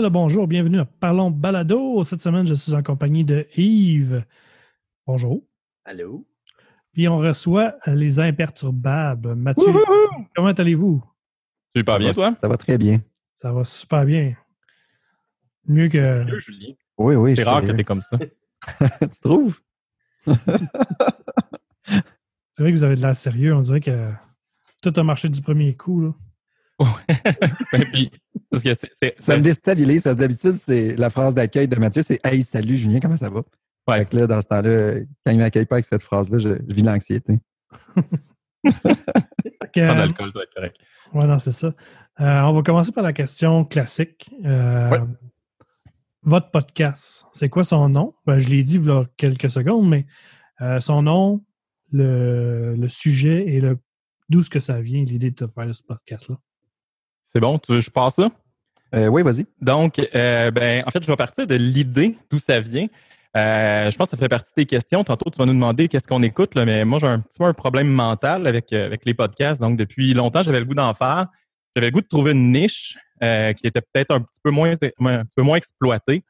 Bien 0.00 0.06
le 0.06 0.12
bonjour, 0.14 0.46
bienvenue 0.46 0.80
à 0.80 0.86
Parlons 0.86 1.30
Balado. 1.30 2.02
Cette 2.04 2.22
semaine, 2.22 2.46
je 2.46 2.54
suis 2.54 2.72
en 2.72 2.82
compagnie 2.82 3.22
de 3.22 3.46
Yves. 3.54 4.24
Bonjour. 5.06 5.42
Allô? 5.84 6.26
Puis 6.94 7.06
on 7.06 7.18
reçoit 7.18 7.74
les 7.84 8.18
imperturbables. 8.18 9.34
Mathieu, 9.34 9.66
comment 10.34 10.52
allez-vous? 10.52 11.04
Super 11.76 11.98
bien, 11.98 12.14
toi? 12.14 12.34
Ça 12.42 12.48
va 12.48 12.56
très 12.56 12.78
bien. 12.78 13.02
Ça 13.34 13.52
va 13.52 13.62
super 13.64 14.06
bien. 14.06 14.34
Mieux 15.66 15.90
que. 15.90 16.24
Mieux, 16.24 16.38
Julien? 16.38 16.72
Oui, 16.96 17.14
oui. 17.16 17.36
C'est 17.36 17.42
rare 17.42 17.60
que 17.60 17.72
t'es 17.72 17.84
comme 17.84 18.00
ça. 18.00 18.16
tu 19.02 19.20
trouves? 19.22 19.60
C'est 20.24 20.32
vrai 22.62 22.72
que 22.72 22.78
vous 22.78 22.84
avez 22.84 22.96
de 22.96 23.02
l'air 23.02 23.14
sérieux. 23.14 23.54
On 23.54 23.60
dirait 23.60 23.82
que 23.82 24.12
tout 24.80 24.94
a 24.96 25.02
marché 25.02 25.28
du 25.28 25.42
premier 25.42 25.76
coup. 25.76 26.00
Là. 26.00 26.14
Ben, 27.72 27.84
puis, 27.92 28.10
parce 28.50 28.62
que 28.62 28.74
Ça 29.18 29.36
me 29.36 29.42
déstabilise 29.42 30.02
parce 30.02 30.16
que 30.16 30.20
d'habitude, 30.20 30.56
c'est 30.56 30.96
la 30.96 31.10
phrase 31.10 31.34
d'accueil 31.34 31.68
de 31.68 31.76
Mathieu, 31.76 32.02
c'est 32.02 32.20
Hey, 32.24 32.42
salut 32.42 32.76
Julien, 32.76 33.00
comment 33.00 33.16
ça 33.16 33.30
va? 33.30 33.42
Ouais. 33.88 33.98
Fait 33.98 34.04
que 34.06 34.16
là, 34.16 34.26
dans 34.26 34.40
ce 34.40 34.46
temps-là, 34.48 35.00
quand 35.24 35.32
il 35.32 35.38
ne 35.38 35.42
m'accueille 35.42 35.64
pas 35.66 35.76
avec 35.76 35.84
cette 35.86 36.02
phrase-là, 36.02 36.38
je, 36.38 36.50
je 36.68 36.74
vis 36.74 36.82
l'anxiété. 36.82 37.38
De 38.64 39.80
euh, 39.82 39.94
l'alcool, 39.94 40.30
ça 40.32 40.38
va 40.40 40.42
être 40.42 40.54
correct. 40.54 40.76
ouais, 41.14 41.26
non, 41.26 41.38
c'est 41.38 41.52
ça. 41.52 41.68
Euh, 42.20 42.40
on 42.42 42.52
va 42.52 42.62
commencer 42.62 42.92
par 42.92 43.04
la 43.04 43.12
question 43.12 43.64
classique. 43.64 44.30
Euh, 44.44 44.90
Ouais. 44.90 45.00
Votre 46.22 46.50
podcast, 46.50 47.24
c'est 47.32 47.48
quoi 47.48 47.64
son 47.64 47.88
nom? 47.88 48.12
Ben, 48.26 48.36
je 48.36 48.50
l'ai 48.50 48.62
dit 48.62 48.76
il 48.76 48.84
y 48.84 48.90
a 48.90 49.06
quelques 49.16 49.50
secondes, 49.50 49.88
mais 49.88 50.04
euh, 50.60 50.78
son 50.80 51.02
nom, 51.02 51.42
le, 51.92 52.74
le 52.76 52.88
sujet 52.88 53.46
et 53.48 53.60
le 53.62 53.78
d'où 54.28 54.42
ce 54.42 54.50
que 54.50 54.60
ça 54.60 54.82
vient, 54.82 55.02
l'idée 55.02 55.30
de 55.30 55.46
faire 55.46 55.74
ce 55.74 55.82
podcast-là? 55.82 56.36
C'est 57.32 57.38
bon, 57.38 57.60
tu 57.60 57.70
veux 57.70 57.78
que 57.78 57.84
je 57.84 57.90
passe 57.90 58.18
là? 58.18 58.28
Euh, 58.92 59.06
oui, 59.06 59.22
vas-y. 59.22 59.46
Donc, 59.60 60.00
euh, 60.16 60.50
ben, 60.50 60.82
en 60.84 60.90
fait, 60.90 61.00
je 61.00 61.06
vais 61.06 61.14
partir 61.14 61.46
de 61.46 61.54
l'idée 61.54 62.18
d'où 62.28 62.40
ça 62.40 62.58
vient. 62.58 62.88
Euh, 63.36 63.88
je 63.88 63.96
pense 63.96 64.10
que 64.10 64.16
ça 64.16 64.20
fait 64.20 64.28
partie 64.28 64.50
de 64.50 64.54
tes 64.62 64.66
questions. 64.66 65.04
Tantôt, 65.04 65.30
tu 65.30 65.38
vas 65.38 65.46
nous 65.46 65.52
demander 65.52 65.86
qu'est-ce 65.86 66.08
qu'on 66.08 66.24
écoute, 66.24 66.56
là, 66.56 66.64
mais 66.64 66.84
moi, 66.84 66.98
j'ai 66.98 67.06
un 67.06 67.20
petit 67.20 67.38
peu 67.38 67.44
un 67.44 67.52
problème 67.52 67.86
mental 67.86 68.48
avec, 68.48 68.72
avec 68.72 69.04
les 69.04 69.14
podcasts. 69.14 69.60
Donc, 69.60 69.78
depuis 69.78 70.12
longtemps, 70.12 70.42
j'avais 70.42 70.58
le 70.58 70.64
goût 70.64 70.74
d'en 70.74 70.92
faire. 70.92 71.28
J'avais 71.76 71.86
le 71.86 71.92
goût 71.92 72.00
de 72.00 72.08
trouver 72.08 72.32
une 72.32 72.50
niche 72.50 72.98
qui 73.22 73.66
était 73.66 73.80
peut-être 73.80 74.10
un 74.10 74.22
petit 74.22 74.40
peu 74.42 74.50
moins, 74.50 74.72
un 74.72 74.74
petit 74.74 75.34
peu 75.36 75.42
moins 75.42 75.56
exploitée. 75.56 76.24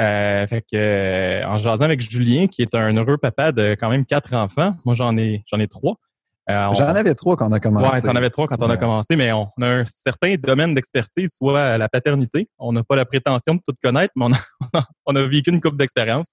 Fait 0.00 0.64
que, 0.72 1.46
en 1.46 1.58
jasant 1.58 1.84
avec 1.84 2.00
Julien, 2.00 2.48
qui 2.48 2.62
est 2.62 2.74
un 2.74 2.96
heureux 2.96 3.18
papa 3.18 3.52
de 3.52 3.76
quand 3.78 3.88
même 3.88 4.04
quatre 4.04 4.34
enfants, 4.34 4.74
moi 4.84 4.96
j'en 4.96 5.16
ai 5.16 5.44
j'en 5.46 5.60
ai 5.60 5.68
trois. 5.68 6.00
On- 6.70 6.72
J'en 6.74 6.86
avais 6.88 7.14
trois 7.14 7.36
quand 7.36 7.48
on 7.48 7.52
a 7.52 7.60
commencé. 7.60 7.86
Ouais, 7.90 8.00
t'en 8.02 8.16
avais 8.16 8.30
trois 8.30 8.46
quand 8.46 8.60
on 8.62 8.70
a 8.70 8.76
commencé, 8.76 9.16
mais 9.16 9.32
on 9.32 9.48
a 9.60 9.68
un 9.68 9.84
certain 9.86 10.34
domaine 10.36 10.74
d'expertise, 10.74 11.32
soit 11.36 11.78
la 11.78 11.88
paternité. 11.88 12.48
On 12.58 12.72
n'a 12.72 12.82
pas 12.82 12.96
la 12.96 13.04
prétention 13.04 13.54
de 13.54 13.60
tout 13.66 13.74
connaître, 13.82 14.12
mais 14.16 14.26
on 14.26 14.32
a, 14.32 14.38
on 15.06 15.14
a 15.16 15.22
vécu 15.22 15.50
une 15.50 15.60
couple 15.60 15.76
d'expérience. 15.76 16.26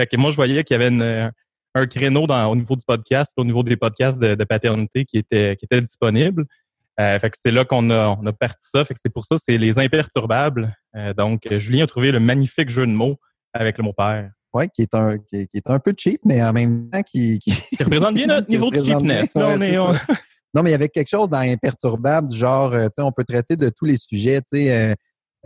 Fait 0.00 0.06
que 0.06 0.16
moi, 0.16 0.30
je 0.30 0.36
voyais 0.36 0.64
qu'il 0.64 0.74
y 0.74 0.80
avait 0.82 0.88
une- 0.88 1.32
un 1.74 1.86
créneau 1.86 2.26
dans, 2.26 2.46
au 2.50 2.56
niveau 2.56 2.74
du 2.74 2.84
podcast, 2.84 3.32
au 3.36 3.44
niveau 3.44 3.62
des 3.62 3.76
podcasts 3.76 4.18
de, 4.18 4.34
de 4.34 4.44
paternité 4.44 5.04
qui 5.04 5.18
était, 5.18 5.56
qui 5.56 5.66
était 5.66 5.80
disponible. 5.80 6.44
Euh, 7.00 7.18
fait 7.18 7.30
que 7.30 7.36
c'est 7.40 7.52
là 7.52 7.64
qu'on 7.64 7.88
a, 7.90 8.08
on 8.20 8.26
a 8.26 8.32
parti 8.32 8.66
ça. 8.68 8.84
Fait 8.84 8.92
que 8.94 9.00
c'est 9.00 9.12
pour 9.12 9.24
ça, 9.24 9.36
c'est 9.38 9.56
les 9.56 9.78
imperturbables. 9.78 10.74
Euh, 10.96 11.14
donc, 11.14 11.42
Julien 11.58 11.84
a 11.84 11.86
trouvé 11.86 12.10
le 12.10 12.18
magnifique 12.20 12.68
jeu 12.70 12.84
de 12.86 12.90
mots 12.92 13.16
avec 13.54 13.78
le 13.78 13.84
mot 13.84 13.92
père. 13.92 14.30
Ouais, 14.52 14.68
qui 14.68 14.82
est, 14.82 14.94
un, 14.94 15.18
qui, 15.18 15.36
est, 15.36 15.46
qui 15.46 15.58
est 15.58 15.70
un 15.70 15.78
peu 15.78 15.94
cheap, 15.96 16.20
mais 16.24 16.42
en 16.42 16.52
même 16.52 16.90
temps 16.90 17.02
qui. 17.02 17.38
qui- 17.38 17.52
Qui 17.52 17.82
représente 17.84 18.14
bien 18.14 18.26
notre 18.26 18.48
niveau 18.50 18.70
de 18.70 18.80
bien, 18.80 18.98
cheapness. 18.98 19.34
Ouais, 19.36 19.42
on 19.46 19.60
est, 19.60 19.70
c'est 19.70 19.78
on-. 19.78 19.92
Non, 20.54 20.62
mais 20.64 20.70
il 20.70 20.72
y 20.72 20.74
avait 20.74 20.88
quelque 20.88 21.08
chose 21.08 21.28
dans 21.30 21.38
imperturbable, 21.38 22.28
du 22.28 22.36
genre, 22.36 22.72
euh, 22.72 22.86
tu 22.86 22.94
sais, 22.96 23.02
on 23.02 23.12
peut 23.12 23.22
traiter 23.22 23.54
de 23.56 23.68
tous 23.68 23.84
les 23.84 23.96
sujets, 23.96 24.40
tu 24.40 24.58
sais, 24.58 24.72
euh, 24.76 24.94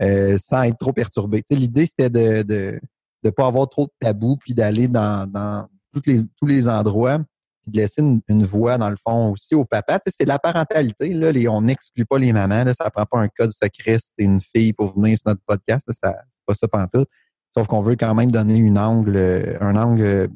euh, 0.01 0.37
sans 0.41 0.63
être 0.63 0.79
trop 0.79 0.93
perturbé. 0.93 1.43
Tu 1.43 1.53
sais, 1.53 1.59
l'idée, 1.59 1.85
c'était 1.85 2.09
de 2.09 2.41
de 2.41 2.79
de 3.23 3.29
pas 3.29 3.45
avoir 3.47 3.69
trop 3.69 3.85
de 3.85 3.91
tabous, 3.99 4.37
puis 4.37 4.53
d'aller 4.55 4.87
dans, 4.87 5.27
dans 5.29 5.67
toutes 5.93 6.07
les, 6.07 6.21
tous 6.39 6.45
les 6.47 6.67
endroits, 6.67 7.17
puis 7.63 7.71
de 7.71 7.77
laisser 7.77 8.01
une, 8.01 8.21
une 8.27 8.43
voix, 8.45 8.77
dans 8.79 8.89
le 8.89 8.97
fond, 8.97 9.31
aussi 9.31 9.53
au 9.55 9.65
papa. 9.65 9.99
Tu 9.99 10.09
sais, 10.09 10.15
c'est 10.19 10.23
de 10.25 10.29
la 10.29 10.37
parentalité, 10.39 11.09
là, 11.09 11.31
les, 11.31 11.47
on 11.47 11.61
n'exclut 11.61 12.05
pas 12.05 12.17
les 12.19 12.33
mamans, 12.33 12.63
là, 12.63 12.73
ça 12.73 12.89
prend 12.91 13.05
pas 13.05 13.19
un 13.19 13.27
code 13.27 13.51
secret 13.51 13.97
si 13.99 14.09
t'es 14.17 14.23
une 14.25 14.41
fille 14.41 14.73
pour 14.73 14.95
venir 14.99 15.17
sur 15.17 15.29
notre 15.29 15.41
podcast, 15.45 15.87
là, 15.87 15.93
ça, 16.03 16.15
c'est 16.23 16.45
pas 16.45 16.55
ça 16.55 16.67
pantoute. 16.67 17.07
Sauf 17.55 17.67
qu'on 17.67 17.79
veut 17.81 17.95
quand 17.95 18.13
même 18.13 18.31
donner 18.31 18.57
une 18.57 18.77
angle, 18.77 19.15
euh, 19.15 19.57
un 19.61 19.77
angle 19.77 20.01
euh, 20.01 20.27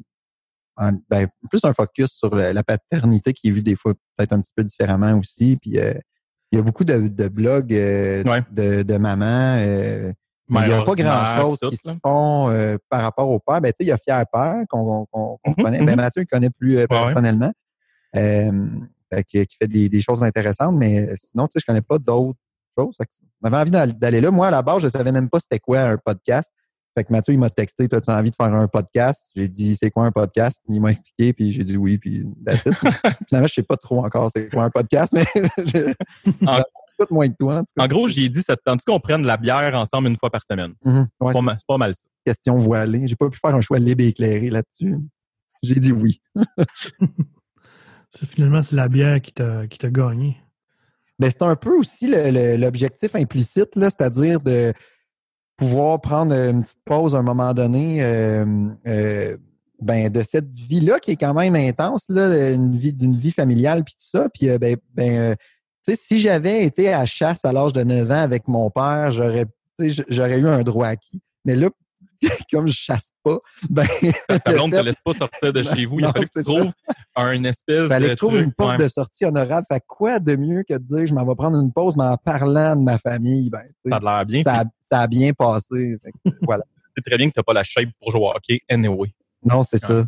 en- 0.76 0.92
ben, 1.10 1.28
plus 1.50 1.62
un 1.64 1.72
focus 1.74 2.12
sur 2.12 2.34
la, 2.34 2.52
la 2.54 2.62
paternité 2.62 3.34
qui 3.34 3.48
est 3.48 3.50
vue 3.50 3.62
des 3.62 3.76
fois 3.76 3.92
peut-être 4.16 4.32
un 4.32 4.40
petit 4.40 4.52
peu 4.56 4.64
différemment 4.64 5.12
aussi. 5.18 5.58
Puis 5.60 5.78
euh, 5.78 5.92
il 6.50 6.56
y 6.56 6.58
a 6.58 6.62
beaucoup 6.64 6.84
de, 6.84 7.08
de 7.08 7.28
blogs 7.28 7.74
euh, 7.74 8.22
Ouais. 8.24 8.42
de, 8.50 8.82
de 8.82 8.96
mamans. 8.96 9.56
euh, 9.58 10.12
mais 10.48 10.62
il 10.62 10.66
n'y 10.68 10.72
a 10.72 10.82
pas 10.82 10.94
grand-chose 10.94 11.58
qui 11.70 11.76
se 11.76 11.90
font 12.04 12.48
euh, 12.48 12.76
par 12.88 13.02
rapport 13.02 13.28
au 13.28 13.38
père. 13.38 13.60
Ben, 13.60 13.70
tu 13.70 13.76
sais, 13.78 13.84
il 13.84 13.88
y 13.88 13.92
a 13.92 13.98
Fier 13.98 14.24
Père 14.32 14.62
qu'on 14.68 15.06
Mhm, 15.46 15.54
connaît. 15.62 15.78
mhm. 15.80 15.86
Ben, 15.86 15.96
Mathieu, 15.96 16.22
il 16.22 16.26
connaît 16.26 16.50
plus 16.50 16.78
euh, 16.78 16.86
personnellement. 16.88 17.52
Euh, 18.16 18.68
fait 19.12 19.24
qui 19.24 19.46
fait 19.60 19.68
des, 19.68 19.88
des 19.88 20.00
choses 20.00 20.22
intéressantes, 20.24 20.74
mais 20.76 21.14
sinon, 21.16 21.46
tu 21.46 21.52
sais, 21.54 21.60
je 21.60 21.66
connais 21.66 21.82
pas 21.82 21.98
d'autres 21.98 22.38
choses. 22.78 22.96
Avait 23.44 23.56
envie 23.56 23.70
d'al- 23.70 23.92
d'aller 23.98 24.20
là. 24.20 24.30
Moi, 24.30 24.48
à 24.48 24.50
la 24.50 24.62
base, 24.62 24.82
je 24.82 24.88
savais 24.88 25.12
même 25.12 25.28
pas 25.28 25.38
c'était 25.38 25.58
quoi 25.60 25.80
un 25.82 25.96
podcast. 25.98 26.50
Fait 26.96 27.04
que 27.04 27.12
Mathieu, 27.12 27.32
il 27.34 27.38
m'a 27.38 27.50
texté, 27.50 27.88
toi, 27.88 28.00
tu 28.00 28.10
as 28.10 28.16
envie 28.18 28.30
de 28.30 28.36
faire 28.36 28.52
un 28.52 28.66
podcast? 28.66 29.30
J'ai 29.36 29.46
dit, 29.48 29.76
c'est 29.76 29.90
quoi 29.90 30.04
un 30.06 30.10
podcast? 30.12 30.60
Il 30.68 30.80
m'a 30.80 30.90
expliqué, 30.90 31.32
puis 31.32 31.52
j'ai 31.52 31.62
dit 31.64 31.76
oui, 31.76 31.98
puis 31.98 32.26
that's 32.44 32.66
it. 32.66 32.74
Finalement, 33.28 33.46
je 33.48 33.54
sais 33.54 33.62
pas 33.62 33.76
trop 33.76 34.04
encore 34.04 34.28
c'est 34.34 34.48
quoi 34.50 34.64
un 34.64 34.70
podcast, 34.70 35.12
mais 35.12 35.24
je- 35.66 35.94
En- 36.46 36.62
moins 37.10 37.28
que 37.28 37.36
toi, 37.38 37.54
en 37.56 37.60
tout 37.60 37.66
cas. 37.76 37.84
En 37.84 37.88
gros, 37.88 38.08
j'ai 38.08 38.28
dit, 38.28 38.42
ça 38.42 38.56
te 38.56 38.62
tente 38.62 38.84
qu'on 38.84 39.00
prenne 39.00 39.24
la 39.24 39.38
bière 39.38 39.72
ensemble 39.74 40.08
une 40.08 40.16
fois 40.18 40.28
par 40.30 40.42
semaine? 40.42 40.74
Mhm. 40.84 41.06
Ouais, 41.20 41.28
C'est 41.28 41.32
pas, 41.32 41.40
mal, 41.40 41.56
c'est 41.58 41.66
pas 41.66 41.78
mal 41.78 41.94
ça. 41.94 42.02
question 42.26 42.58
voilée. 42.58 43.08
J'ai 43.08 43.16
pas 43.16 43.30
pu 43.30 43.38
faire 43.38 43.54
un 43.54 43.60
choix 43.62 43.78
libre 43.78 44.02
et 44.04 44.08
éclairé 44.08 44.50
là-dessus. 44.50 44.96
J'ai 45.62 45.74
dit 45.76 45.92
oui. 45.92 46.20
C'est 48.12 48.26
finalement 48.26 48.60
c'est 48.62 48.74
la 48.76 48.88
bière 48.88 49.20
qui 49.20 49.32
t'a 49.32 49.66
qui 49.68 49.78
t'a 49.78 49.88
gagné. 49.90 50.36
Ben, 51.18 51.30
c'est 51.30 51.42
un 51.42 51.54
peu 51.54 51.76
aussi 51.76 52.08
l'objectif 52.58 53.14
implicite, 53.14 53.76
là, 53.76 53.88
c'est-à-dire 53.90 54.40
de 54.40 54.72
pouvoir 55.60 56.00
prendre 56.00 56.34
une 56.34 56.62
petite 56.62 56.82
pause 56.86 57.14
à 57.14 57.18
un 57.18 57.22
moment 57.22 57.52
donné 57.52 58.02
euh, 58.02 58.46
euh, 58.88 59.36
ben, 59.82 60.08
de 60.08 60.22
cette 60.22 60.50
vie-là 60.58 60.98
qui 61.00 61.10
est 61.10 61.16
quand 61.16 61.34
même 61.34 61.54
intense, 61.54 62.06
là, 62.08 62.56
vie 62.56 62.94
d'une 62.94 63.14
vie 63.14 63.30
familiale 63.30 63.84
puis 63.84 63.92
tout 63.92 64.06
ça. 64.18 64.30
Puis 64.32 64.48
euh, 64.48 64.56
ben, 64.56 64.78
ben 64.94 65.12
euh, 65.12 65.34
si 65.94 66.18
j'avais 66.18 66.64
été 66.64 66.94
à 66.94 67.04
chasse 67.04 67.44
à 67.44 67.52
l'âge 67.52 67.74
de 67.74 67.82
9 67.82 68.10
ans 68.10 68.22
avec 68.22 68.48
mon 68.48 68.70
père, 68.70 69.12
j'aurais 69.12 69.44
j'aurais 70.08 70.38
eu 70.38 70.48
un 70.48 70.62
droit 70.62 70.86
acquis. 70.86 71.20
Mais 71.44 71.56
là, 71.56 71.68
comme 72.52 72.68
je 72.68 72.74
chasse 72.74 73.10
pas, 73.22 73.38
ben 73.70 73.86
Ta 74.44 74.52
blonde 74.52 74.70
ne 74.70 74.76
te 74.76 74.76
fait- 74.78 74.82
laisse 74.84 75.00
pas 75.00 75.12
sortir 75.12 75.52
de 75.52 75.62
chez 75.74 75.86
vous. 75.86 75.98
Il 76.00 76.06
fallu 76.06 76.28
que 76.28 76.38
tu 76.40 76.44
trouves 76.44 76.72
un 77.16 77.44
espèce 77.44 77.88
Fallait 77.88 78.00
de 78.00 78.08
que 78.08 78.12
je 78.12 78.16
trouve 78.16 78.32
truc, 78.34 78.44
une 78.44 78.52
porte 78.52 78.70
ouais. 78.78 78.84
de 78.84 78.88
sortie 78.88 79.24
honorable. 79.24 79.66
Fait 79.70 79.82
quoi 79.86 80.18
de 80.20 80.36
mieux 80.36 80.62
que 80.68 80.74
de 80.74 80.78
dire 80.84 81.06
je 81.06 81.14
m'en 81.14 81.24
vais 81.26 81.34
prendre 81.34 81.58
une 81.60 81.72
pause, 81.72 81.96
mais 81.96 82.04
en 82.04 82.16
parlant 82.16 82.76
de 82.76 82.82
ma 82.82 82.98
famille, 82.98 83.50
ben, 83.50 83.62
Ça 83.88 83.96
a 83.96 84.00
l'air 84.00 84.26
bien. 84.26 84.42
ça, 84.42 84.60
a, 84.60 84.64
ça 84.80 85.00
a 85.00 85.06
bien 85.06 85.32
passé. 85.32 85.96
Fait 86.02 86.12
que, 86.12 86.36
voilà. 86.42 86.64
C'est 86.96 87.04
très 87.04 87.16
bien 87.16 87.28
que 87.28 87.34
tu 87.34 87.38
n'as 87.40 87.44
pas 87.44 87.52
la 87.52 87.64
shape 87.64 87.88
pour 88.00 88.10
jouer 88.10 88.20
au 88.20 88.30
hockey 88.30 88.60
anyway. 88.68 89.12
Non, 89.44 89.62
c'est 89.62 89.78
ça. 89.78 90.04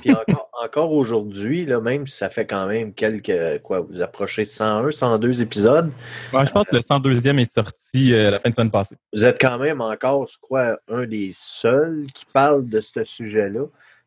Puis 0.00 0.10
encore, 0.10 0.48
encore 0.62 0.92
aujourd'hui, 0.92 1.66
même 1.66 2.06
si 2.06 2.16
ça 2.16 2.30
fait 2.30 2.46
quand 2.46 2.66
même 2.66 2.92
quelques, 2.94 3.60
quoi, 3.62 3.80
vous 3.80 4.00
approchez 4.02 4.44
101, 4.44 4.90
102 4.90 5.42
épisodes, 5.42 5.90
Ouais, 6.32 6.46
je 6.46 6.50
pense 6.52 6.66
que 6.68 6.76
le 6.76 6.82
102e 6.82 7.38
est 7.38 7.52
sorti 7.54 8.12
euh, 8.14 8.30
la 8.30 8.40
fin 8.40 8.50
de 8.50 8.54
semaine 8.54 8.70
passée. 8.70 8.96
vous 9.12 9.24
êtes 9.24 9.40
quand 9.40 9.58
même 9.58 9.80
encore, 9.80 10.26
je 10.28 10.38
crois, 10.40 10.78
un 10.88 11.04
des 11.06 11.30
seuls 11.34 12.06
qui 12.14 12.24
parle 12.32 12.68
de 12.68 12.80
ce 12.80 13.04
sujet-là. 13.04 13.60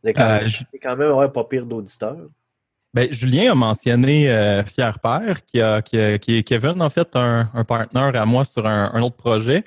Vous 0.04 0.10
êtes 0.10 0.16
quand, 0.16 0.24
Euh, 0.24 0.40
même, 0.40 0.50
je- 0.50 0.64
quand 0.82 0.96
même 0.98 1.12
ouais, 1.12 1.30
pas 1.30 1.44
pire 1.44 1.66
d'auditeurs. 1.66 2.18
Ben, 2.94 3.12
Julien 3.12 3.52
a 3.52 3.56
mentionné 3.56 4.30
euh, 4.30 4.64
Fier 4.64 4.98
Père, 5.00 5.44
qui, 5.46 5.60
a, 5.62 5.82
qui, 5.82 5.98
a- 6.00 6.18
qui 6.18 6.38
est 6.38 6.44
Kevin, 6.44 6.82
en 6.82 6.90
fait, 6.90 7.16
un, 7.16 7.50
un 7.54 7.64
partenaire 7.66 8.16
à 8.20 8.26
moi 8.26 8.46
sur 8.46 8.66
un, 8.66 8.92
un 8.94 9.02
autre 9.02 9.18
projet, 9.18 9.64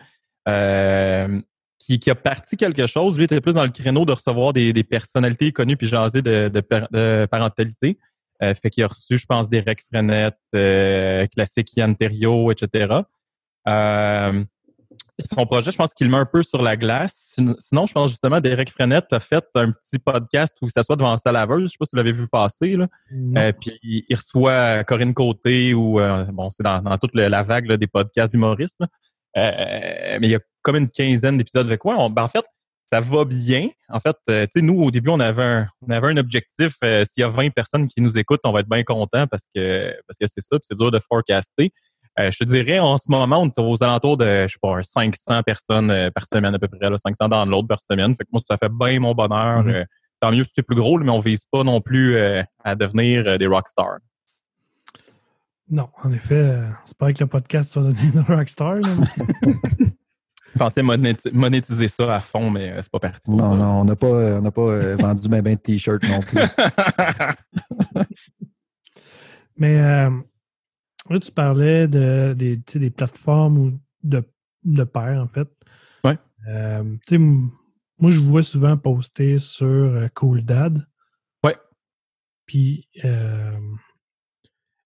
euh, 0.48 1.38
qui, 1.88 1.98
qui 1.98 2.10
a 2.10 2.14
parti 2.14 2.56
quelque 2.58 2.86
chose. 2.86 3.16
Lui 3.16 3.24
était 3.24 3.40
plus 3.40 3.54
dans 3.54 3.64
le 3.64 3.70
créneau 3.70 4.04
de 4.04 4.12
recevoir 4.12 4.52
des, 4.52 4.72
des 4.74 4.84
personnalités 4.84 5.52
connues 5.52 5.76
puis 5.78 5.86
jaser 5.86 6.20
de, 6.20 6.48
de, 6.48 6.60
par- 6.60 6.88
de 6.90 7.26
parentalité. 7.30 7.98
Euh, 8.42 8.52
fait 8.54 8.68
qu'il 8.70 8.84
a 8.84 8.88
reçu, 8.88 9.16
je 9.18 9.24
pense, 9.26 9.48
Derek 9.48 9.80
Frenette, 9.90 10.36
euh, 10.54 11.26
classique 11.28 11.72
Yann 11.76 11.96
Terriot, 11.96 12.52
etc. 12.52 12.94
Euh, 13.68 14.44
son 15.24 15.46
projet, 15.46 15.72
je 15.72 15.76
pense 15.76 15.92
qu'il 15.94 16.06
le 16.06 16.12
met 16.12 16.18
un 16.18 16.26
peu 16.26 16.42
sur 16.44 16.62
la 16.62 16.76
glace. 16.76 17.32
Sin- 17.36 17.56
Sinon, 17.58 17.86
je 17.86 17.92
pense 17.92 18.10
justement, 18.10 18.40
Derek 18.40 18.70
Frenette 18.70 19.12
a 19.12 19.18
fait 19.18 19.44
un 19.56 19.72
petit 19.72 19.98
podcast 19.98 20.54
où 20.62 20.66
il 20.66 20.70
s'assoit 20.70 20.94
devant 20.94 21.16
sa 21.16 21.32
laveuse. 21.32 21.62
Je 21.64 21.66
sais 21.68 21.76
pas 21.78 21.86
si 21.86 21.90
vous 21.92 21.96
l'avez 21.96 22.12
vu 22.12 22.28
passer. 22.28 22.76
Là. 22.76 22.86
Euh, 23.38 23.52
puis 23.58 23.80
il 23.82 24.14
reçoit 24.14 24.84
Corinne 24.84 25.14
Côté 25.14 25.74
ou 25.74 25.98
euh, 25.98 26.24
bon, 26.26 26.50
c'est 26.50 26.62
dans, 26.62 26.80
dans 26.82 26.96
toute 26.98 27.14
le- 27.14 27.26
la 27.28 27.42
vague 27.42 27.66
là, 27.66 27.76
des 27.76 27.88
podcasts 27.88 28.30
d'humoristes. 28.32 28.80
Euh, 29.36 30.18
mais 30.20 30.28
il 30.28 30.30
y 30.30 30.34
a 30.36 30.40
comme 30.68 30.76
une 30.76 30.90
quinzaine 30.90 31.38
d'épisodes 31.38 31.66
avec 31.66 31.80
quoi. 31.80 31.96
Ben, 32.10 32.24
en 32.24 32.28
fait, 32.28 32.44
ça 32.92 33.00
va 33.00 33.24
bien. 33.24 33.68
En 33.88 34.00
fait, 34.00 34.16
euh, 34.28 34.44
tu 34.44 34.60
sais, 34.60 34.62
nous, 34.62 34.82
au 34.82 34.90
début, 34.90 35.08
on 35.08 35.18
avait 35.18 35.42
un, 35.42 35.68
on 35.80 35.90
avait 35.90 36.08
un 36.08 36.16
objectif. 36.18 36.74
euh, 36.84 37.04
S'il 37.04 37.22
y 37.22 37.24
a 37.24 37.28
20 37.28 37.50
personnes 37.50 37.88
qui 37.88 38.02
nous 38.02 38.18
écoutent, 38.18 38.40
on 38.44 38.52
va 38.52 38.60
être 38.60 38.68
bien 38.68 38.84
content 38.84 39.26
parce 39.26 39.44
que 39.54 39.94
parce 40.06 40.18
que 40.18 40.26
c'est 40.26 40.42
ça, 40.42 40.58
puis 40.58 40.60
c'est 40.68 40.76
dur 40.76 40.90
de 40.90 40.98
forecaster. 40.98 41.72
Euh, 42.18 42.30
je 42.30 42.38
te 42.38 42.44
dirais, 42.44 42.80
en 42.80 42.98
ce 42.98 43.10
moment, 43.10 43.40
on 43.40 43.46
est 43.46 43.58
aux 43.58 43.82
alentours 43.82 44.18
de, 44.18 44.46
je 44.46 44.52
sais 44.52 44.58
pas, 44.60 44.82
500 44.82 45.42
personnes 45.42 46.10
par 46.14 46.26
semaine 46.26 46.54
à 46.54 46.58
peu 46.58 46.68
près, 46.68 46.90
là, 46.90 46.98
500 46.98 47.28
dans 47.30 47.46
l'autre 47.46 47.68
par 47.68 47.80
semaine. 47.80 48.14
Fait 48.14 48.24
que 48.24 48.30
moi, 48.30 48.42
ça 48.46 48.58
fait 48.58 48.70
bien 48.70 49.00
mon 49.00 49.14
bonheur. 49.14 49.62
Mhm. 49.62 49.70
Euh, 49.70 49.84
tant 50.20 50.32
mieux 50.32 50.44
si 50.44 50.50
c'est 50.54 50.62
plus 50.62 50.76
gros, 50.76 50.98
mais 50.98 51.10
on 51.10 51.20
vise 51.20 51.46
pas 51.50 51.64
non 51.64 51.80
plus 51.80 52.18
à 52.18 52.74
devenir 52.74 53.38
des 53.38 53.46
rockstars. 53.46 54.00
Non, 55.70 55.88
en 56.02 56.12
effet, 56.12 56.60
c'est 56.84 56.98
pas 56.98 57.12
que 57.12 57.22
le 57.22 57.28
podcast 57.28 57.72
soit 57.72 57.82
devenu 57.82 58.12
une 58.14 58.20
rockstar. 58.20 58.78
Je 60.54 60.58
pensais 60.58 60.82
monéti- 60.82 61.30
monétiser 61.32 61.88
ça 61.88 62.14
à 62.16 62.20
fond, 62.20 62.50
mais 62.50 62.72
euh, 62.72 62.82
c'est 62.82 62.90
pas 62.90 62.98
parti. 63.00 63.30
Non, 63.30 63.54
non, 63.54 63.80
on 63.80 63.84
n'a 63.84 63.96
pas, 63.96 64.06
euh, 64.06 64.38
on 64.38 64.42
n'a 64.42 64.50
pas 64.50 64.62
euh, 64.62 64.96
vendu 65.00 65.28
ben, 65.28 65.42
ben 65.42 65.54
de 65.54 65.60
t-shirts 65.60 66.02
non 66.08 66.20
plus. 66.20 66.40
Mais 69.56 69.80
euh, 69.80 70.10
là, 71.10 71.20
tu 71.20 71.32
parlais 71.32 71.88
de, 71.88 72.34
des, 72.36 72.56
des 72.56 72.90
plateformes 72.90 73.58
ou 73.58 73.80
de, 74.02 74.22
de 74.64 74.84
pairs, 74.84 75.22
en 75.22 75.28
fait. 75.28 75.48
Ouais. 76.04 76.16
Euh, 76.48 76.84
tu 76.84 76.98
sais, 77.08 77.14
m- 77.16 77.50
moi, 77.98 78.10
je 78.10 78.20
vous 78.20 78.28
vois 78.28 78.42
souvent 78.44 78.76
poster 78.76 79.38
sur 79.38 79.66
euh, 79.66 80.06
Cool 80.14 80.44
Dad. 80.44 80.86
Ouais. 81.44 81.56
Puis, 82.46 82.88
euh, 83.04 83.58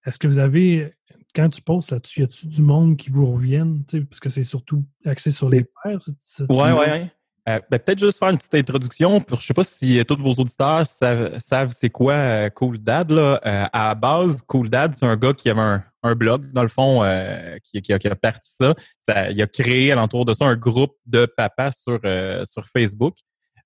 est-ce 0.06 0.18
que 0.18 0.26
vous 0.26 0.38
avez, 0.38 0.94
quand 1.34 1.48
tu 1.48 1.62
postes 1.62 1.90
là-dessus, 1.90 2.20
y 2.20 2.24
a-tu 2.24 2.46
du 2.46 2.62
monde 2.62 2.96
qui 2.96 3.10
vous 3.10 3.30
revienne? 3.32 3.84
Tu 3.86 3.98
sais, 3.98 4.04
Parce 4.04 4.20
que 4.20 4.28
c'est 4.28 4.44
surtout 4.44 4.84
axé 5.04 5.30
sur 5.30 5.48
les 5.48 5.64
Ouais, 5.84 6.72
ouais, 6.72 6.72
ouais. 6.72 7.12
Euh, 7.48 7.58
ben, 7.70 7.78
peut-être 7.80 7.98
juste 7.98 8.18
faire 8.18 8.28
une 8.28 8.38
petite 8.38 8.54
introduction. 8.54 9.20
Pour, 9.20 9.40
je 9.40 9.46
sais 9.46 9.54
pas 9.54 9.64
si 9.64 9.98
euh, 9.98 10.04
tous 10.04 10.16
vos 10.16 10.32
auditeurs 10.34 10.86
savent, 10.86 11.38
savent 11.40 11.72
c'est 11.72 11.90
quoi 11.90 12.14
euh, 12.14 12.50
Cool 12.50 12.78
Dad. 12.78 13.10
Là. 13.10 13.40
Euh, 13.44 13.66
à 13.72 13.88
la 13.88 13.94
base, 13.96 14.42
Cool 14.42 14.70
Dad, 14.70 14.94
c'est 14.94 15.06
un 15.06 15.16
gars 15.16 15.32
qui 15.32 15.50
avait 15.50 15.60
un, 15.60 15.82
un 16.04 16.14
blog, 16.14 16.52
dans 16.52 16.62
le 16.62 16.68
fond, 16.68 17.02
euh, 17.02 17.56
qui, 17.64 17.82
qui 17.82 17.92
a, 17.92 17.98
qui 17.98 18.06
a 18.06 18.14
parti 18.14 18.48
ça. 18.54 18.74
ça. 19.00 19.30
Il 19.30 19.42
a 19.42 19.48
créé 19.48 19.90
alentour 19.90 20.24
de 20.24 20.34
ça 20.34 20.44
un 20.44 20.54
groupe 20.54 20.94
de 21.06 21.26
papas 21.26 21.72
sur, 21.72 21.98
euh, 22.04 22.44
sur 22.44 22.64
Facebook 22.68 23.16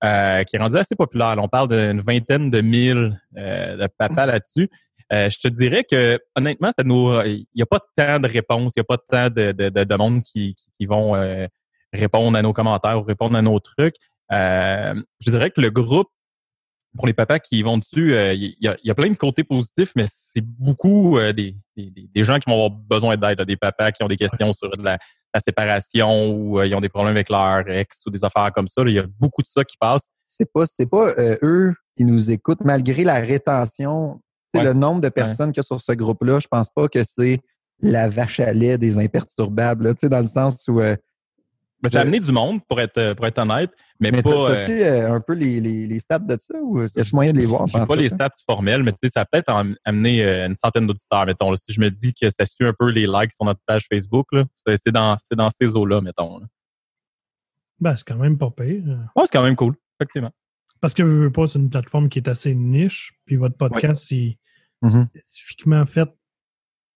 euh, 0.04 0.42
qui 0.44 0.56
est 0.56 0.58
rendu 0.58 0.76
assez 0.76 0.94
populaire. 0.94 1.34
On 1.38 1.48
parle 1.48 1.68
d'une 1.68 2.00
vingtaine 2.00 2.50
de 2.50 2.60
mille 2.60 3.20
euh, 3.36 3.76
de 3.76 3.88
papas 3.98 4.26
là-dessus. 4.26 4.70
Euh, 5.12 5.30
je 5.30 5.38
te 5.38 5.48
dirais 5.48 5.84
que 5.84 6.18
honnêtement, 6.34 6.72
ça 6.72 6.82
nous, 6.82 7.12
il 7.22 7.46
n'y 7.54 7.62
a 7.62 7.66
pas 7.66 7.80
tant 7.96 8.18
de 8.18 8.26
réponses, 8.26 8.72
il 8.76 8.80
n'y 8.80 8.86
a 8.88 8.96
pas 8.96 8.98
tant 8.98 9.30
de, 9.30 9.52
de, 9.52 9.68
de, 9.68 10.20
qui, 10.22 10.56
qui- 10.78 10.86
vont 10.86 11.14
euh, 11.14 11.46
répondre 11.92 12.36
à 12.36 12.42
nos 12.42 12.52
commentaires 12.52 12.98
ou 12.98 13.02
répondre 13.02 13.36
à 13.36 13.42
nos 13.42 13.60
trucs. 13.60 13.96
Euh, 14.32 14.94
je 15.20 15.30
dirais 15.30 15.50
que 15.50 15.60
le 15.60 15.70
groupe, 15.70 16.08
pour 16.96 17.06
les 17.06 17.12
papas 17.12 17.38
qui 17.38 17.62
vont 17.62 17.78
dessus, 17.78 18.14
euh, 18.14 18.32
il 18.34 18.56
y, 18.60 18.90
a, 18.90 18.94
plein 18.94 19.10
de 19.10 19.16
côtés 19.16 19.44
positifs, 19.44 19.92
mais 19.94 20.06
c'est 20.08 20.44
beaucoup 20.44 21.18
euh, 21.18 21.32
des, 21.32 21.54
des, 21.76 21.92
des 22.12 22.24
gens 22.24 22.38
qui 22.38 22.50
vont 22.50 22.56
avoir 22.56 22.70
besoin 22.70 23.16
d'aide, 23.16 23.42
des 23.42 23.56
papas 23.56 23.92
qui 23.92 24.02
ont 24.02 24.08
des 24.08 24.16
questions 24.16 24.52
sur 24.52 24.70
la, 24.78 24.98
séparation 25.40 26.30
ou 26.30 26.58
euh, 26.58 26.66
ils 26.66 26.74
ont 26.74 26.80
des 26.80 26.88
problèmes 26.88 27.14
avec 27.14 27.28
leur 27.28 27.68
ex 27.68 27.98
ou 28.06 28.10
des 28.10 28.24
affaires 28.24 28.50
comme 28.54 28.68
ça. 28.68 28.82
Il 28.86 28.92
y 28.92 28.98
a 28.98 29.06
beaucoup 29.18 29.42
de 29.42 29.46
ça 29.46 29.64
qui 29.64 29.76
passe. 29.76 30.08
c'est 30.24 30.50
pas, 30.50 30.66
c'est 30.66 30.88
pas 30.88 31.10
euh, 31.18 31.36
eux 31.42 31.74
qui 31.96 32.04
nous 32.04 32.30
écoutent, 32.30 32.64
malgré 32.64 33.04
la 33.04 33.20
rétention. 33.20 34.20
Ouais. 34.58 34.64
Le 34.64 34.72
nombre 34.72 35.00
de 35.00 35.08
personnes 35.08 35.52
qu'il 35.52 35.60
y 35.60 35.64
a 35.64 35.64
sur 35.64 35.80
ce 35.80 35.92
groupe-là, 35.92 36.40
je 36.40 36.48
pense 36.48 36.68
pas 36.70 36.88
que 36.88 37.02
c'est 37.04 37.40
la 37.80 38.08
vache 38.08 38.40
à 38.40 38.52
lait 38.52 38.78
des 38.78 38.98
imperturbables, 38.98 39.84
là, 39.84 39.94
tu 39.94 40.00
sais, 40.00 40.08
dans 40.08 40.20
le 40.20 40.26
sens 40.26 40.66
où. 40.68 40.80
euh, 40.80 40.96
Mais 41.82 41.90
ça 41.90 41.98
a 41.98 42.02
amené 42.02 42.20
du 42.20 42.32
monde, 42.32 42.60
pour 42.66 42.80
être, 42.80 43.12
pour 43.14 43.26
être 43.26 43.38
honnête, 43.38 43.70
mais, 44.00 44.10
mais 44.10 44.22
pas. 44.22 44.30
t'as- 44.30 44.70
euh, 44.70 45.10
euh, 45.10 45.12
un 45.16 45.20
peu 45.20 45.34
les, 45.34 45.60
les, 45.60 45.86
les 45.86 45.98
stats 45.98 46.18
de 46.20 46.36
ça 46.40 46.54
ou 46.62 46.80
y 46.80 46.84
a-tu 46.84 47.14
moyen 47.14 47.32
de 47.34 47.38
les 47.38 47.44
voir? 47.46 47.66
Je 47.68 47.78
pas 47.78 47.94
les 47.96 48.06
hein? 48.12 48.16
stats 48.16 48.30
formelles, 48.48 48.82
mais 48.82 48.92
tu 48.92 48.98
sais, 49.02 49.08
ça 49.14 49.20
a 49.20 49.24
peut-être 49.26 49.50
am- 49.50 49.76
amené 49.84 50.24
euh, 50.24 50.46
une 50.46 50.56
centaine 50.56 50.86
d'auditeurs, 50.86 51.26
mettons. 51.26 51.50
là. 51.50 51.56
Si 51.56 51.72
je 51.72 51.80
me 51.80 51.90
dis 51.90 52.14
que 52.14 52.30
ça 52.30 52.46
suit 52.46 52.64
un 52.64 52.72
peu 52.78 52.90
les 52.90 53.06
likes 53.06 53.32
sur 53.34 53.44
notre 53.44 53.60
page 53.66 53.86
Facebook, 53.92 54.26
c'est- 54.66 54.90
dans, 54.90 55.16
c'est 55.22 55.36
dans 55.36 55.50
ces 55.50 55.76
eaux-là, 55.76 56.00
mettons. 56.00 56.38
là. 56.38 56.46
Ben, 57.78 57.94
c'est 57.94 58.06
quand 58.08 58.16
même 58.16 58.38
pas 58.38 58.50
pire. 58.50 58.82
euh, 58.86 58.96
Ouais, 59.14 59.24
c'est 59.26 59.32
quand 59.36 59.42
même 59.42 59.54
cool, 59.56 59.74
effectivement. 60.00 60.30
Parce 60.80 60.94
que 60.94 61.02
veux 61.02 61.32
pas, 61.32 61.46
c'est 61.46 61.58
une 61.58 61.70
plateforme 61.70 62.08
qui 62.08 62.18
est 62.18 62.28
assez 62.28 62.54
niche. 62.54 63.12
Puis 63.24 63.36
votre 63.36 63.56
podcast, 63.56 64.10
Mhm. 64.12 65.08
est 65.14 65.18
spécifiquement 65.18 65.84
fait 65.86 66.08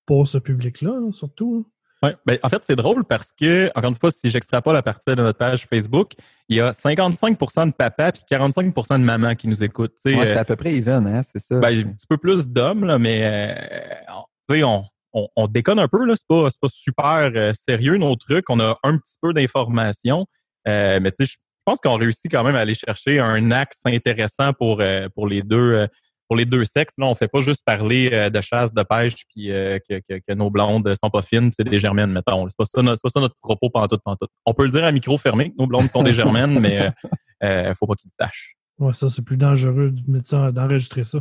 pour 0.07 0.27
ce 0.29 0.39
public-là, 0.39 0.91
là, 1.01 1.13
surtout. 1.13 1.67
Ouais. 2.03 2.15
Ben, 2.27 2.39
en 2.43 2.49
fait, 2.49 2.63
c'est 2.65 2.77
drôle 2.77 3.05
parce 3.05 3.31
que, 3.33 3.71
encore 3.75 3.91
une 3.91 3.97
fois, 3.97 4.11
si 4.11 4.31
j'extrapole 4.31 4.75
à 4.77 4.83
partir 4.83 5.15
de 5.17 5.23
notre 5.23 5.39
page 5.39 5.67
Facebook, 5.67 6.13
il 6.49 6.57
y 6.57 6.61
a 6.61 6.73
55% 6.73 7.67
de 7.67 7.73
papas 7.73 8.13
puis 8.13 8.23
45% 8.31 8.99
de 8.99 9.05
mamans 9.05 9.35
qui 9.35 9.49
nous 9.49 9.63
écoutent. 9.63 9.95
Ouais, 10.07 10.17
euh, 10.17 10.25
c'est 10.25 10.39
à 10.39 10.45
peu 10.47 10.57
près 10.57 10.75
even, 10.75 11.07
hein, 11.07 11.23
c'est 11.23 11.43
ça. 11.43 11.61
Ben, 11.61 11.79
un 11.87 11.93
petit 11.93 12.07
peu 12.07 12.17
plus 12.17 12.49
d'hommes, 12.49 12.85
là, 12.87 12.99
mais 12.99 13.21
euh, 13.23 14.15
on- 14.17 14.25
tu 14.49 14.57
sais, 14.57 14.63
on, 14.65 14.85
on, 15.13 15.29
on 15.37 15.47
déconne 15.47 15.79
un 15.79 15.89
peu, 15.89 16.05
là. 16.07 16.15
C'est 16.17 16.27
pas, 16.27 16.49
c'est 16.49 16.61
pas 16.61 16.69
super 16.71 17.33
euh, 17.35 17.53
sérieux, 17.53 17.99
nos 17.99 18.17
trucs. 18.17 18.49
On 18.49 18.61
a 18.61 18.79
un 18.83 18.97
petit 18.97 19.17
peu 19.21 19.35
d'informations. 19.35 20.27
Euh, 20.69 21.01
mais 21.03 21.11
tu 21.13 21.27
sais, 21.27 21.33
je 21.33 21.39
pense 21.71 21.81
qu'on 21.81 21.97
réussit 21.97 22.31
quand 22.31 22.45
même 22.45 22.57
à 22.57 22.61
aller 22.61 22.75
chercher 22.75 23.19
un 23.21 23.51
axe 23.51 23.81
intéressant 23.87 24.53
pour, 24.53 24.81
euh, 24.81 25.09
pour 25.15 25.27
les 25.27 25.43
deux. 25.43 25.75
euh, 25.75 25.87
pour 26.29 26.37
les 26.37 26.45
deux 26.45 26.65
sexes, 26.65 26.95
là, 26.97 27.07
on 27.07 27.15
fait 27.17 27.27
pas 27.27 27.41
juste 27.41 27.65
parler 27.67 28.09
euh, 28.13 28.31
de 28.31 28.41
chasse, 28.41 28.73
de 28.73 28.85
pêche, 28.85 29.17
puis 29.35 29.51
euh, 29.51 29.81
que, 29.81 29.99
que, 30.09 30.21
que 30.25 30.33
nos 30.33 30.49
blondes 30.49 30.95
sont 30.95 31.11
pas 31.11 31.23
fines, 31.23 31.51
c'est 31.51 31.65
des 31.65 31.81
germaines, 31.81 32.13
mettons. 32.13 32.49
C'est 32.49 32.57
pas 32.57 32.65
ça, 32.67 32.81
c'est 32.85 33.03
pas 33.03 33.09
ça 33.09 33.19
notre 33.19 33.35
propos 33.43 33.69
pantoute, 33.69 34.01
pantoute. 34.05 34.31
On 34.47 34.55
peut 34.55 34.65
le 34.67 34.71
dire 34.71 34.85
à 34.85 34.93
micro 34.93 35.19
fermé, 35.19 35.51
que 35.51 35.57
nos 35.59 35.67
blondes 35.67 35.89
sont 35.89 36.05
des 36.05 36.13
germaines, 36.13 36.61
mais 36.61 36.83
euh, 36.83 36.91
euh, 37.43 37.75
faut 37.75 37.89
pas 37.89 37.95
qu'ils 37.97 38.11
le 38.17 38.25
sachent. 38.25 38.55
Ouais, 38.79 38.93
ça, 38.93 39.09
c'est 39.09 39.25
plus 39.25 39.39
dangereux 39.39 39.91
de 39.91 40.09
mettre 40.09 40.29
ça- 40.29 40.53
d'enregistrer 40.53 41.03
ça. 41.03 41.19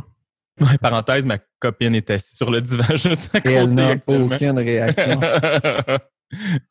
Ouais, 0.60 0.78
parenthèse, 0.80 1.26
ma 1.26 1.38
copine 1.58 1.96
est 1.96 2.08
assise 2.10 2.36
sur 2.36 2.52
le 2.52 2.60
divan 2.60 2.84
juste 2.94 3.34
à 3.34 3.38
Et 3.50 3.52
elle 3.54 3.62
côté 3.64 3.74
n'a 3.74 3.94
aucune 4.06 4.58
réaction. 4.60 5.20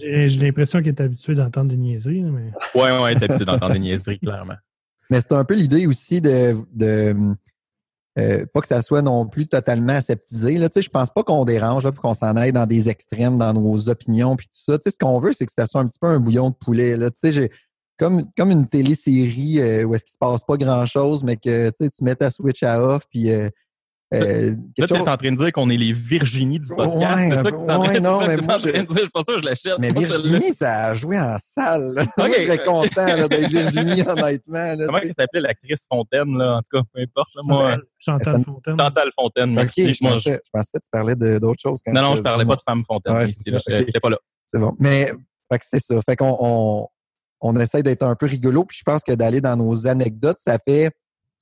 J'ai 0.00 0.28
l'impression 0.40 0.80
qu'il 0.80 0.88
est 0.88 1.00
habitué 1.00 1.34
d'entendre 1.34 1.70
des 1.70 1.76
niaiseries, 1.76 2.22
mais 2.22 2.52
ouais, 2.74 3.02
ouais, 3.02 3.14
t'es 3.16 3.24
habitué 3.24 3.44
d'entendre 3.44 3.74
des 3.74 3.78
niaiseries, 3.78 4.18
clairement. 4.18 4.56
Mais 5.10 5.20
c'est 5.20 5.32
un 5.32 5.44
peu 5.44 5.54
l'idée 5.54 5.86
aussi 5.86 6.20
de, 6.20 6.56
de 6.72 7.14
euh, 8.18 8.46
pas 8.52 8.60
que 8.60 8.68
ça 8.68 8.80
soit 8.80 9.02
non 9.02 9.26
plus 9.26 9.46
totalement 9.46 9.94
aseptisé. 9.94 10.56
Là, 10.56 10.68
tu 10.68 10.74
sais, 10.74 10.82
je 10.82 10.90
pense 10.90 11.10
pas 11.10 11.22
qu'on 11.24 11.44
dérange 11.44 11.84
là, 11.84 11.92
pour 11.92 12.02
qu'on 12.02 12.14
s'en 12.14 12.36
aille 12.36 12.52
dans 12.52 12.66
des 12.66 12.88
extrêmes, 12.88 13.38
dans 13.38 13.52
nos 13.52 13.88
opinions 13.88 14.36
puis 14.36 14.46
tout 14.46 14.60
ça. 14.60 14.78
Tu 14.78 14.84
sais, 14.84 14.90
ce 14.92 14.98
qu'on 14.98 15.18
veut, 15.18 15.32
c'est 15.32 15.46
que 15.46 15.52
ça 15.52 15.66
soit 15.66 15.80
un 15.80 15.88
petit 15.88 15.98
peu 15.98 16.06
un 16.06 16.20
bouillon 16.20 16.50
de 16.50 16.54
poulet. 16.54 16.96
Là. 16.96 17.10
Tu 17.10 17.18
sais, 17.20 17.32
j'ai 17.32 17.50
comme, 17.98 18.24
comme 18.36 18.50
une 18.50 18.68
télésérie 18.68 19.60
euh, 19.60 19.84
où 19.84 19.94
est-ce 19.94 20.04
qu'il 20.04 20.12
se 20.12 20.18
passe 20.18 20.44
pas 20.44 20.56
grand-chose, 20.56 21.24
mais 21.24 21.36
que 21.36 21.70
tu 21.70 21.84
sais, 21.84 21.90
tu 21.90 22.04
mets 22.04 22.14
ta 22.14 22.30
switch 22.30 22.62
à 22.62 22.80
off 22.82 23.02
puis 23.10 23.30
euh, 23.30 23.50
euh, 24.22 24.50
Là, 24.78 24.86
t'es 24.86 24.96
chose- 24.96 25.08
en 25.08 25.16
train 25.16 25.32
de 25.32 25.36
dire 25.36 25.52
qu'on 25.52 25.70
est 25.70 25.76
les 25.76 25.92
Virginie 25.92 26.58
du 26.58 26.68
podcast. 26.68 27.16
Ouais, 27.16 27.30
c'est 27.30 27.36
ça 27.36 27.42
que 27.42 27.48
t'es 27.50 27.54
en 27.56 27.66
train 27.66 27.78
ouais, 27.80 27.94
de 27.94 28.00
non, 28.00 28.20
mais 28.20 28.36
T'es 28.36 28.42
moi, 28.42 28.54
en 28.54 28.58
train 28.58 28.70
de 28.70 28.76
je- 28.76 28.82
dire, 28.82 29.08
ça, 29.14 29.38
je 29.38 29.44
l'achète. 29.44 29.78
Mais. 29.78 29.92
Virginie, 29.92 30.52
ça 30.52 30.86
a 30.86 30.94
joué 30.94 31.18
en 31.18 31.36
salle. 31.38 31.94
là. 31.94 32.04
Moi, 32.16 32.26
Ok, 32.28 32.34
je 32.38 32.42
serais 32.44 32.64
content 32.64 33.06
là, 33.06 33.28
d'être 33.28 33.48
Virginie, 33.50 34.02
honnêtement. 34.02 34.74
Là, 34.74 34.86
Comment 34.86 35.00
tu 35.00 35.06
elle 35.06 35.14
s'appelait 35.18 35.40
l'actrice 35.40 35.84
Fontaine, 35.90 36.36
là? 36.38 36.56
En 36.56 36.58
tout 36.62 36.78
cas, 36.78 36.82
peu 36.92 37.00
importe. 37.00 37.28
là, 37.36 37.42
moi, 37.44 37.76
Chantal, 37.98 38.44
Fontaine. 38.44 38.76
Chantal 38.78 39.10
Fontaine, 39.18 39.50
merci. 39.52 39.94
je 39.94 39.98
Moi, 40.02 40.12
pensais, 40.12 40.40
je 40.44 40.50
pensais 40.52 40.70
que 40.74 40.78
tu 40.84 40.90
parlais 40.90 41.14
de- 41.16 41.38
d'autres 41.38 41.60
choses. 41.62 41.80
quand 41.84 41.92
Non, 41.92 42.02
non, 42.02 42.10
tu- 42.12 42.18
je 42.18 42.22
parlais 42.22 42.44
pas 42.44 42.56
de 42.56 42.62
femme 42.66 42.82
Fontaine. 42.86 43.14
Ouais, 43.14 43.24
ok. 43.26 43.62
j'étais 43.66 44.00
pas 44.00 44.10
là. 44.10 44.18
C'est 44.46 44.58
bon. 44.58 44.74
Mais 44.78 45.06
fait 45.52 45.58
que 45.58 45.64
c'est 45.64 45.80
ça. 45.82 46.00
Fait 46.02 46.16
qu'on 46.16 46.36
on, 46.40 46.86
on 47.40 47.56
essaie 47.60 47.82
d'être 47.82 48.02
un 48.02 48.14
peu 48.14 48.26
rigolo. 48.26 48.64
Puis 48.64 48.78
je 48.78 48.82
pense 48.84 49.02
que 49.02 49.12
d'aller 49.12 49.40
dans 49.40 49.56
nos 49.56 49.86
anecdotes, 49.86 50.38
ça 50.38 50.58
fait 50.66 50.90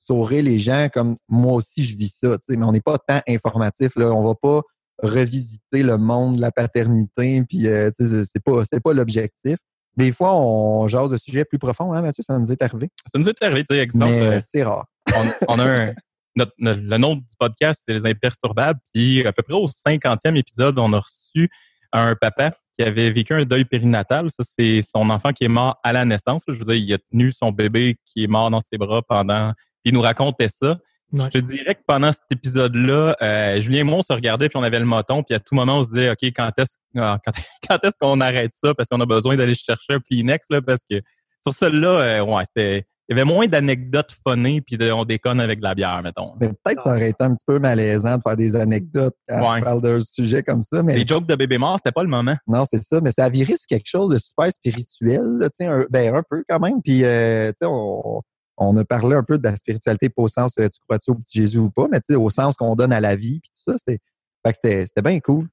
sourire 0.05 0.43
les 0.43 0.59
gens 0.59 0.87
comme 0.93 1.17
moi 1.27 1.53
aussi 1.53 1.83
je 1.83 1.97
vis 1.97 2.15
ça. 2.19 2.37
tu 2.37 2.43
sais, 2.45 2.57
Mais 2.57 2.65
on 2.65 2.71
n'est 2.71 2.81
pas 2.81 2.97
tant 2.97 3.21
informatif. 3.27 3.91
Là. 3.95 4.11
On 4.11 4.21
va 4.21 4.35
pas 4.35 4.61
revisiter 5.01 5.83
le 5.83 5.97
monde 5.97 6.37
de 6.37 6.41
la 6.41 6.51
paternité. 6.51 7.43
Puis 7.47 7.67
euh, 7.67 7.89
c'est 7.97 8.43
pas 8.43 8.63
c'est 8.65 8.81
pas 8.81 8.93
l'objectif. 8.93 9.57
Des 9.95 10.11
fois, 10.11 10.35
on 10.35 10.87
jase 10.87 11.11
de 11.11 11.17
sujets 11.19 11.45
plus 11.45 11.59
profonds, 11.59 11.93
hein, 11.93 12.01
Mathieu, 12.01 12.23
ça 12.25 12.37
nous 12.39 12.51
est 12.51 12.61
arrivé? 12.63 12.89
Ça 13.05 13.19
nous 13.19 13.29
est 13.29 13.43
arrivé, 13.43 13.63
tu 13.63 13.75
sais, 13.75 13.79
exemple, 13.81 14.11
euh, 14.11 14.39
c'est 14.43 14.63
rare. 14.63 14.87
on, 15.15 15.25
on 15.49 15.59
a 15.59 15.65
un, 15.65 15.93
notre, 16.35 16.53
notre- 16.57 16.79
le 16.79 16.97
nom 16.97 17.15
du 17.17 17.23
podcast, 17.37 17.83
c'est 17.85 17.93
Les 17.93 18.07
Imperturbables. 18.07 18.79
Puis 18.91 19.25
à 19.27 19.31
peu 19.31 19.43
près 19.43 19.53
au 19.53 19.67
50e 19.67 20.35
épisode, 20.35 20.79
on 20.79 20.93
a 20.93 20.99
reçu 20.99 21.47
un 21.91 22.15
papa 22.15 22.51
qui 22.75 22.81
avait 22.83 23.11
vécu 23.11 23.35
un 23.35 23.45
deuil 23.45 23.65
périnatal. 23.65 24.31
Ça, 24.31 24.43
c'est 24.43 24.81
son 24.81 25.11
enfant 25.11 25.31
qui 25.31 25.43
est 25.43 25.47
mort 25.49 25.79
à 25.83 25.93
la 25.93 26.05
naissance. 26.05 26.41
Je 26.47 26.53
veux 26.53 26.65
dire, 26.65 26.73
il 26.73 26.91
a 26.93 26.97
tenu 27.11 27.31
son 27.31 27.51
bébé 27.51 27.97
qui 28.05 28.23
est 28.23 28.27
mort 28.27 28.49
dans 28.49 28.61
ses 28.61 28.79
bras 28.79 29.03
pendant. 29.03 29.53
Puis 29.83 29.91
il 29.91 29.93
nous 29.93 30.01
racontait 30.01 30.49
ça. 30.49 30.77
Ouais. 31.13 31.25
Je 31.25 31.29
te 31.29 31.37
dirais 31.37 31.75
que 31.75 31.81
pendant 31.85 32.11
cet 32.11 32.23
épisode-là, 32.31 33.15
euh, 33.21 33.61
Julien 33.61 33.81
et 33.81 33.83
moi, 33.83 33.97
on 33.97 34.01
se 34.01 34.11
regardait 34.11 34.49
puis 34.49 34.57
on 34.57 34.63
avait 34.63 34.79
le 34.79 34.85
moton. 34.85 35.21
Puis 35.21 35.35
à 35.35 35.39
tout 35.39 35.53
moment, 35.53 35.79
on 35.79 35.83
se 35.83 35.89
disait, 35.89 36.09
OK, 36.09 36.23
quand 36.23 36.49
est-ce 36.57 36.77
ah, 36.97 37.19
quand, 37.23 37.31
quand 37.69 37.83
est-ce 37.83 37.97
qu'on 37.99 38.19
arrête 38.19 38.51
ça? 38.55 38.73
Parce 38.73 38.89
qu'on 38.89 38.99
a 38.99 39.05
besoin 39.05 39.37
d'aller 39.37 39.53
chercher 39.53 39.93
un 39.93 39.99
Kleenex. 39.99 40.47
Là, 40.49 40.61
parce 40.61 40.81
que 40.89 41.01
sur 41.43 41.53
celle-là, 41.53 41.89
euh, 41.99 42.23
ouais, 42.23 42.43
c'était. 42.45 42.85
Il 43.09 43.17
y 43.17 43.19
avait 43.19 43.29
moins 43.29 43.47
d'anecdotes 43.47 44.15
funnées 44.25 44.61
puis 44.61 44.77
de, 44.77 44.89
on 44.89 45.03
déconne 45.03 45.41
avec 45.41 45.59
de 45.59 45.63
la 45.63 45.75
bière, 45.75 46.01
mettons. 46.01 46.35
Mais 46.39 46.47
peut-être 46.47 46.77
que 46.77 46.83
ça 46.83 46.91
aurait 46.91 47.09
été 47.09 47.21
un 47.21 47.35
petit 47.35 47.43
peu 47.45 47.59
malaisant 47.59 48.15
de 48.15 48.21
faire 48.21 48.37
des 48.37 48.55
anecdotes 48.55 49.13
quand 49.27 49.41
Ouais. 49.51 49.57
tu 49.57 49.63
parles 49.65 49.81
d'un 49.81 49.99
sujet 49.99 50.41
comme 50.41 50.61
ça. 50.61 50.81
Mais 50.81 50.95
Les 50.95 51.05
jokes 51.05 51.27
de 51.27 51.35
bébé 51.35 51.57
mort, 51.57 51.77
c'était 51.77 51.91
pas 51.91 52.03
le 52.03 52.09
moment. 52.09 52.37
Non, 52.47 52.63
c'est 52.65 52.81
ça, 52.81 53.01
mais 53.01 53.11
ça 53.11 53.25
a 53.25 53.29
viré 53.29 53.57
sur 53.57 53.67
quelque 53.67 53.89
chose 53.89 54.11
de 54.11 54.17
super 54.17 54.49
spirituel, 54.53 55.21
là, 55.37 55.49
tu 55.49 55.57
sais, 55.57 55.65
un, 55.65 55.85
ben, 55.89 56.15
un 56.15 56.23
peu 56.27 56.45
quand 56.47 56.59
même. 56.61 56.81
Puis, 56.81 57.03
euh, 57.03 57.49
tu 57.49 57.57
sais, 57.59 57.65
on, 57.69 58.21
on 58.57 58.75
a 58.77 58.85
parlé 58.85 59.15
un 59.15 59.23
peu 59.23 59.37
de 59.37 59.43
la 59.43 59.55
spiritualité, 59.55 60.09
pas 60.09 60.21
au 60.23 60.27
sens 60.27 60.57
euh, 60.59 60.67
tu 60.69 60.79
crois-tu 60.87 61.11
au 61.11 61.15
petit 61.15 61.37
Jésus 61.39 61.57
ou 61.59 61.69
pas, 61.71 61.87
mais 61.91 61.99
tu 62.01 62.13
sais, 62.13 62.15
au 62.15 62.29
sens 62.29 62.55
qu'on 62.55 62.75
donne 62.75 62.93
à 62.93 62.99
la 63.01 63.15
vie, 63.15 63.39
puis 63.39 63.49
tout 63.55 63.71
ça, 63.71 63.77
c'est, 63.77 63.99
fait 64.45 64.51
que 64.51 64.57
c'était, 64.63 64.85
c'était 64.85 65.01
bien 65.01 65.19
cool. 65.19 65.47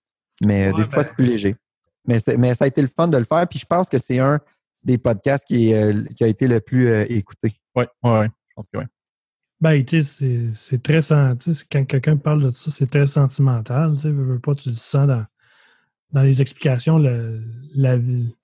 Mais 0.45 0.67
Ouais, 0.71 0.77
des 0.79 0.85
fois, 0.85 1.03
ben- 1.03 1.03
c'est 1.05 1.15
plus 1.15 1.27
léger. 1.27 1.57
Mais, 2.07 2.19
c'est- 2.21 2.37
mais 2.37 2.55
ça 2.55 2.65
a 2.65 2.69
été 2.69 2.81
le 2.83 2.89
fun 2.89 3.09
de 3.09 3.17
le 3.19 3.25
faire. 3.25 3.47
Puis 3.49 3.59
je 3.59 3.67
pense 3.67 3.89
que 3.89 3.99
c'est 3.99 4.19
un 4.19 4.41
des 4.83 4.97
podcasts 4.99 5.47
qui, 5.47 5.75
euh, 5.75 6.03
qui 6.17 6.25
a 6.25 6.27
été 6.29 6.49
le 6.49 6.61
plus 6.61 6.89
euh, 6.89 7.05
écouté. 7.09 7.55
Oui, 7.77 7.85
oui, 8.03 8.11
oui. 8.21 8.27
Je 8.49 8.55
pense 8.57 8.67
que 8.73 8.79
oui. 8.79 8.85
Ben, 9.61 9.85
tu 9.85 10.03
sais, 10.03 10.47
c'est- 10.55 10.83
très 10.83 11.03
sen- 11.03 11.37
tu 11.37 11.53
sais, 11.53 11.65
quand 11.71 11.85
quelqu'un 11.85 12.17
parle 12.17 12.43
de 12.43 12.51
ça, 12.51 12.71
c'est 12.71 12.87
très 12.91 13.07
sentimental. 13.07 13.93
Tu 13.93 14.01
sais, 14.01 14.11
veux, 14.11 14.25
veux 14.25 14.39
pas, 14.41 14.55
tu 14.55 14.71
le 14.71 14.75
sens 14.75 15.07
dans, 15.07 15.25
dans 16.13 16.23
les 16.23 16.41
explications, 16.41 16.99
le- 16.99 17.43
la, 17.75 17.99
vie- 17.99 18.35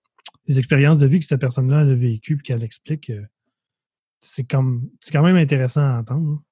les 0.47 0.59
expériences 0.59 0.99
de 0.99 1.07
vie 1.07 1.19
que 1.19 1.25
cette 1.25 1.41
personne-là 1.41 1.79
a 1.81 1.85
vécues 1.95 2.37
puis 2.37 2.45
qu'elle 2.45 2.63
explique. 2.63 3.09
euh, 3.11 3.23
C'est 4.21 4.45
comme 4.45 4.89
c'est 5.01 5.13
quand 5.13 5.23
même 5.23 5.37
intéressant 5.37 5.83
à 5.83 5.99
entendre. 6.01 6.43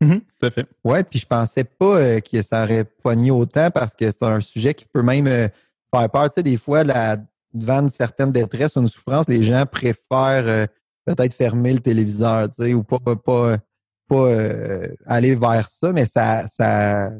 Mhm, 0.00 0.20
tout 0.20 0.46
à 0.46 0.50
fait. 0.50 0.66
Ouais, 0.84 1.04
puis 1.04 1.18
je 1.18 1.26
pensais 1.26 1.64
pas 1.64 1.98
euh, 1.98 2.20
que 2.20 2.42
ça 2.42 2.64
aurait 2.64 2.84
poigné 2.84 3.30
autant 3.30 3.70
parce 3.70 3.94
que 3.94 4.10
c'est 4.10 4.24
un 4.24 4.40
sujet 4.40 4.74
qui 4.74 4.86
peut 4.86 5.02
même 5.02 5.26
euh, 5.26 5.48
faire 5.92 6.10
peur. 6.10 6.28
Tu 6.28 6.34
sais, 6.34 6.42
des 6.42 6.56
fois, 6.56 6.84
la, 6.84 7.16
devant 7.54 7.82
une 7.82 7.90
certaine 7.90 8.32
détresse 8.32 8.76
ou 8.76 8.80
une 8.80 8.88
souffrance, 8.88 9.28
les 9.28 9.42
gens 9.42 9.64
préfèrent 9.64 10.48
euh, 10.48 10.66
peut-être 11.06 11.32
fermer 11.32 11.72
le 11.72 11.80
téléviseur, 11.80 12.48
tu 12.48 12.56
sais, 12.56 12.74
ou 12.74 12.82
pas, 12.82 12.98
pas, 12.98 13.16
pas, 13.16 13.56
pas, 14.08 14.26
euh, 14.26 14.88
aller 15.06 15.34
vers 15.34 15.68
ça, 15.68 15.92
mais 15.92 16.04
ça, 16.04 16.46
ça, 16.48 17.12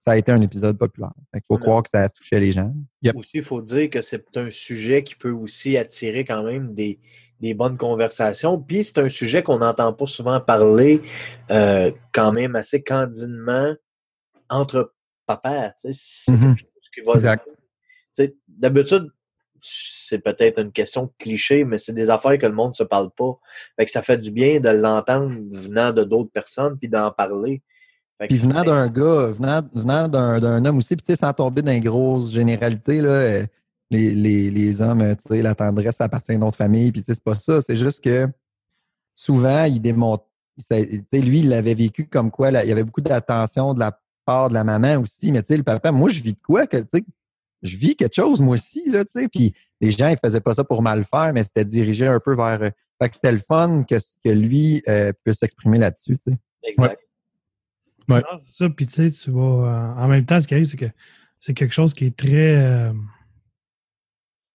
ça 0.00 0.10
a 0.12 0.16
été 0.16 0.32
un 0.32 0.40
épisode 0.40 0.78
populaire. 0.78 1.12
Il 1.34 1.40
faut 1.46 1.58
croire 1.58 1.82
que 1.82 1.90
ça 1.90 2.02
a 2.02 2.08
touché 2.08 2.40
les 2.40 2.52
gens. 2.52 2.72
Yep. 3.02 3.16
Aussi, 3.16 3.30
il 3.34 3.44
faut 3.44 3.60
dire 3.60 3.90
que 3.90 4.00
c'est 4.00 4.36
un 4.36 4.50
sujet 4.50 5.04
qui 5.04 5.14
peut 5.14 5.30
aussi 5.30 5.76
attirer 5.76 6.24
quand 6.24 6.42
même 6.42 6.74
des, 6.74 6.98
des 7.40 7.54
bonnes 7.54 7.76
conversations. 7.76 8.58
Puis 8.58 8.84
c'est 8.84 8.98
un 8.98 9.08
sujet 9.08 9.42
qu'on 9.42 9.58
n'entend 9.58 9.92
pas 9.92 10.06
souvent 10.06 10.40
parler 10.40 11.02
euh, 11.50 11.90
quand 12.12 12.32
même 12.32 12.56
assez 12.56 12.82
candidement 12.82 13.74
entre 14.48 14.94
papas. 15.26 15.70
tu 15.84 15.92
sais, 15.92 16.24
C'est 16.26 16.32
quelque 16.32 16.58
chose 16.58 16.90
qui 16.94 17.00
va 17.02 17.12
Exact. 17.14 17.44
tu 17.46 17.54
sais, 18.14 18.36
D'habitude, 18.48 19.10
c'est 19.60 20.18
peut-être 20.18 20.60
une 20.60 20.72
question 20.72 21.04
de 21.04 21.12
cliché, 21.18 21.64
mais 21.64 21.78
c'est 21.78 21.92
des 21.92 22.10
affaires 22.10 22.38
que 22.38 22.46
le 22.46 22.52
monde 22.52 22.70
ne 22.70 22.74
se 22.74 22.82
parle 22.84 23.10
pas. 23.10 23.38
Fait 23.76 23.84
que 23.84 23.90
ça 23.90 24.02
fait 24.02 24.18
du 24.18 24.30
bien 24.30 24.60
de 24.60 24.68
l'entendre 24.68 25.34
venant 25.52 25.92
de 25.92 26.04
d'autres 26.04 26.30
personnes 26.30 26.78
puis 26.78 26.88
d'en 26.88 27.10
parler. 27.10 27.62
Puis 28.28 28.38
venant 28.38 28.62
d'un 28.62 28.88
gars, 28.88 29.30
venant, 29.32 29.60
venant 29.74 30.08
d'un, 30.08 30.40
d'un 30.40 30.64
homme 30.64 30.78
aussi, 30.78 30.96
puis 30.96 31.04
tu 31.04 31.12
sais, 31.12 31.18
sans 31.18 31.34
tomber 31.34 31.60
dans 31.60 31.72
les 31.72 31.80
grosses 31.80 32.32
généralités, 32.32 33.02
là, 33.02 33.10
euh, 33.10 33.46
les, 33.90 34.14
les, 34.14 34.50
les 34.50 34.82
hommes, 34.82 35.02
euh, 35.02 35.14
tu 35.14 35.22
sais, 35.34 35.42
la 35.42 35.54
tendresse 35.54 35.96
ça 35.96 36.04
appartient 36.04 36.32
à 36.32 36.34
une 36.34 36.42
autre 36.44 36.56
famille, 36.56 36.90
puis 36.92 37.00
tu 37.02 37.06
sais, 37.06 37.14
c'est 37.14 37.22
pas 37.24 37.34
ça. 37.34 37.60
C'est 37.62 37.76
juste 37.76 38.02
que 38.02 38.26
souvent, 39.14 39.64
il 39.64 39.80
démontre. 39.80 40.24
ça- 40.58 40.84
Tu 40.84 41.04
sais, 41.10 41.20
lui, 41.20 41.40
il 41.40 41.48
l'avait 41.50 41.74
vécu 41.74 42.06
comme 42.06 42.30
quoi, 42.30 42.50
là, 42.50 42.64
il 42.64 42.68
y 42.68 42.72
avait 42.72 42.84
beaucoup 42.84 43.00
d'attention 43.02 43.74
de 43.74 43.80
la 43.80 43.98
part 44.24 44.48
de 44.48 44.54
la 44.54 44.64
maman 44.64 44.96
aussi, 45.00 45.30
mais 45.30 45.42
tu 45.42 45.48
sais, 45.48 45.56
le 45.56 45.62
papa, 45.62 45.92
moi, 45.92 46.08
je 46.08 46.20
vis 46.20 46.32
de 46.32 46.40
quoi 46.44 46.66
que, 46.66 46.78
tu 46.78 46.86
sais, 46.94 47.04
je 47.62 47.76
vis 47.76 47.94
quelque 47.96 48.14
chose, 48.14 48.40
moi 48.40 48.54
aussi, 48.54 48.88
là, 48.90 49.04
tu 49.04 49.12
sais, 49.12 49.28
puis 49.28 49.54
les 49.80 49.90
gens, 49.90 50.08
ils 50.08 50.16
faisaient 50.18 50.40
pas 50.40 50.54
ça 50.54 50.64
pour 50.64 50.82
mal 50.82 51.04
faire, 51.04 51.32
mais 51.32 51.44
c'était 51.44 51.64
dirigé 51.64 52.06
un 52.06 52.18
peu 52.20 52.34
vers. 52.34 52.62
euh, 52.62 52.70
Fait 53.00 53.08
que 53.10 53.14
c'était 53.14 53.32
le 53.32 53.38
fun 53.46 53.84
que, 53.84 53.96
que 54.24 54.30
lui 54.30 54.82
euh, 54.88 55.12
puisse 55.24 55.38
s'exprimer 55.38 55.78
là-dessus, 55.78 56.16
tu 56.18 56.30
sais. 56.32 56.38
Exact. 56.64 56.98
Ouais. 58.08 58.20
Non, 58.20 58.38
c'est 58.38 58.64
ça. 58.64 58.68
Puis 58.70 58.86
tu 58.86 58.94
sais, 58.94 59.10
tu 59.10 59.30
vas. 59.30 59.40
euh, 59.42 60.02
en 60.02 60.08
même 60.08 60.24
temps, 60.24 60.40
ce 60.40 60.46
qui 60.48 60.54
arrive, 60.54 60.66
c'est 60.66 60.76
que 60.76 60.90
c'est 61.40 61.54
quelque 61.54 61.74
chose 61.74 61.92
qui 61.92 62.06
est 62.06 62.16
très. 62.16 62.56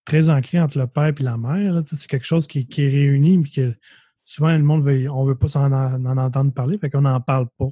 Très 0.05 0.29
ancré 0.29 0.59
entre 0.59 0.77
le 0.79 0.87
père 0.87 1.07
et 1.17 1.23
la 1.23 1.37
mère. 1.37 1.81
C'est 1.85 2.07
quelque 2.09 2.25
chose 2.25 2.47
qui, 2.47 2.67
qui 2.67 2.83
est 2.83 2.89
réuni, 2.89 3.37
puis 3.41 3.51
que 3.51 3.73
souvent, 4.25 4.51
le 4.51 4.63
monde 4.63 4.83
veut, 4.83 5.09
on 5.09 5.25
veut 5.25 5.35
pas 5.35 5.47
s'en 5.47 5.71
en, 5.71 6.05
en 6.05 6.17
entendre 6.17 6.53
parler, 6.53 6.77
fait 6.77 6.89
qu'on 6.89 7.01
n'en 7.01 7.19
parle 7.21 7.47
pas. 7.57 7.69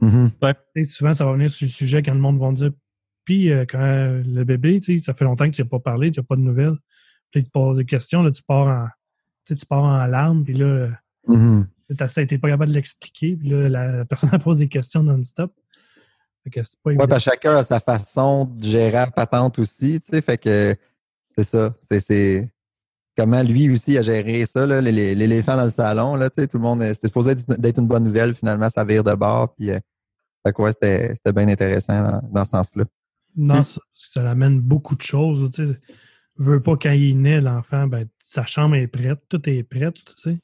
Mhm. 0.00 0.30
Sais, 0.76 0.82
souvent, 0.84 1.14
ça 1.14 1.24
va 1.24 1.32
venir 1.32 1.50
sur 1.50 1.66
le 1.66 1.70
sujet 1.70 2.02
quand 2.02 2.14
le 2.14 2.20
monde 2.20 2.38
va 2.38 2.50
dire 2.52 2.72
Puis, 3.24 3.50
euh, 3.50 3.64
quand 3.68 3.78
le 3.80 4.44
bébé, 4.44 4.80
tu 4.80 4.98
sais, 4.98 5.04
ça 5.04 5.14
fait 5.14 5.24
longtemps 5.24 5.46
que 5.50 5.54
tu 5.54 5.62
n'as 5.62 5.68
pas 5.68 5.78
parlé, 5.80 6.10
tu 6.10 6.20
n'as 6.20 6.24
pas 6.24 6.36
de 6.36 6.40
nouvelles. 6.42 6.76
Puis, 7.30 7.42
tu 7.44 7.50
poses 7.50 7.78
des 7.78 7.84
questions, 7.84 8.22
là, 8.22 8.30
tu 8.30 8.42
pars 8.42 8.66
en, 8.66 8.86
tu 9.46 9.66
pars 9.66 9.84
en 9.84 10.06
larmes, 10.06 10.44
puis 10.44 10.54
là, 10.54 10.88
tu 11.26 11.34
n'es 11.94 12.38
pas 12.38 12.48
capable 12.48 12.70
de 12.70 12.74
l'expliquer, 12.74 13.36
puis 13.36 13.48
là, 13.48 13.68
la 13.68 14.04
personne 14.06 14.38
pose 14.40 14.58
des 14.58 14.68
questions 14.68 15.02
non-stop. 15.02 15.52
Fait 16.44 16.50
que 16.50 16.62
c'est 16.62 16.78
pas 16.82 16.90
Ouais, 16.90 16.94
évident. 16.94 17.08
parce 17.08 17.24
que 17.24 17.30
chacun 17.30 17.56
a 17.56 17.62
sa 17.62 17.80
façon 17.80 18.44
de 18.44 18.64
gérer 18.64 18.92
la 18.92 19.06
patente 19.10 19.58
aussi, 19.58 20.00
tu 20.00 20.12
sais, 20.12 20.20
fait 20.20 20.36
que 20.36 20.76
c'est 21.36 21.44
ça. 21.44 21.74
C'est, 22.00 22.50
comment 23.16 23.42
lui 23.42 23.70
aussi 23.70 23.96
a 23.98 24.02
géré 24.02 24.46
ça, 24.46 24.66
l'éléphant 24.80 25.56
dans 25.56 25.64
le 25.64 25.70
salon, 25.70 26.16
là, 26.16 26.30
tout 26.30 26.40
le 26.54 26.58
monde, 26.58 26.82
euh, 26.82 26.92
c'était 26.94 27.08
supposé 27.08 27.32
être- 27.32 27.58
d'être 27.60 27.78
une 27.78 27.86
bonne 27.86 28.04
nouvelle, 28.04 28.34
finalement, 28.34 28.68
ça 28.68 28.84
vire 28.84 29.04
de 29.04 29.14
bord, 29.14 29.54
puis 29.54 29.70
euh, 29.70 29.78
fait 30.46 30.52
que 30.52 30.62
ouais, 30.62 30.72
c'était, 30.72 31.14
bien 31.32 31.48
intéressant 31.48 32.02
dans, 32.02 32.28
dans 32.30 32.44
ce 32.44 32.50
sens-là. 32.50 32.84
Non, 33.36 33.60
Hmm. 33.60 33.64
ça, 33.64 33.80
ça 33.94 34.30
amène 34.30 34.60
beaucoup 34.60 34.94
de 34.94 35.02
choses. 35.02 35.50
Tu 35.52 35.66
sais. 35.66 35.80
Veux 36.36 36.60
pas 36.62 36.76
quand 36.76 36.92
il 36.92 37.20
naît, 37.20 37.40
l'enfant, 37.40 37.86
ben, 37.86 38.06
sa 38.20 38.44
chambre 38.46 38.76
est 38.76 38.86
prête, 38.86 39.18
tout 39.28 39.48
est 39.48 39.62
prêt, 39.64 39.90
tu 39.92 40.02
sais. 40.16 40.38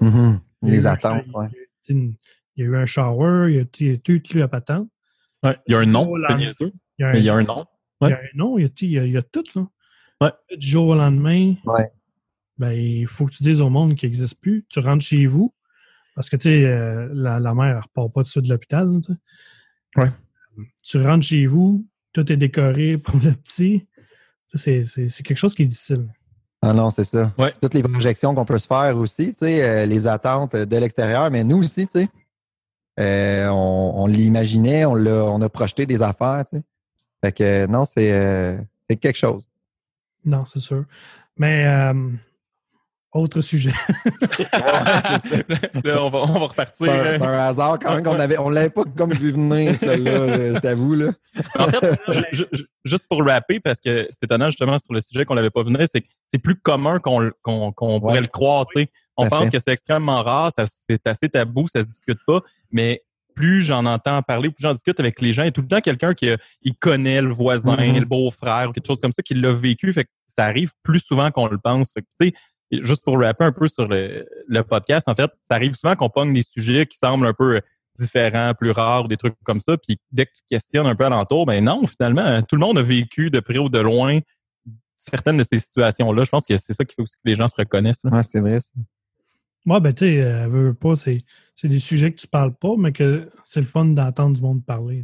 Mhm. 0.00 0.40
Il 0.62 0.68
y 0.68 0.70
a 0.70 0.74
eu 0.74 0.76
Les 0.78 0.86
un 0.86 0.90
attentes, 0.92 1.24
ouais. 1.34 1.48
Il 1.88 2.14
il 2.58 2.64
y 2.64 2.66
a 2.66 2.70
eu 2.70 2.76
un 2.76 2.86
shower, 2.86 3.50
il 3.52 3.56
y 3.56 3.60
a, 3.60 3.64
il 3.80 3.86
y 3.86 3.94
a 3.94 3.98
tout 3.98 4.12
eu 4.34 4.38
la 4.38 4.48
patente. 4.48 4.88
Ouais, 5.42 5.56
il 5.66 5.72
y 5.72 5.74
a 5.74 5.80
un 5.80 5.86
nom, 5.86 6.06
Oh, 6.10 6.18
c'est 6.26 6.34
niaiseux, 6.36 6.72
Il 6.98 7.02
y 7.02 7.04
a 7.04 7.08
un, 7.08 7.12
mais 7.12 7.18
il 7.20 7.24
y 7.24 7.28
a 7.28 7.34
un 7.34 7.42
nom. 7.44 7.66
il 8.02 8.08
y 8.08 8.12
a 8.12 8.16
un 8.16 8.36
nom, 8.36 8.58
il 8.58 8.62
y 8.62 8.66
a, 8.66 8.70
il 8.80 8.90
y 8.92 8.98
a, 8.98 9.04
il 9.04 9.12
y 9.12 9.16
a 9.16 9.22
tout, 9.22 9.44
là. 9.54 9.66
Ouais. 10.22 10.30
Du 10.56 10.66
jour 10.66 10.88
au 10.88 10.94
lendemain, 10.94 11.54
Ouais. 11.66 11.90
ben, 12.58 12.72
il 12.72 13.06
faut 13.06 13.26
que 13.26 13.32
tu 13.32 13.42
dises 13.42 13.60
au 13.60 13.68
monde 13.70 13.94
qu'il 13.94 14.08
n'existe 14.08 14.40
plus. 14.40 14.64
Tu 14.68 14.78
rentres 14.78 15.04
chez 15.04 15.26
vous, 15.26 15.52
parce 16.14 16.30
que, 16.30 16.36
tu 16.36 16.48
sais, 16.48 16.64
euh, 16.64 17.08
la, 17.12 17.38
la 17.38 17.54
mère, 17.54 17.76
elle 17.76 17.82
repart 17.82 18.12
pas 18.12 18.22
dessus 18.22 18.40
de 18.42 18.48
l'hôpital, 18.48 18.90
tu 19.04 19.12
sais. 19.12 20.00
Ouais. 20.02 20.10
Tu 20.82 21.00
rentres 21.02 21.24
chez 21.26 21.46
vous, 21.46 21.86
tout 22.12 22.30
est 22.32 22.36
décoré 22.36 22.96
pour 23.04 23.16
le 23.22 23.32
petit. 23.32 23.86
C'est 24.54 24.82
quelque 25.22 25.36
chose 25.36 25.54
qui 25.54 25.62
est 25.62 25.66
difficile. 25.66 26.06
Ah 26.62 26.72
non, 26.72 26.88
c'est 26.88 27.04
ça. 27.04 27.32
Ouais. 27.36 27.52
Toutes 27.60 27.74
les 27.74 27.82
projections 27.82 28.34
qu'on 28.34 28.44
peut 28.46 28.58
se 28.58 28.66
faire 28.66 28.96
aussi, 28.96 29.32
tu 29.34 29.40
sais, 29.40 29.62
euh, 29.62 29.86
les 29.86 30.06
attentes 30.06 30.56
de 30.56 30.76
l'extérieur, 30.78 31.30
mais 31.30 31.44
nous 31.44 31.58
aussi, 31.62 31.86
tu 31.86 31.92
sais, 32.00 32.08
euh, 32.98 33.48
on, 33.50 33.92
on 33.96 34.06
l'imaginait, 34.06 34.86
on 34.86 34.94
l'a, 34.94 35.24
on 35.26 35.40
a 35.42 35.48
projeté 35.50 35.84
des 35.84 36.00
affaires, 36.02 36.44
tu 36.48 36.56
sais. 36.56 36.62
Fait 37.22 37.32
que 37.32 37.44
euh, 37.44 37.66
non, 37.66 37.84
c'est, 37.84 38.12
euh, 38.12 38.58
c'est 38.88 38.96
quelque 38.96 39.16
chose. 39.18 39.46
Non, 40.26 40.44
c'est 40.44 40.58
sûr. 40.58 40.84
Mais 41.38 41.64
euh, 41.66 41.94
autre 43.12 43.40
sujet. 43.40 43.70
Là, 45.84 46.02
on, 46.02 46.10
va, 46.10 46.18
on 46.22 46.38
va 46.40 46.46
repartir. 46.46 46.74
C'est 46.86 47.22
un, 47.22 47.32
hasard 47.38 47.78
quand 47.78 47.94
même 47.94 48.04
qu'on 48.04 48.18
avait, 48.18 48.38
on 48.38 48.48
l'avait 48.50 48.70
pas 48.70 48.82
comme 48.96 49.12
vu 49.12 49.30
venir, 49.32 49.74
celle-là, 49.76 50.26
là, 50.26 50.54
je 50.54 50.58
t'avoue, 50.60 50.94
là. 50.94 51.12
En 51.58 51.68
fait, 51.68 52.00
ju- 52.32 52.46
ju- 52.52 52.66
juste 52.84 53.06
pour 53.08 53.24
rapper, 53.24 53.60
parce 53.60 53.80
que 53.80 54.06
c'est 54.10 54.24
étonnant 54.24 54.46
justement 54.50 54.78
sur 54.78 54.92
le 54.92 55.00
sujet 55.00 55.24
qu'on 55.24 55.34
l'avait 55.34 55.50
pas 55.50 55.62
venu, 55.62 55.78
c'est 55.90 56.00
que 56.02 56.08
c'est 56.28 56.38
plus 56.38 56.56
commun 56.56 56.98
qu'on 56.98 57.30
pourrait 57.42 58.00
Ouais. 58.00 58.20
le 58.20 58.26
croire. 58.26 58.66
On 59.16 59.28
pense 59.28 59.44
fait. 59.46 59.50
que 59.52 59.58
c'est 59.58 59.72
extrêmement 59.72 60.22
rare, 60.22 60.50
ça- 60.52 60.64
c'est 60.66 61.06
assez 61.06 61.28
tabou, 61.28 61.66
ça 61.68 61.80
se 61.82 61.86
discute 61.86 62.18
pas, 62.26 62.40
mais 62.70 63.02
plus 63.36 63.60
j'en 63.60 63.84
entends 63.86 64.20
parler, 64.22 64.50
plus 64.50 64.62
j'en 64.62 64.72
discute 64.72 64.98
avec 64.98 65.20
les 65.20 65.32
gens, 65.32 65.42
il 65.42 65.46
y 65.46 65.48
a 65.48 65.52
tout 65.52 65.60
le 65.62 65.68
temps 65.68 65.80
quelqu'un 65.80 66.14
qui 66.14 66.30
euh, 66.30 66.36
il 66.62 66.74
connaît 66.74 67.22
le 67.22 67.28
voisin, 67.32 67.76
Mhm. 67.76 68.00
le 68.00 68.04
beau-frère 68.06 68.70
ou 68.70 68.72
quelque 68.72 68.86
chose 68.88 69.00
comme 69.00 69.12
ça, 69.12 69.22
qui 69.22 69.34
l'a 69.34 69.52
vécu. 69.52 69.92
Fait 69.92 70.04
que 70.04 70.10
ça 70.26 70.44
arrive 70.46 70.72
plus 70.82 70.98
souvent 71.00 71.30
qu'on 71.30 71.46
le 71.46 71.58
pense. 71.58 71.92
Fait 71.92 72.02
que, 72.02 72.06
tu 72.20 72.28
sais, 72.72 72.82
juste 72.82 73.04
pour 73.04 73.20
rapper 73.20 73.44
un 73.44 73.52
peu 73.52 73.68
sur 73.68 73.86
le, 73.86 74.26
le 74.48 74.62
podcast, 74.64 75.06
en 75.08 75.14
fait, 75.14 75.30
ça 75.44 75.54
arrive 75.54 75.74
souvent 75.74 75.94
qu'on 75.94 76.08
pogne 76.08 76.32
des 76.34 76.42
sujets 76.42 76.86
qui 76.86 76.96
semblent 76.98 77.26
un 77.26 77.32
peu 77.34 77.60
différents, 77.98 78.52
plus 78.54 78.72
rares, 78.72 79.04
ou 79.04 79.08
des 79.08 79.16
trucs 79.16 79.34
comme 79.44 79.60
ça. 79.60 79.76
Puis 79.76 79.98
dès 80.10 80.26
que 80.26 80.32
tu 80.32 80.42
questionnes 80.50 80.86
un 80.86 80.94
peu 80.96 81.04
alentour, 81.04 81.46
ben 81.46 81.62
non, 81.64 81.86
finalement, 81.86 82.42
tout 82.42 82.56
le 82.56 82.60
monde 82.60 82.78
a 82.78 82.82
vécu 82.82 83.30
de 83.30 83.40
près 83.40 83.58
ou 83.58 83.68
de 83.68 83.78
loin 83.78 84.18
certaines 84.96 85.36
de 85.36 85.42
ces 85.44 85.58
situations-là. 85.58 86.24
Je 86.24 86.30
pense 86.30 86.44
que 86.46 86.56
c'est 86.56 86.72
ça 86.72 86.84
qu'il 86.84 86.94
faut 86.96 87.02
aussi 87.02 87.14
que 87.16 87.20
les 87.28 87.34
gens 87.34 87.48
se 87.48 87.54
reconnaissent. 87.56 88.00
là. 88.04 88.10
Ouais, 88.10 88.22
c'est 88.22 88.40
vrai, 88.40 88.60
ça. 88.60 88.70
Moi, 89.66 89.80
ben, 89.80 89.92
tu 89.92 90.06
sais, 90.06 90.22
euh, 90.22 90.46
veux, 90.46 90.74
pas, 90.74 90.96
c'est 90.96 91.24
c'est 91.54 91.68
des 91.68 91.80
sujets 91.80 92.12
que 92.12 92.20
tu 92.20 92.28
parles 92.28 92.54
pas, 92.54 92.74
mais 92.78 92.92
que 92.92 93.28
c'est 93.44 93.60
le 93.60 93.66
fun 93.66 93.84
d'entendre 93.86 94.36
du 94.36 94.42
monde 94.42 94.64
parler. 94.64 95.02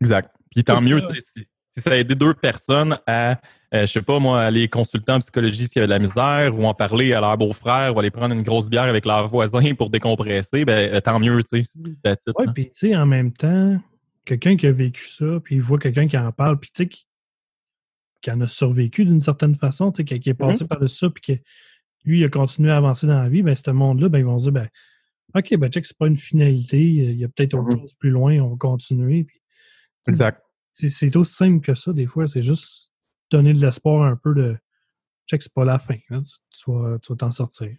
Exact. 0.00 0.34
Puis 0.50 0.64
tant 0.64 0.80
mieux, 0.80 0.98
ça. 0.98 1.08
tu 1.08 1.14
sais, 1.14 1.20
si, 1.20 1.46
si 1.70 1.80
ça 1.80 1.92
a 1.92 1.96
aidé 1.96 2.14
deux 2.14 2.34
personnes 2.34 2.96
à, 3.06 3.38
euh, 3.74 3.82
je 3.82 3.86
sais 3.86 4.02
pas 4.02 4.18
moi, 4.18 4.42
aller 4.42 4.68
consulter 4.68 5.12
en 5.12 5.18
psychologie 5.18 5.66
s'il 5.66 5.76
y 5.76 5.78
avait 5.78 5.86
de 5.86 5.92
la 5.92 5.98
misère, 5.98 6.58
ou 6.58 6.64
en 6.64 6.74
parler 6.74 7.12
à 7.12 7.20
leur 7.20 7.36
beau-frère, 7.36 7.94
ou 7.94 8.00
aller 8.00 8.10
prendre 8.10 8.34
une 8.34 8.42
grosse 8.42 8.70
bière 8.70 8.84
avec 8.84 9.04
leur 9.04 9.28
voisin 9.28 9.74
pour 9.74 9.90
décompresser, 9.90 10.64
ben 10.64 10.92
euh, 10.92 11.00
tant 11.00 11.20
mieux, 11.20 11.42
tu 11.42 11.62
sais. 11.62 11.78
Ouais, 12.04 12.46
là. 12.46 12.52
puis 12.52 12.64
tu 12.66 12.70
sais, 12.72 12.96
en 12.96 13.06
même 13.06 13.32
temps, 13.32 13.78
quelqu'un 14.24 14.56
qui 14.56 14.66
a 14.66 14.72
vécu 14.72 15.06
ça, 15.06 15.40
puis 15.44 15.56
il 15.56 15.62
voit 15.62 15.78
quelqu'un 15.78 16.08
qui 16.08 16.16
en 16.16 16.32
parle, 16.32 16.58
puis 16.58 16.70
tu 16.74 16.84
sais, 16.84 16.88
qui, 16.88 17.06
qui 18.22 18.30
en 18.30 18.40
a 18.40 18.48
survécu 18.48 19.04
d'une 19.04 19.20
certaine 19.20 19.54
façon, 19.54 19.92
tu 19.92 19.98
sais, 19.98 20.04
qui, 20.04 20.18
qui 20.20 20.30
est 20.30 20.34
passé 20.34 20.64
Mm-hmm. 20.64 20.78
par 20.78 20.88
ça, 20.88 21.10
puis 21.10 21.36
que 21.36 21.42
lui, 22.06 22.20
il 22.20 22.24
a 22.24 22.28
continué 22.28 22.70
à 22.70 22.76
avancer 22.78 23.06
dans 23.06 23.20
la 23.22 23.28
vie, 23.28 23.42
ben, 23.42 23.54
ce 23.54 23.70
monde-là, 23.70 24.08
ben, 24.08 24.18
ils 24.18 24.24
vont 24.24 24.38
se 24.38 24.44
dire, 24.44 24.52
ben, 24.52 24.68
OK, 25.34 25.56
ben, 25.56 25.68
check, 25.70 25.84
c'est 25.84 25.98
pas 25.98 26.06
une 26.06 26.16
finalité, 26.16 26.80
il 26.80 27.18
y 27.18 27.24
a 27.24 27.28
peut-être 27.28 27.54
autre 27.54 27.70
Mhm. 27.74 27.80
chose 27.80 27.94
plus 27.94 28.10
loin, 28.10 28.38
on 28.40 28.50
va 28.50 28.56
continuer. 28.56 29.24
Puis, 29.24 29.40
Exact. 30.06 30.40
c'est 30.72 31.14
aussi 31.16 31.34
simple 31.34 31.60
que 31.64 31.74
ça, 31.74 31.92
des 31.92 32.06
fois, 32.06 32.26
c'est 32.28 32.42
juste 32.42 32.92
donner 33.30 33.52
de 33.52 33.60
l'espoir 33.60 34.04
un 34.04 34.16
peu 34.16 34.34
de 34.34 34.56
check, 35.28 35.42
c'est 35.42 35.52
pas 35.52 35.64
la 35.64 35.78
fin, 35.80 35.96
hein, 36.10 36.22
tu, 36.22 36.36
tu 36.52 36.70
vas 36.72 36.98
t'en 37.18 37.30
sortir. 37.32 37.70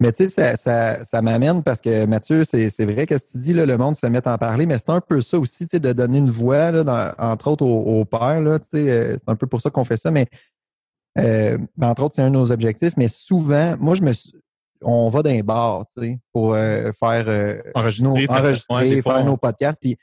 Mais 0.00 0.12
tu 0.12 0.24
sais, 0.24 0.30
ça, 0.30 0.56
ça, 0.56 1.04
ça 1.04 1.22
m'amène 1.22 1.62
parce 1.64 1.80
que 1.80 2.06
Mathieu, 2.06 2.44
c'est 2.44 2.68
vrai 2.84 3.04
que 3.04 3.18
ce 3.18 3.24
que 3.24 3.30
tu 3.32 3.38
dis, 3.38 3.52
là, 3.52 3.66
le 3.66 3.76
monde 3.76 3.96
se 3.96 4.06
met 4.06 4.26
à 4.26 4.34
en 4.34 4.38
parler, 4.38 4.64
mais 4.64 4.78
c'est 4.78 4.90
un 4.90 5.00
peu 5.00 5.20
ça 5.20 5.38
aussi, 5.40 5.66
tu 5.66 5.70
sais, 5.72 5.80
de 5.80 5.92
donner 5.92 6.18
une 6.18 6.30
voix, 6.30 6.70
là, 6.70 6.84
dans- 6.84 7.12
entre 7.18 7.48
autres 7.48 7.66
aux, 7.66 8.00
aux 8.00 8.04
pères. 8.04 8.40
Là, 8.40 8.60
tu 8.60 8.66
sais, 8.70 8.90
euh, 8.90 9.12
c'est 9.18 9.28
un 9.28 9.34
peu 9.34 9.48
pour 9.48 9.60
ça 9.60 9.70
qu'on 9.70 9.82
fait 9.84 9.96
ça, 9.96 10.12
mais 10.12 10.26
euh, 11.18 11.58
ben, 11.76 11.88
entre 11.88 12.02
autres, 12.04 12.14
c'est 12.14 12.22
un 12.22 12.28
de 12.30 12.34
nos 12.34 12.50
objectifs. 12.52 12.94
Mais 12.96 13.08
souvent, 13.08 13.76
moi, 13.78 13.94
je 13.94 14.02
me 14.02 14.12
suis- 14.12 14.32
on 14.82 15.10
va 15.10 15.22
dans 15.22 15.30
les 15.30 15.42
bars, 15.42 15.84
tu 15.92 16.00
sais, 16.02 16.20
pour 16.32 16.54
euh, 16.54 16.92
faire 16.92 17.24
euh, 17.28 17.60
Enregistrer, 17.74 18.08
nos- 18.08 18.16
enregistrer, 18.40 18.74
ouais, 18.76 19.02
faire 19.02 19.24
nos 19.24 19.36
podcasts. 19.36 19.80
Puis 19.80 19.96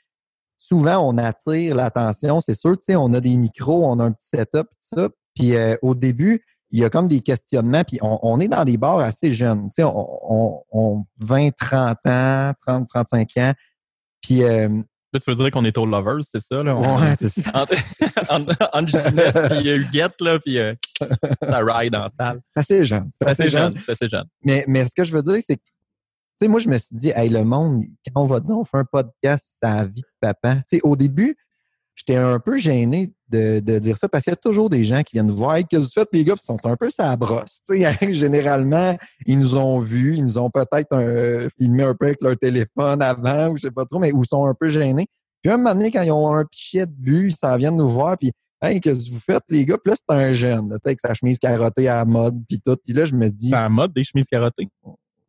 souvent, 0.58 0.98
on 1.08 1.16
attire 1.18 1.74
l'attention. 1.74 2.40
C'est 2.40 2.54
sûr, 2.54 2.72
tu 2.72 2.84
sais, 2.86 2.96
on 2.96 3.12
a 3.14 3.20
des 3.20 3.36
micros, 3.36 3.86
on 3.86 3.98
a 4.00 4.04
un 4.04 4.12
petit 4.12 4.28
setup, 4.28 4.66
tout 4.68 4.96
ça. 4.96 5.08
Puis 5.34 5.54
euh, 5.56 5.76
au 5.82 5.94
début, 5.94 6.44
il 6.70 6.80
y 6.80 6.84
a 6.84 6.90
comme 6.90 7.08
des 7.08 7.20
questionnements. 7.20 7.84
Puis 7.84 7.98
on, 8.02 8.18
on 8.22 8.38
est 8.40 8.48
dans 8.48 8.64
des 8.64 8.76
bars 8.76 8.98
assez 8.98 9.32
jeunes, 9.32 9.64
tu 9.70 9.76
sais, 9.76 9.84
on, 9.84 9.94
on, 9.94 10.62
on 10.70 11.04
20, 11.20 11.50
30 11.56 11.96
ans, 12.06 12.52
30, 12.66 12.88
35 12.88 13.28
ans. 13.38 13.52
Puis 14.20 14.42
euh, 14.42 14.68
Là, 15.12 15.20
tu 15.20 15.30
veux 15.30 15.36
dire 15.36 15.50
qu'on 15.50 15.64
est 15.64 15.78
all 15.78 15.88
lovers, 15.88 16.22
c'est 16.22 16.40
ça? 16.40 16.62
Là? 16.62 16.76
On- 16.76 17.00
ouais, 17.00 17.14
c'est 17.18 17.28
ça. 17.28 17.50
entre, 18.28 18.54
entre, 18.72 18.88
Ginette 18.88 19.36
et 19.52 19.68
euh, 19.68 19.78
Huguette, 19.78 20.20
là, 20.20 20.38
puis 20.38 20.58
euh, 20.58 20.72
ça 21.42 21.58
ride 21.60 21.94
en 21.94 22.08
salle. 22.08 22.40
C'est 22.42 22.60
assez 22.60 22.84
jeune. 22.84 23.08
C'est 23.12 23.28
assez 23.28 23.42
assez 23.42 23.50
jeune. 23.50 23.74
jeune. 23.74 23.82
C'est 23.84 23.92
assez 23.92 24.08
jeune. 24.08 24.26
Mais, 24.44 24.64
mais 24.66 24.84
ce 24.84 24.94
que 24.94 25.04
je 25.04 25.12
veux 25.12 25.22
dire, 25.22 25.40
c'est 25.46 25.56
que, 25.56 25.62
tu 25.62 26.44
sais, 26.44 26.48
moi, 26.48 26.60
je 26.60 26.68
me 26.68 26.76
suis 26.78 26.96
dit, 26.96 27.12
hey, 27.14 27.30
le 27.30 27.44
monde, 27.44 27.82
quand 28.12 28.22
on 28.22 28.26
va 28.26 28.40
dire, 28.40 28.56
on 28.56 28.64
fait 28.64 28.78
un 28.78 28.84
podcast, 28.84 29.46
ça 29.58 29.84
vie 29.84 30.02
de 30.02 30.08
papa. 30.20 30.56
Tu 30.56 30.62
sais, 30.66 30.80
au 30.82 30.96
début, 30.96 31.36
j'étais 31.96 32.16
un 32.16 32.38
peu 32.38 32.58
gêné 32.58 33.12
de, 33.30 33.58
de 33.60 33.78
dire 33.80 33.98
ça 33.98 34.08
parce 34.08 34.22
qu'il 34.24 34.30
y 34.30 34.34
a 34.34 34.36
toujours 34.36 34.70
des 34.70 34.84
gens 34.84 35.02
qui 35.02 35.14
viennent 35.14 35.26
nous 35.26 35.34
voir, 35.36 35.56
qu'est-ce 35.56 35.68
que 35.68 35.76
vous 35.86 35.90
faites, 35.92 36.08
les 36.12 36.24
gars, 36.24 36.34
ils 36.40 36.46
sont 36.46 36.64
un 36.64 36.76
peu 36.76 36.90
sa 36.90 37.16
brosse. 37.16 37.60
Généralement, 38.10 38.96
ils 39.26 39.38
nous 39.38 39.56
ont 39.56 39.78
vus, 39.80 40.16
ils 40.16 40.22
nous 40.24 40.38
ont 40.38 40.50
peut-être 40.50 40.92
euh, 40.92 41.48
filmé 41.58 41.82
un 41.82 41.94
peu 41.94 42.06
avec 42.06 42.22
leur 42.22 42.36
téléphone 42.36 43.02
avant, 43.02 43.48
ou 43.48 43.56
je 43.56 43.62
sais 43.62 43.70
pas 43.72 43.84
trop, 43.86 43.98
mais 43.98 44.12
ou 44.12 44.24
sont 44.24 44.46
un 44.46 44.54
peu 44.54 44.68
gênés. 44.68 45.06
Puis 45.42 45.52
un 45.52 45.56
moment 45.56 45.74
donné, 45.74 45.90
quand 45.90 46.02
ils 46.02 46.12
ont 46.12 46.32
un 46.32 46.44
pichet 46.44 46.86
de 46.86 46.92
but, 46.92 47.28
ils 47.32 47.36
s'en 47.36 47.56
viennent 47.56 47.76
nous 47.76 47.88
voir, 47.88 48.16
puis 48.18 48.30
Hey, 48.62 48.80
qu'est-ce 48.80 49.10
que 49.10 49.14
vous 49.14 49.20
faites, 49.20 49.42
les 49.50 49.66
gars? 49.66 49.76
Puis 49.76 49.90
là, 49.90 49.96
c'est 49.96 50.16
un 50.16 50.32
jeune, 50.32 50.70
là, 50.70 50.76
tu 50.76 50.82
sais, 50.84 50.88
avec 50.88 51.00
sa 51.00 51.12
chemise 51.12 51.38
carottée 51.38 51.88
à 51.88 51.96
la 51.96 52.04
mode, 52.06 52.42
puis 52.48 52.58
tout. 52.64 52.76
Puis 52.86 52.94
là, 52.94 53.04
je 53.04 53.14
me 53.14 53.28
dis, 53.28 53.50
C'est 53.50 53.56
en 53.56 53.68
mode 53.68 53.92
des 53.92 54.02
chemises 54.02 54.28
carottées. 54.30 54.68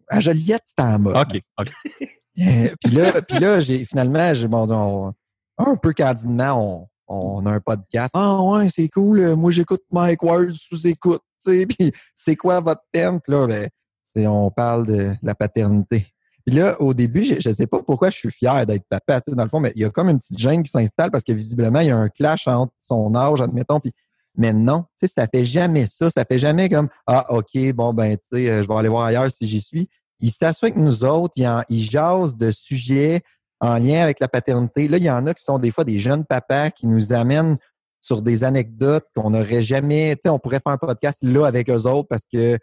à 0.07 0.19
Joliette, 0.21 0.63
c'était 0.65 0.83
en 0.87 0.99
mode. 0.99 1.17
OK. 1.17 1.41
OK. 1.59 1.67
Euh, 2.39 2.69
puis 2.83 2.93
là, 2.93 3.19
puis 3.23 3.39
là 3.39 3.59
j'ai 3.59 3.83
finalement, 3.83 4.31
j'ai 4.35 4.47
bon, 4.47 4.71
on- 4.71 5.11
un 5.57 5.75
peu 5.75 5.93
candidement, 5.93 6.87
on, 7.07 7.35
on 7.37 7.45
a 7.45 7.51
un 7.51 7.59
podcast. 7.59 8.11
Ah 8.13 8.41
ouais, 8.41 8.69
c'est 8.69 8.89
cool. 8.89 9.19
euh, 9.19 9.35
Moi, 9.35 9.51
j'écoute 9.51 9.81
Mike 9.91 10.23
Ward 10.23 10.51
sous 10.51 10.87
écoute. 10.87 11.21
Puis 11.45 11.93
c'est 12.13 12.35
quoi 12.35 12.59
votre 12.59 12.81
thème? 12.91 13.21
Puis 13.21 13.31
là, 13.31 13.47
ben, 13.47 14.27
on 14.27 14.51
parle 14.51 14.85
de 14.87 15.13
la 15.21 15.35
paternité. 15.35 16.07
Puis 16.45 16.55
là, 16.55 16.81
au 16.81 16.93
début, 16.93 17.23
je, 17.25 17.35
je 17.39 17.51
sais 17.51 17.67
pas 17.67 17.81
pourquoi 17.83 18.09
je 18.09 18.17
suis 18.17 18.31
fier 18.31 18.65
d'être 18.65 18.85
papa, 18.89 19.21
tu 19.21 19.31
sais, 19.31 19.35
dans 19.35 19.43
le 19.43 19.49
fond, 19.49 19.59
mais 19.59 19.71
il 19.75 19.81
y 19.81 19.85
a 19.85 19.89
comme 19.89 20.09
une 20.09 20.17
petite 20.17 20.37
gêne 20.39 20.63
qui 20.63 20.71
s'installe 20.71 21.11
parce 21.11 21.23
que 21.23 21.33
visiblement, 21.33 21.81
il 21.81 21.87
y 21.87 21.91
a 21.91 21.97
un 21.97 22.09
clash 22.09 22.47
entre 22.47 22.73
son 22.79 23.13
âge, 23.15 23.41
admettons, 23.41 23.79
puis 23.79 23.91
mais 24.37 24.53
non, 24.53 24.83
tu 24.97 25.07
sais, 25.07 25.13
ça 25.15 25.27
fait 25.27 25.43
jamais 25.43 25.87
ça. 25.87 26.11
Ça 26.11 26.23
fait 26.23 26.37
jamais 26.37 26.69
comme 26.69 26.89
Ah, 27.07 27.25
OK, 27.33 27.57
bon, 27.73 27.93
ben, 27.93 28.15
tu 28.17 28.27
sais, 28.37 28.49
euh, 28.49 28.63
je 28.63 28.67
vais 28.67 28.75
aller 28.75 28.87
voir 28.87 29.05
ailleurs 29.05 29.31
si 29.31 29.47
j'y 29.47 29.59
suis. 29.59 29.89
Il 30.19 30.31
s'assoit 30.31 30.67
avec 30.69 30.77
nous 30.77 31.03
autres, 31.03 31.33
il, 31.37 31.47
en, 31.47 31.63
il 31.69 31.83
jase 31.83 32.37
de 32.37 32.51
sujets 32.51 33.21
en 33.59 33.77
lien 33.77 34.01
avec 34.01 34.19
la 34.19 34.27
paternité. 34.27 34.87
Là, 34.87 34.97
il 34.97 35.03
y 35.03 35.09
en 35.09 35.25
a 35.27 35.33
qui 35.33 35.43
sont 35.43 35.57
des 35.57 35.71
fois 35.71 35.83
des 35.83 35.99
jeunes 35.99 36.25
papas 36.25 36.69
qui 36.71 36.87
nous 36.87 37.13
amènent 37.13 37.57
sur 37.99 38.21
des 38.21 38.43
anecdotes 38.43 39.05
qu'on 39.15 39.31
n'aurait 39.31 39.63
jamais. 39.63 40.15
Tu 40.15 40.23
sais, 40.23 40.29
on 40.29 40.39
pourrait 40.39 40.59
faire 40.63 40.73
un 40.73 40.77
podcast 40.77 41.19
là 41.23 41.45
avec 41.45 41.69
eux 41.69 41.87
autres 41.87 42.07
parce 42.07 42.25
que 42.31 42.57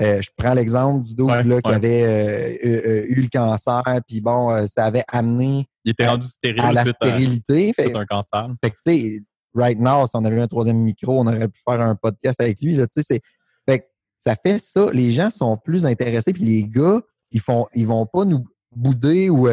euh, 0.00 0.22
je 0.22 0.30
prends 0.36 0.54
l'exemple 0.54 1.04
du 1.04 1.14
dos 1.14 1.26
Ouais, 1.26 1.42
là, 1.42 1.60
qui 1.60 1.70
avait 1.70 2.04
euh, 2.04 2.68
euh, 2.68 3.04
eu 3.08 3.22
le 3.22 3.28
cancer, 3.28 3.82
puis 4.06 4.20
bon, 4.20 4.66
ça 4.68 4.84
avait 4.84 5.02
amené 5.08 5.66
Il 5.84 5.90
était 5.90 6.06
rendu 6.06 6.26
stérile 6.28 6.62
à 6.62 6.72
la 6.72 6.84
suite 6.84 6.96
à, 7.00 7.06
stérilité. 7.06 7.72
Fait, 7.72 7.94
un 7.94 8.06
cancer. 8.06 8.48
fait 8.62 8.70
que, 8.70 8.76
tu 8.76 8.92
sais, 8.92 9.22
right 9.54 9.78
now, 9.78 10.06
si 10.06 10.12
on 10.14 10.24
avait 10.24 10.36
eu 10.36 10.40
un 10.40 10.46
troisième 10.46 10.78
micro, 10.78 11.20
on 11.20 11.26
aurait 11.26 11.48
pu 11.48 11.60
faire 11.68 11.80
un 11.80 11.96
podcast 11.96 12.40
avec 12.40 12.60
lui. 12.60 12.76
Là, 12.76 12.86
tu 12.86 13.02
sais, 13.02 13.06
c'est, 13.08 13.20
fait 13.68 13.80
que 13.80 13.84
ça 14.16 14.36
fait 14.36 14.60
ça. 14.60 14.86
Les 14.92 15.10
gens 15.10 15.30
sont 15.30 15.56
plus 15.56 15.84
intéressés. 15.84 16.32
Puis 16.32 16.44
les 16.44 16.64
gars, 16.64 17.00
ils 17.32 17.40
font, 17.40 17.66
ils 17.74 17.86
vont 17.86 18.06
pas 18.06 18.24
nous 18.24 18.44
bouder 18.74 19.30
ou, 19.30 19.48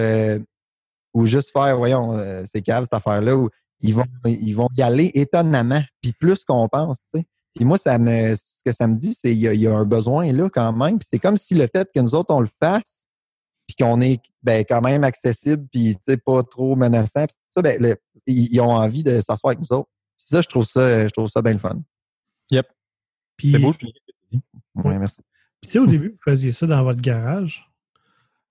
ou 1.16 1.26
juste 1.26 1.52
faire, 1.52 1.78
voyons, 1.78 2.16
euh, 2.18 2.44
c'est 2.46 2.62
cave 2.62 2.84
cette 2.84 2.94
affaire-là. 2.94 3.36
Ou 3.38 3.50
ils 3.82 3.94
vont, 3.96 4.06
ils 4.26 4.54
vont 4.54 4.68
y 4.78 4.82
aller 4.82 5.12
étonnamment. 5.16 5.82
Puis 6.02 6.12
plus 6.14 6.44
qu'on 6.44 6.68
pense, 6.68 7.00
tu 7.12 7.20
sais. 7.20 7.26
Puis 7.56 7.64
moi, 7.66 7.78
ça 7.78 7.98
me, 7.98 8.36
ce 8.36 8.62
que 8.66 8.72
ça 8.74 8.86
me 8.86 8.96
dit, 8.96 9.14
c'est 9.14 9.30
qu'il 9.30 9.40
y, 9.40 9.48
a- 9.48 9.54
il 9.54 9.62
y 9.62 9.68
a 9.68 9.74
un 9.74 9.86
besoin 9.86 10.32
là 10.34 10.50
quand 10.50 10.74
même. 10.74 11.00
Puis 11.00 11.08
c'est 11.10 11.20
comme 11.20 11.38
si 11.38 11.56
le 11.56 11.68
fait 11.68 11.90
que 11.94 12.02
nous 12.02 12.14
autres, 12.14 12.34
on 12.36 12.42
le 12.42 12.48
fasse, 12.62 13.08
puis 13.68 13.76
qu'on 13.80 14.02
est 14.02 14.22
ben, 14.44 14.66
quand 14.68 14.82
même 14.82 15.04
accessible, 15.06 15.66
puis 15.72 15.96
tu 15.96 16.02
sais, 16.04 16.18
pas 16.18 16.44
trop 16.44 16.76
menaçant, 16.76 17.26
puis 17.26 17.36
ça, 17.50 17.62
ben, 17.62 17.82
le- 17.82 17.96
ils, 18.28 18.54
ils 18.54 18.60
ont 18.60 18.72
envie 18.72 19.04
de 19.04 19.22
s'asseoir 19.22 19.52
avec 19.52 19.60
nous 19.60 19.76
autres. 19.78 19.90
Puis 20.18 20.28
ça, 20.30 20.42
je 20.42 20.48
trouve 20.48 20.66
ça, 20.66 21.08
je 21.08 21.12
trouve 21.14 21.30
ça 21.30 21.42
bien 21.42 21.54
le 21.54 21.60
fun. 21.60 21.82
Puis, 23.38 23.52
C'est 23.52 23.60
beau, 23.60 23.72
je 23.74 23.80
te 23.80 23.86
dis. 24.32 24.42
Ouais, 24.76 24.98
merci. 25.00 25.22
puis 25.62 25.68
tu 25.70 25.74
sais, 25.74 25.80
au 25.80 25.88
début, 25.88 26.10
vous 26.12 26.22
faisiez 26.24 26.52
ça 26.52 26.66
dans 26.68 26.84
votre 26.84 27.02
garage? 27.02 27.70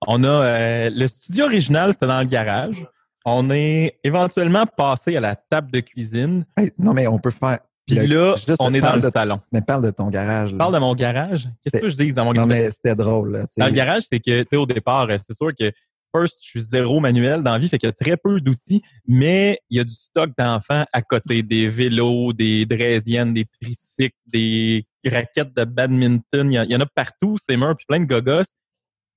On 0.07 0.23
a 0.23 0.27
euh, 0.27 0.89
le 0.93 1.07
studio 1.07 1.45
original, 1.45 1.93
c'était 1.93 2.07
dans 2.07 2.19
le 2.19 2.25
garage. 2.27 2.85
On 3.25 3.49
est 3.49 3.97
éventuellement 4.03 4.65
passé 4.65 5.15
à 5.15 5.19
la 5.19 5.35
table 5.35 5.71
de 5.71 5.79
cuisine. 5.79 6.45
Hey, 6.57 6.71
non, 6.77 6.93
mais 6.93 7.07
on 7.07 7.17
peut 7.17 7.31
faire. 7.31 7.59
Puis 7.87 7.95
là, 8.07 8.35
juste 8.35 8.55
on 8.59 8.73
est 8.73 8.81
dans 8.81 8.95
le 8.95 9.01
de- 9.01 9.09
salon. 9.09 9.39
Mais 9.51 9.61
parle 9.61 9.83
de 9.83 9.91
ton 9.91 10.07
garage. 10.09 10.51
Là. 10.51 10.57
parle 10.57 10.73
de 10.73 10.79
mon 10.79 10.95
garage? 10.95 11.47
Qu'est-ce 11.63 11.81
que 11.81 11.89
je 11.89 11.95
dis 11.95 12.13
dans 12.13 12.25
mon 12.25 12.33
Non, 12.33 12.47
garage? 12.47 12.63
mais 12.63 12.71
c'était 12.71 12.95
drôle. 12.95 13.31
Là. 13.31 13.45
Dans 13.57 13.65
le 13.67 13.71
garage, 13.71 14.03
c'est 14.09 14.19
que, 14.19 14.41
tu 14.41 14.47
sais, 14.49 14.55
au 14.55 14.65
départ, 14.65 15.07
euh, 15.09 15.17
c'est 15.23 15.35
sûr 15.35 15.51
que 15.59 15.71
first, 16.15 16.37
je 16.41 16.47
suis 16.49 16.61
zéro 16.61 16.99
manuel 16.99 17.43
dans 17.43 17.51
la 17.51 17.59
vie, 17.59 17.67
fait 17.69 17.77
qu'il 17.77 17.87
y 17.87 17.89
a 17.89 17.93
très 17.93 18.15
peu 18.17 18.39
d'outils, 18.39 18.81
mais 19.07 19.59
il 19.69 19.77
y 19.77 19.79
a 19.79 19.83
du 19.83 19.93
stock 19.93 20.31
d'enfants 20.37 20.85
à 20.93 21.01
côté, 21.01 21.43
des 21.43 21.67
vélos, 21.67 22.31
des 22.33 22.65
draisiennes, 22.65 23.33
des 23.33 23.45
tricycles, 23.61 24.15
des 24.25 24.87
raquettes 25.05 25.55
de 25.55 25.65
badminton, 25.65 26.51
il 26.51 26.71
y, 26.71 26.75
en- 26.75 26.79
a 26.79 26.85
partout, 26.85 27.37
c'est 27.43 27.57
murs, 27.57 27.75
puis 27.75 27.85
plein 27.87 27.99
de 27.99 28.05
gogos. 28.05 28.43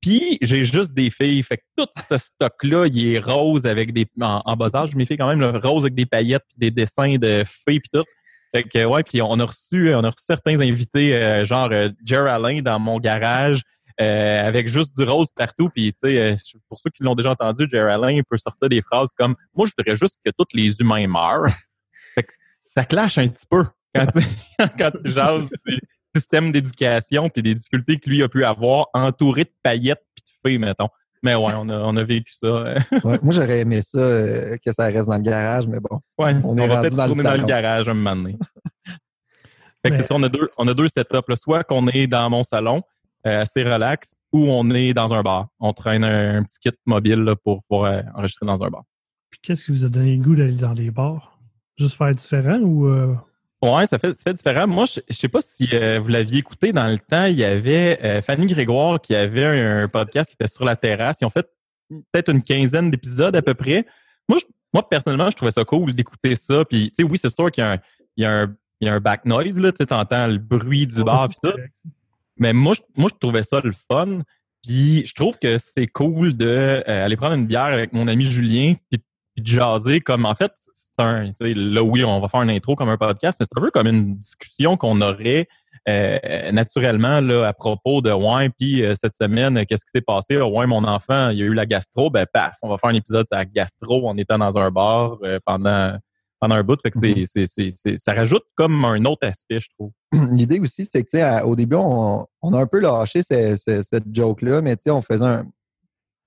Puis 0.00 0.38
j'ai 0.40 0.64
juste 0.64 0.92
des 0.92 1.11
filles, 1.11 1.42
fait 1.42 1.58
que 1.58 1.62
tout 1.76 1.88
ce 2.08 2.18
stock-là, 2.18 2.87
il 2.87 3.14
est 3.14 3.18
rose 3.18 3.66
avec 3.66 3.92
des 3.92 4.06
en, 4.20 4.42
en 4.44 4.56
bas 4.56 4.74
âge, 4.74 4.94
mes 4.94 5.06
filles 5.06 5.18
quand 5.18 5.28
même, 5.28 5.40
là, 5.40 5.58
rose 5.58 5.82
avec 5.82 5.94
des 5.94 6.06
paillettes, 6.06 6.44
puis 6.48 6.56
des 6.58 6.70
dessins 6.70 7.16
de 7.16 7.42
filles, 7.44 7.80
puis 7.80 7.90
tout. 7.92 8.04
Fait 8.54 8.62
que 8.62 8.84
ouais, 8.84 9.02
puis 9.02 9.20
on 9.20 9.38
a 9.40 9.44
reçu, 9.44 9.94
on 9.94 10.04
a 10.04 10.11
reçu 10.11 10.24
certains 10.24 10.61
invités, 10.61 11.14
euh, 11.16 11.44
genre 11.44 11.68
euh, 11.70 11.90
Jer 12.04 12.26
Alain 12.26 12.62
dans 12.62 12.78
mon 12.78 12.98
garage, 12.98 13.62
euh, 14.00 14.40
avec 14.46 14.68
juste 14.68 14.96
du 14.96 15.02
rose 15.02 15.28
partout. 15.34 15.70
Puis, 15.70 15.92
tu 15.92 15.98
sais, 16.08 16.18
euh, 16.18 16.37
pour 16.68 16.78
ceux 16.80 16.90
qui 16.90 17.02
l'ont 17.02 17.16
déjà 17.16 17.32
entendu, 17.32 17.66
Jerry 17.68 17.90
Alain 17.90 18.20
peut 18.28 18.37
sortir 18.37 18.68
des 18.68 18.80
phrases 18.80 19.08
comme 19.18 19.34
«Moi, 19.56 19.66
je 19.66 19.72
voudrais 19.76 19.96
juste 19.96 20.18
que 20.24 20.30
tous 20.30 20.46
les 20.54 20.80
humains 20.80 21.08
meurent.» 21.08 21.52
Fait 22.14 22.22
que 22.22 22.32
ça 22.70 22.84
clash 22.84 23.18
un 23.18 23.26
petit 23.26 23.46
peu 23.50 23.64
quand 23.92 24.06
tu, 24.06 24.20
quand 24.78 24.92
tu 25.02 25.12
jases 25.12 25.50
système 26.18 26.52
d'éducation 26.52 27.28
puis 27.28 27.42
des 27.42 27.54
difficultés 27.54 27.98
que 27.98 28.09
lui 28.09 28.22
a 28.22 28.28
pu 28.28 28.44
avoir 28.44 28.87
entouré 28.94 29.44
de 29.44 29.52
paillettes 29.62 30.04
puis 30.14 30.24
de 30.24 30.48
filles, 30.50 30.59
mettons. 30.59 30.88
Mais 31.22 31.35
ouais, 31.35 31.52
on 31.57 31.68
a, 31.68 31.78
on 31.81 31.96
a 31.96 32.04
vécu 32.04 32.33
ça. 32.33 32.46
euh, 32.46 32.78
Ouais, 33.04 33.18
moi, 33.22 33.33
j'aurais 33.35 33.61
aimé 33.61 33.81
ça, 33.83 33.98
euh, 33.98 34.57
que 34.64 34.70
ça 34.70 34.85
reste 34.85 35.09
dans 35.09 35.16
le 35.16 35.22
garage, 35.22 35.66
mais 35.66 35.81
bon. 35.81 36.00
Ouais, 36.16 36.35
On 36.44 36.50
on, 36.50 36.57
est 36.59 36.66
va 36.68 36.76
rendu 36.76 36.88
peut-être 36.94 36.96
dans 37.16 37.22
dans 37.22 37.37
le 37.40 37.44
garage 37.44 37.88
un 37.88 37.94
moment 37.94 38.14
donné. 38.14 38.38
fait 38.87 39.90
que 39.90 39.96
Mais- 39.96 39.96
c'est 39.96 40.02
ça, 40.09 40.14
on 40.14 40.22
a 40.22 40.28
deux, 40.28 40.48
on 40.57 40.68
a 40.68 40.74
deux 40.74 40.88
setups. 40.88 41.16
Là. 41.28 41.37
Soit 41.37 41.64
qu'on 41.64 41.88
est 41.88 42.07
dans 42.07 42.31
mon 42.31 42.42
salon, 42.44 42.83
euh, 43.26 43.40
assez 43.42 43.64
relax, 43.64 44.14
ou 44.33 44.48
on 44.48 44.70
est 44.70 44.94
dans 44.94 45.12
un 45.12 45.22
bar. 45.22 45.48
On 45.59 45.72
traîne 45.72 46.04
un, 46.04 46.38
un 46.38 46.42
petit 46.44 46.59
kit 46.61 46.70
mobile 46.87 47.20
là, 47.24 47.35
pour 47.35 47.64
pouvoir 47.64 47.92
euh, 47.92 48.02
enregistrer 48.14 48.46
dans 48.46 48.62
un 48.62 48.68
bar. 48.70 48.85
Puis 49.31 49.40
qu'est-ce 49.42 49.66
qui 49.66 49.72
vous 49.72 49.85
a 49.85 49.88
donné 49.88 50.14
le 50.16 50.22
goût 50.22 50.37
d'aller 50.37 50.52
dans 50.54 50.72
les 50.72 50.90
bars? 50.92 51.37
Juste 51.76 51.96
faire 51.98 52.12
différent 52.12 52.59
ou. 52.61 52.88
Ouais, 53.61 53.87
ça 53.87 53.99
fait, 53.99 54.12
ça 54.12 54.23
fait 54.23 54.35
différent. 54.35 54.66
Moi, 54.68 54.85
je, 54.85 55.01
je 55.09 55.14
sais 55.16 55.29
pas 55.29 55.40
si 55.40 55.68
euh, 55.73 55.99
vous 56.01 56.09
l'aviez 56.09 56.38
écouté 56.38 56.73
dans 56.73 56.87
le 56.87 56.99
temps, 56.99 57.25
il 57.25 57.35
y 57.37 57.44
avait 57.44 57.99
euh, 58.05 58.23
Fanny 58.23 58.47
Grégoire 58.47 59.01
qui 59.01 59.14
avait 59.16 59.44
un, 59.44 59.83
un 59.85 59.88
podcast 59.88 60.31
qui 60.31 60.35
était 60.38 60.47
sur 60.47 60.64
la 60.64 60.77
terrasse. 60.77 61.16
Ils 61.21 61.25
ont 61.25 61.31
fait 61.31 61.49
peut-être 62.12 62.31
une 62.31 62.42
quinzaine 62.42 62.90
d'épisodes 62.90 63.35
à 63.35 63.42
peu 63.42 63.55
près. 63.55 63.85
Moi, 64.29 64.38
je- 64.40 64.47
moi 64.73 64.88
personnellement, 64.88 65.29
je 65.31 65.37
trouvais 65.37 65.51
ça 65.51 65.64
cool 65.64 65.92
d'écouter 65.92 66.37
ça. 66.37 66.64
Puis, 66.64 66.90
tu 66.90 67.03
sais, 67.03 67.03
oui, 67.03 67.18
c'est 67.21 67.35
sûr 67.35 67.51
qu'il 67.51 67.64
y 67.64 67.66
a 67.66 67.73
un, 67.73 67.79
il 68.16 68.23
y 68.23 68.27
a 68.27 68.42
un, 68.42 68.57
il 68.81 68.87
y 68.87 68.88
a 68.90 68.94
un 68.94 69.01
back 69.01 69.25
noise, 69.25 69.61
là, 69.61 69.73
tu 69.73 69.79
sais, 69.79 69.87
t'entends 69.87 70.29
le 70.29 70.38
bruit 70.38 70.87
du 70.87 71.03
bar 71.03 71.29
puis 71.29 71.38
tout. 71.42 71.57
Mais 72.37 72.53
moi, 72.53 72.75
je, 72.77 72.81
moi, 72.97 73.11
je 73.12 73.18
trouvais 73.18 73.42
ça 73.42 73.61
le 73.64 73.73
fun. 73.73 74.21
Puis 74.62 75.05
je 75.07 75.14
trouve 75.14 75.37
que 75.38 75.59
c'est 75.59 75.87
cool 75.88 76.37
de 76.37 76.47
euh, 76.87 77.05
aller 77.05 77.16
prendre 77.16 77.35
une 77.35 77.47
bière 77.47 77.64
avec 77.64 77.92
mon 77.92 78.07
ami 78.07 78.27
Julien 78.27 78.75
puis, 78.90 79.01
puis 79.42 79.42
de 79.42 79.59
jaser 79.59 80.01
comme 80.01 80.24
en 80.27 80.35
fait, 80.35 80.53
c'est 80.74 80.88
un. 81.05 81.33
Là, 81.40 81.83
oui, 81.83 82.05
on 82.05 82.20
va 82.20 82.29
faire 82.29 82.42
une 82.42 82.51
intro 82.51 82.74
comme 82.74 82.88
un 82.88 82.96
podcast, 82.96 83.38
mais 83.40 83.46
c'est 83.51 83.59
un 83.59 83.62
peu 83.62 83.70
comme 83.70 83.87
une 83.87 84.16
discussion 84.16 84.77
qu'on 84.77 85.01
aurait 85.01 85.46
euh, 85.88 86.51
naturellement 86.53 87.20
là, 87.20 87.46
à 87.46 87.53
propos 87.53 88.01
de 88.01 88.11
Ouais, 88.12 88.48
puis 88.51 88.85
euh, 88.85 88.94
cette 88.94 89.14
semaine, 89.14 89.59
euh, 89.59 89.64
qu'est-ce 89.68 89.85
qui 89.85 89.90
s'est 89.92 90.01
passé? 90.01 90.37
Ah, 90.37 90.46
Ouais, 90.46 90.66
mon 90.66 90.83
enfant, 90.85 91.29
il 91.29 91.38
y 91.38 91.42
a 91.42 91.46
eu 91.46 91.55
la 91.55 91.66
gastro, 91.66 92.11
ben 92.11 92.27
paf, 92.33 92.57
on 92.62 92.68
va 92.68 92.79
faire 92.79 92.90
un 92.90 92.94
épisode 92.94 93.27
sur 93.27 93.37
la 93.37 93.44
gastro 93.44 94.09
en 94.09 94.16
étant 94.16 94.38
dans 94.38 94.59
un 94.59 94.70
bar 94.70 95.18
pendant 95.46 95.96
pendant 96.40 96.55
un 96.57 96.62
bout. 96.62 96.81
Fait 96.81 96.90
que 96.90 96.98
Mhm. 96.98 97.24
c'est, 97.24 97.46
c'est, 97.46 97.70
c'est, 97.70 97.96
ça 97.96 98.12
rajoute 98.12 98.44
comme 98.55 98.85
un 98.85 99.05
autre 99.05 99.27
aspect, 99.27 99.61
je 99.61 99.68
trouve. 99.77 99.92
L'idée 100.33 100.61
aussi, 100.61 100.85
c'est 100.92 101.03
que, 101.05 101.44
au 101.44 101.55
début, 101.57 101.77
on, 101.77 102.27
on 102.42 102.53
a 102.55 102.59
un 102.61 102.66
peu 102.66 102.81
lâché 102.81 103.22
ce- 103.22 103.57
ce- 103.57 103.83
cette 103.83 104.05
joke-là, 104.12 104.61
mais 104.62 104.77
on 104.88 105.01
faisait 105.03 105.24
un, 105.24 105.46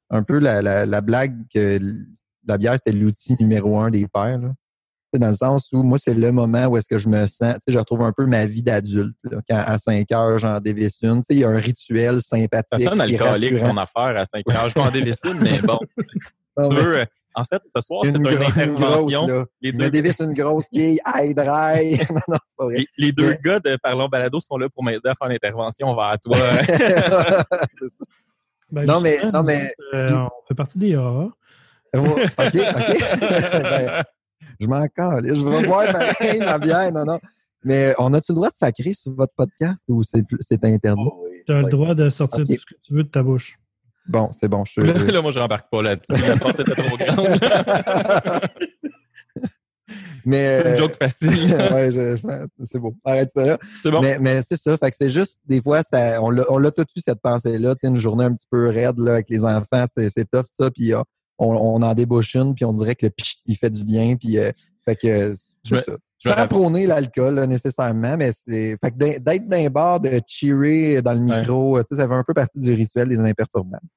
un 0.10 0.24
peu 0.24 0.40
la, 0.40 0.62
la, 0.62 0.86
la 0.86 1.02
blague 1.02 1.36
que 1.54 1.80
la 2.48 2.58
bière, 2.58 2.74
c'était 2.74 2.92
l'outil 2.98 3.36
numéro 3.40 3.80
un 3.80 3.90
des 3.90 4.08
pères. 4.08 4.40
Là. 4.40 4.50
Dans 5.14 5.28
le 5.28 5.34
sens 5.34 5.68
où 5.74 5.84
moi, 5.84 5.98
c'est 6.02 6.14
le 6.14 6.32
moment 6.32 6.68
où 6.68 6.78
est-ce 6.78 6.88
que 6.88 6.98
je 6.98 7.10
me 7.10 7.28
sens, 7.28 7.56
tu 7.56 7.60
sais, 7.66 7.72
je 7.74 7.78
retrouve 7.78 8.02
un 8.04 8.14
peu 8.14 8.26
ma 8.28 8.46
vie 8.46 8.62
d'adulte. 8.64 9.18
là. 9.26 9.40
Quand 9.50 9.58
à 9.66 9.78
5 9.78 10.10
heures, 10.14 10.40
j'en 10.40 10.60
dévisse 10.62 11.00
une. 11.02 11.18
Tu 11.18 11.24
sais, 11.28 11.34
il 11.36 11.40
y 11.40 11.44
a 11.44 11.50
un 11.50 11.58
rituel 11.58 12.22
Ça 12.22 12.38
sympathique. 12.38 12.88
sonne 12.88 13.00
et 13.02 13.18
alcoolique, 13.20 13.60
ton 13.60 13.76
affaire 13.78 14.18
à 14.18 14.24
5 14.26 14.44
heures. 14.50 14.70
Je 14.70 14.74
vais 14.76 14.80
en 14.82 14.92
dévissine, 14.92 15.38
mais 15.42 15.60
bon. 15.60 15.78
Non, 16.58 16.68
tu 16.70 16.76
mais 16.76 16.82
veux, 16.82 16.98
euh, 17.00 17.06
en 17.36 17.46
fait, 17.46 17.62
ce 17.74 17.80
soir, 17.80 18.02
c'est 18.04 18.10
une, 18.12 18.18
une 18.18 18.24
gro- 18.24 18.32
une 18.34 18.74
grosse, 18.76 18.86
intervention. 18.86 19.28
là. 19.28 19.46
Les 19.62 19.70
Je 19.72 19.76
me 19.78 19.84
deux, 19.84 19.90
dévisse 19.90 20.20
une 20.20 20.34
grosse 20.34 20.68
quille, 20.68 21.00
dry. 21.34 21.98
non, 22.10 22.20
non, 22.28 22.38
c'est 22.46 22.58
pas 22.58 22.66
vrai. 22.66 22.76
les, 22.78 22.88
les 22.98 23.12
deux 23.14 23.30
Mais- 23.30 23.40
gars 23.44 23.60
de 23.62 23.78
Parlons 23.82 24.10
Balado 24.10 24.40
sont 24.42 24.58
là 24.58 24.68
pour 24.68 24.84
m'aider 24.84 25.00
à 25.06 25.16
faire 25.16 25.30
l'intervention 25.30 25.96
vers 25.96 26.18
toi. 26.22 26.38
Ben, 28.72 28.86
Non, 28.86 29.02
mais- 29.02 29.18
non, 29.34 29.44
mais- 29.44 29.66
autres, 29.66 29.96
euh, 29.96 30.18
on 30.20 30.48
fait 30.48 30.56
partie 30.56 30.80
des 30.80 30.96
AA. 30.96 31.28
Oh, 31.96 32.00
OK, 32.00 32.18
OK. 32.38 32.54
Ben, 33.62 34.04
je 34.60 34.68
m'en 34.68 34.86
calais. 34.88 35.36
Je 35.36 35.42
vais 35.48 35.66
boire 35.68 35.92
pareil 35.92 36.40
ma 36.40 36.58
bière. 36.60 36.92
Non, 36.92 37.06
non. 37.06 37.20
Mais 37.64 37.94
on 38.00 38.14
a-tu 38.14 38.32
le 38.32 38.36
droit 38.36 38.50
de 38.50 38.56
sacrer 38.56 38.94
sur 38.94 39.14
votre 39.14 39.34
podcast 39.36 39.84
ou 39.88 40.02
c'est 40.04 40.64
interdit? 40.66 41.04
Oh, 41.06 41.24
oui. 41.30 41.40
Tu 41.46 41.52
as 41.54 41.62
le 41.62 41.70
droit 41.70 41.94
de 41.96 42.10
sortir 42.10 42.46
tout 42.46 42.54
ce 42.58 42.66
que 42.66 42.76
tu 42.84 42.94
veux 42.94 43.04
de 43.04 43.10
ta 43.10 43.22
bouche. 43.24 43.58
Bon, 44.08 44.30
c'est 44.32 44.48
bon. 44.48 44.64
Je, 44.66 44.82
là, 44.82 44.94
là, 44.94 45.22
moi, 45.22 45.32
je 45.32 45.40
n'embarque 45.40 45.70
pas 45.70 45.82
là-dessus. 45.82 46.14
La 46.28 46.36
porte 46.38 46.60
était 46.60 46.74
trop 46.76 46.98
grande. 46.98 47.28
mais 50.26 50.62
C'est 50.64 50.70
une 50.70 50.74
euh, 50.76 50.78
joke 50.78 50.96
facile. 51.02 51.30
ouais, 51.72 51.92
je- 51.92 52.16
je- 52.16 52.64
c'est 52.64 52.80
bon. 52.80 52.96
Arrête 53.04 53.30
ça 53.36 53.46
là. 53.46 53.58
C'est 53.84 53.92
bon. 53.92 54.02
Mais, 54.02 54.18
mais 54.20 54.42
c'est 54.44 54.58
ça. 54.58 54.78
Fait 54.78 54.90
que 54.92 54.96
c'est 54.98 55.10
juste, 55.10 55.40
des 55.46 55.62
fois, 55.62 55.84
ça, 55.84 56.22
on 56.22 56.30
l'a 56.30 56.44
on 56.50 56.58
l'a 56.58 56.72
tout 56.72 56.86
eu, 56.96 57.02
cette 57.02 57.22
pensée-là. 57.22 57.76
Tu 57.76 57.82
sais, 57.82 57.88
une 57.88 57.98
journée 57.98 58.24
un 58.26 58.34
petit 58.34 58.48
peu 58.50 58.68
raide 58.70 58.98
là, 59.00 59.14
avec 59.14 59.30
les 59.30 59.44
enfants, 59.46 59.86
c'est 59.96 60.10
c'est 60.10 60.26
tough, 60.30 60.46
ça. 60.54 60.70
Puis 60.72 60.94
euh, 60.94 61.02
on, 61.42 61.76
on 61.76 61.82
en 61.82 61.94
débouche 61.94 62.36
une, 62.36 62.54
puis 62.56 62.66
on 62.66 62.74
dirait 62.74 62.96
que 62.96 63.06
le 63.08 63.10
pich, 63.10 63.38
il 63.46 63.56
fait 63.58 63.70
du 63.70 63.84
bien. 63.84 64.16
Puis, 64.16 64.38
euh, 64.38 64.52
fait 64.86 64.96
que 64.96 65.34
Je 65.34 65.36
c'est 65.66 65.76
me- 65.76 65.82
ça. 65.82 65.98
je 66.20 66.30
me 66.30 66.36
Sans 66.36 66.48
prôner 66.48 66.86
l'alcool, 66.88 67.36
là, 67.36 67.48
nécessairement, 67.48 68.16
mais 68.18 68.32
c'est. 68.32 68.78
Fait 68.84 68.92
que 68.92 69.18
d'être 69.20 69.48
dans 69.48 69.58
un 69.58 69.70
bar, 69.70 70.00
de 70.00 70.22
cheerer 70.28 71.02
dans 71.02 71.14
le 71.14 71.20
micro, 71.20 71.82
tu 71.84 71.88
sais, 71.90 72.02
ça 72.02 72.08
fait 72.08 72.14
un 72.14 72.24
peu 72.24 72.34
partie 72.34 72.60
du 72.60 72.74
rituel 72.74 73.08
des 73.10 73.20
imperturbables. 73.20 73.88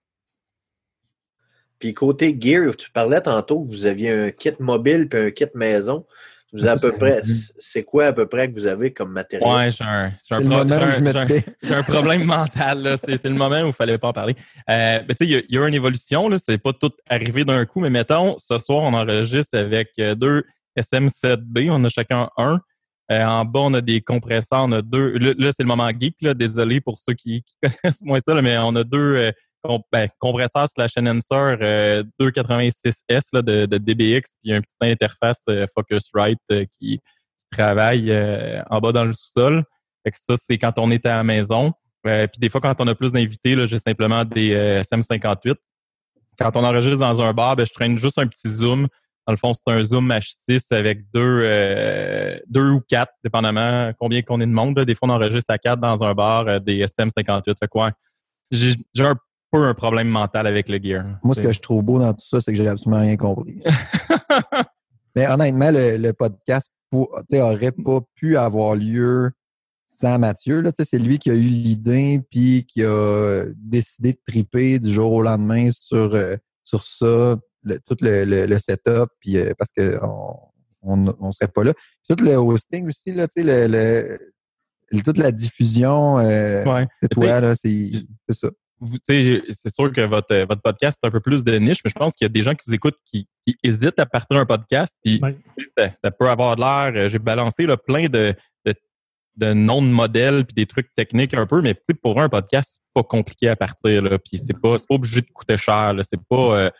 Puis 1.78 1.92
côté 1.92 2.36
gear, 2.40 2.74
tu 2.76 2.90
parlais 2.90 3.20
tantôt 3.20 3.62
que 3.64 3.70
vous 3.70 3.84
aviez 3.86 4.10
un 4.10 4.30
kit 4.30 4.52
mobile 4.58 5.08
puis 5.08 5.18
un 5.18 5.30
kit 5.30 5.46
maison. 5.54 6.06
Vous 6.54 6.60
avez 6.60 6.70
à 6.70 6.74
peu 6.74 6.90
c'est 6.92 6.98
près, 6.98 7.20
c'est 7.58 7.82
quoi 7.82 8.06
à 8.06 8.12
peu 8.12 8.26
près 8.26 8.48
que 8.48 8.54
vous 8.54 8.66
avez 8.66 8.92
comme 8.92 9.10
matériel? 9.12 9.48
Ouais, 9.48 9.70
j'ai 9.70 9.84
un, 9.84 10.12
j'ai 10.28 10.36
un, 10.36 10.40
pro- 10.40 10.54
un- 10.60 11.76
un- 11.78 11.82
problème 11.82 12.24
mental. 12.24 12.80
là. 12.82 12.96
C'est, 12.96 13.24
le 13.24 13.30
moment 13.34 13.60
où 13.62 13.66
il 13.66 13.72
fallait 13.72 13.98
pas 13.98 14.08
en 14.08 14.12
parler. 14.12 14.36
Euh, 14.70 15.00
ben, 15.00 15.08
tu 15.08 15.14
sais, 15.18 15.24
il 15.24 15.30
y 15.30 15.34
a- 15.36 15.42
il 15.48 15.54
y, 15.54 15.58
a 15.58 15.66
une 15.66 15.74
évolution. 15.74 16.28
Là. 16.28 16.36
C'est 16.38 16.58
pas 16.58 16.72
tout 16.72 16.92
arrivé 17.10 17.44
d'un 17.44 17.64
coup, 17.66 17.80
mais 17.80 17.90
mettons, 17.90 18.36
ce 18.38 18.56
soir, 18.58 18.82
on 18.84 18.94
enregistre 18.94 19.58
avec 19.58 19.90
euh, 19.98 20.14
deux 20.14 20.44
SM7B. 20.78 21.70
On 21.70 21.82
a 21.84 21.88
chacun 21.88 22.30
un. 22.36 22.60
Euh, 23.12 23.24
en 23.26 23.44
bas, 23.44 23.60
on 23.60 23.74
a 23.74 23.80
des 23.80 24.00
compresseurs. 24.00 24.62
On 24.64 24.72
a 24.72 24.80
deux. 24.80 25.18
Là, 25.18 25.32
là, 25.36 25.50
c'est 25.52 25.62
le 25.62 25.68
moment 25.68 25.90
geek. 25.90 26.16
Là. 26.22 26.34
Désolé 26.34 26.80
pour 26.80 26.98
ceux 26.98 27.14
qui, 27.14 27.42
qui 27.42 27.56
connaissent 27.82 28.02
moins 28.02 28.18
ça, 28.20 28.32
là, 28.32 28.42
mais 28.42 28.56
on 28.58 28.74
a 28.76 28.84
deux 28.84 29.16
euh, 29.16 29.30
com- 29.64 29.82
ben, 29.92 30.08
compresseurs 30.18 30.68
slash 30.68 30.92
enhancer 30.96 31.34
euh, 31.34 32.04
286S 32.20 33.28
là, 33.32 33.42
de, 33.42 33.66
de 33.66 33.78
DBX. 33.78 34.36
Puis 34.42 34.52
un 34.52 34.60
petit 34.60 34.76
interface 34.82 35.42
euh, 35.48 35.66
Focusrite 35.74 36.38
euh, 36.52 36.64
qui 36.78 37.00
travaille 37.50 38.10
euh, 38.10 38.62
en 38.70 38.80
bas 38.80 38.92
dans 38.92 39.04
le 39.04 39.12
sous-sol. 39.12 39.64
Fait 40.04 40.10
que 40.10 40.16
ça, 40.20 40.34
c'est 40.36 40.58
quand 40.58 40.78
on 40.78 40.90
est 40.90 41.06
à 41.06 41.16
la 41.16 41.24
maison. 41.24 41.72
Euh, 42.06 42.26
puis 42.26 42.38
des 42.38 42.48
fois, 42.50 42.60
quand 42.60 42.78
on 42.80 42.86
a 42.86 42.94
plus 42.94 43.12
d'invités, 43.12 43.64
j'ai 43.66 43.78
simplement 43.78 44.24
des 44.24 44.52
euh, 44.52 44.82
SM58. 44.82 45.54
Quand 46.38 46.56
on 46.56 46.64
enregistre 46.64 46.98
dans 46.98 47.22
un 47.22 47.32
bar, 47.32 47.56
ben, 47.56 47.64
je 47.64 47.72
traîne 47.72 47.96
juste 47.96 48.18
un 48.18 48.26
petit 48.26 48.48
zoom. 48.48 48.88
Dans 49.26 49.32
le 49.32 49.38
fond, 49.38 49.52
c'est 49.54 49.72
un 49.72 49.82
zoom 49.82 50.10
H6 50.12 50.74
avec 50.74 51.10
deux, 51.14 51.40
euh, 51.44 52.38
deux 52.46 52.68
ou 52.70 52.80
quatre, 52.86 53.12
dépendamment 53.22 53.90
combien 53.98 54.20
qu'on 54.20 54.40
est 54.42 54.46
de 54.46 54.52
monde. 54.52 54.76
là. 54.76 54.84
Des 54.84 54.94
fois, 54.94 55.08
on 55.08 55.12
enregistre 55.12 55.50
à 55.50 55.56
quatre 55.56 55.80
dans 55.80 56.04
un 56.04 56.12
bar 56.12 56.60
des 56.60 56.84
SM58. 56.84 57.54
Fait 57.58 57.68
quoi? 57.68 57.90
J'ai 58.50 58.74
un 58.98 59.16
peu 59.54 59.66
un 59.66 59.74
problème 59.74 60.08
mental 60.08 60.46
avec 60.46 60.68
le 60.68 60.78
gear. 60.82 61.04
Moi, 61.22 61.34
ce 61.34 61.40
que 61.40 61.52
je 61.52 61.60
trouve 61.60 61.82
beau 61.82 61.98
dans 61.98 62.12
tout 62.12 62.24
ça, 62.26 62.40
c'est 62.40 62.52
que 62.52 62.58
j'ai 62.58 62.68
absolument 62.68 63.00
rien 63.00 63.16
compris. 63.16 63.62
Mais 65.16 65.28
honnêtement, 65.28 65.70
le, 65.70 65.96
le 65.96 66.12
podcast 66.12 66.72
pour, 66.90 67.08
tu 67.28 67.36
sais, 67.36 67.42
aurait 67.42 67.72
pas 67.72 68.00
pu 68.16 68.36
avoir 68.36 68.74
lieu 68.74 69.30
sans 69.86 70.18
Mathieu. 70.18 70.60
Là, 70.60 70.70
c'est 70.76 70.98
lui 70.98 71.18
qui 71.18 71.30
a 71.30 71.34
eu 71.34 71.38
l'idée 71.48 72.20
puis 72.30 72.64
qui 72.66 72.82
a 72.84 73.44
décidé 73.56 74.12
de 74.12 74.18
triper 74.26 74.78
du 74.78 74.92
jour 74.92 75.12
au 75.12 75.22
lendemain 75.22 75.70
sur, 75.70 76.14
euh, 76.14 76.36
sur 76.64 76.84
ça, 76.84 77.36
le- 77.62 77.78
tout 77.86 77.96
le, 78.00 78.24
le, 78.24 78.46
le 78.46 78.58
setup, 78.58 79.08
puis 79.20 79.36
euh, 79.38 79.52
parce 79.58 79.70
que 79.70 79.98
on, 80.82 81.06
on, 81.20 81.32
serait 81.32 81.48
pas 81.50 81.64
là. 81.64 81.72
Puis 81.74 82.16
tout 82.16 82.24
le 82.24 82.36
hosting 82.36 82.88
aussi, 82.88 83.12
là, 83.12 83.26
le, 83.36 84.18
toute 85.04 85.18
la 85.18 85.32
diffusion, 85.32 86.18
euh, 86.18 86.64
Ouais. 86.64 86.86
c'est 87.02 87.08
toi, 87.08 87.40
là, 87.40 87.54
c'est 87.54 87.92
ça. 88.30 88.50
C'est 89.04 89.70
sûr 89.70 89.92
que 89.92 90.00
votre, 90.02 90.34
votre 90.46 90.62
podcast 90.62 90.98
est 91.02 91.06
un 91.06 91.10
peu 91.10 91.20
plus 91.20 91.44
de 91.44 91.56
niche, 91.58 91.78
mais 91.84 91.90
je 91.90 91.98
pense 91.98 92.14
qu'il 92.14 92.24
y 92.24 92.30
a 92.30 92.32
des 92.32 92.42
gens 92.42 92.54
qui 92.54 92.62
vous 92.66 92.74
écoutent 92.74 92.98
qui, 93.04 93.26
qui 93.46 93.56
hésitent 93.62 93.98
à 93.98 94.06
partir 94.06 94.36
d'un 94.36 94.46
podcast. 94.46 94.98
Puis 95.04 95.20
ça, 95.76 95.90
ça 96.00 96.10
peut 96.10 96.28
avoir 96.28 96.56
de 96.56 96.60
l'air. 96.60 97.04
euh, 97.04 97.08
J'ai 97.08 97.18
balancé 97.18 97.66
là, 97.66 97.76
plein 97.76 98.06
de, 98.08 98.34
de, 98.66 98.74
de 99.36 99.52
noms 99.52 99.82
de 99.82 99.86
modèles 99.88 100.44
puis 100.44 100.54
des 100.54 100.66
trucs 100.66 100.94
techniques 100.94 101.34
un 101.34 101.46
peu, 101.46 101.62
mais 101.62 101.74
pour 102.02 102.20
un 102.20 102.28
podcast, 102.28 102.72
c'est 102.74 102.92
pas 102.94 103.02
compliqué 103.02 103.48
à 103.48 103.56
partir. 103.56 104.02
Là, 104.02 104.18
puis 104.18 104.38
c'est 104.38 104.58
pas, 104.60 104.76
c'est 104.78 104.88
pas 104.88 104.94
obligé 104.96 105.20
de 105.22 105.30
coûter 105.32 105.56
cher. 105.56 105.94
C'est 106.02 106.20
pas. 106.28 106.36
euh, 106.58 106.70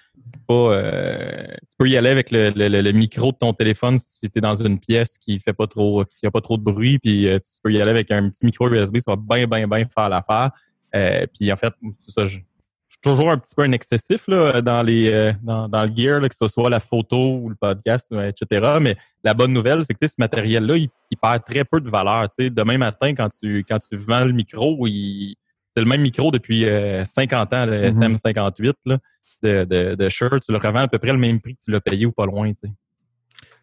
pas 0.49 0.55
euh, 0.55 1.47
tu 1.61 1.77
peux 1.79 1.89
y 1.89 1.97
aller 1.97 2.09
avec 2.09 2.31
le, 2.31 2.51
le- 2.51 2.69
le- 2.69 2.81
le 2.83 2.93
micro 2.93 3.31
de 3.33 3.37
ton 3.37 3.53
téléphone 3.53 3.99
si 3.99 4.29
tu 4.31 4.39
es 4.39 4.41
dans 4.41 4.55
une 4.55 4.81
pièce 4.81 5.17
qui 5.19 5.39
fait 5.39 5.53
pas 5.53 5.67
trop 5.67 6.03
qui 6.05 6.27
a 6.27 6.31
pas 6.31 6.41
trop 6.41 6.57
de 6.57 6.63
bruit 6.63 6.99
puis 6.99 7.29
euh, 7.29 7.39
tu 7.39 7.61
peux 7.63 7.71
y 7.73 7.81
aller 7.81 7.91
avec 7.91 8.11
un 8.11 8.29
petit 8.31 8.45
micro 8.47 8.69
USB 8.69 8.99
ça 8.99 9.13
va 9.13 9.17
bien 9.17 9.47
bien 9.47 9.69
bien 9.69 9.85
faire 9.95 10.09
l'affaire 10.09 10.51
euh, 10.95 11.27
puis 11.39 11.53
en 11.53 11.57
fait, 11.57 11.73
ça, 12.09 12.25
je, 12.25 12.39
je 12.39 12.97
suis 12.97 13.01
toujours 13.03 13.31
un 13.31 13.39
petit 13.39 13.55
peu 13.57 13.63
un 13.63 13.73
excessif 13.73 14.29
là, 14.29 14.61
dans 14.63 14.83
les 14.83 15.11
euh, 15.11 15.33
dans, 15.43 15.69
dans 15.69 15.83
le 15.85 15.91
gear, 15.95 16.21
là, 16.21 16.29
que 16.29 16.37
ce 16.37 16.47
soit 16.49 16.71
la 16.71 16.81
photo 16.81 17.39
ou 17.39 17.49
le 17.49 17.57
podcast, 17.57 18.09
euh, 18.13 18.31
etc. 18.31 18.79
Mais 18.81 18.97
la 19.25 19.35
bonne 19.35 19.53
nouvelle, 19.53 19.83
c'est 19.85 19.95
que 19.95 20.07
ce 20.07 20.15
matériel-là, 20.19 20.77
il, 20.77 20.89
il 21.11 21.17
perd 21.19 21.45
très 21.45 21.65
peu 21.65 21.81
de 21.81 21.91
valeur. 21.91 22.27
Demain 22.39 22.79
matin, 22.79 23.15
quand 23.15 23.29
tu 23.29 23.65
quand 23.69 23.79
tu 23.79 23.97
vends 23.97 24.25
le 24.25 24.33
micro, 24.33 24.87
il, 24.87 25.35
c'est 25.75 25.83
le 25.83 25.89
même 25.89 26.03
micro 26.03 26.31
depuis 26.31 26.65
euh, 26.67 27.05
50 27.05 27.53
ans, 27.53 27.67
le 27.67 27.91
Mhm. 27.91 28.15
SM58 28.15 28.73
là, 28.87 28.99
de, 29.43 29.65
de, 29.65 29.95
de 29.97 30.09
Shure. 30.09 30.39
Tu 30.41 30.53
le 30.53 30.59
revends 30.59 30.83
à 30.83 30.89
peu 30.89 30.99
près 30.99 31.11
le 31.13 31.19
même 31.19 31.41
prix 31.41 31.57
que 31.57 31.63
tu 31.65 31.71
l'as 31.73 31.81
payé 31.81 32.07
ou 32.07 32.13
pas 32.13 32.27
loin. 32.27 32.53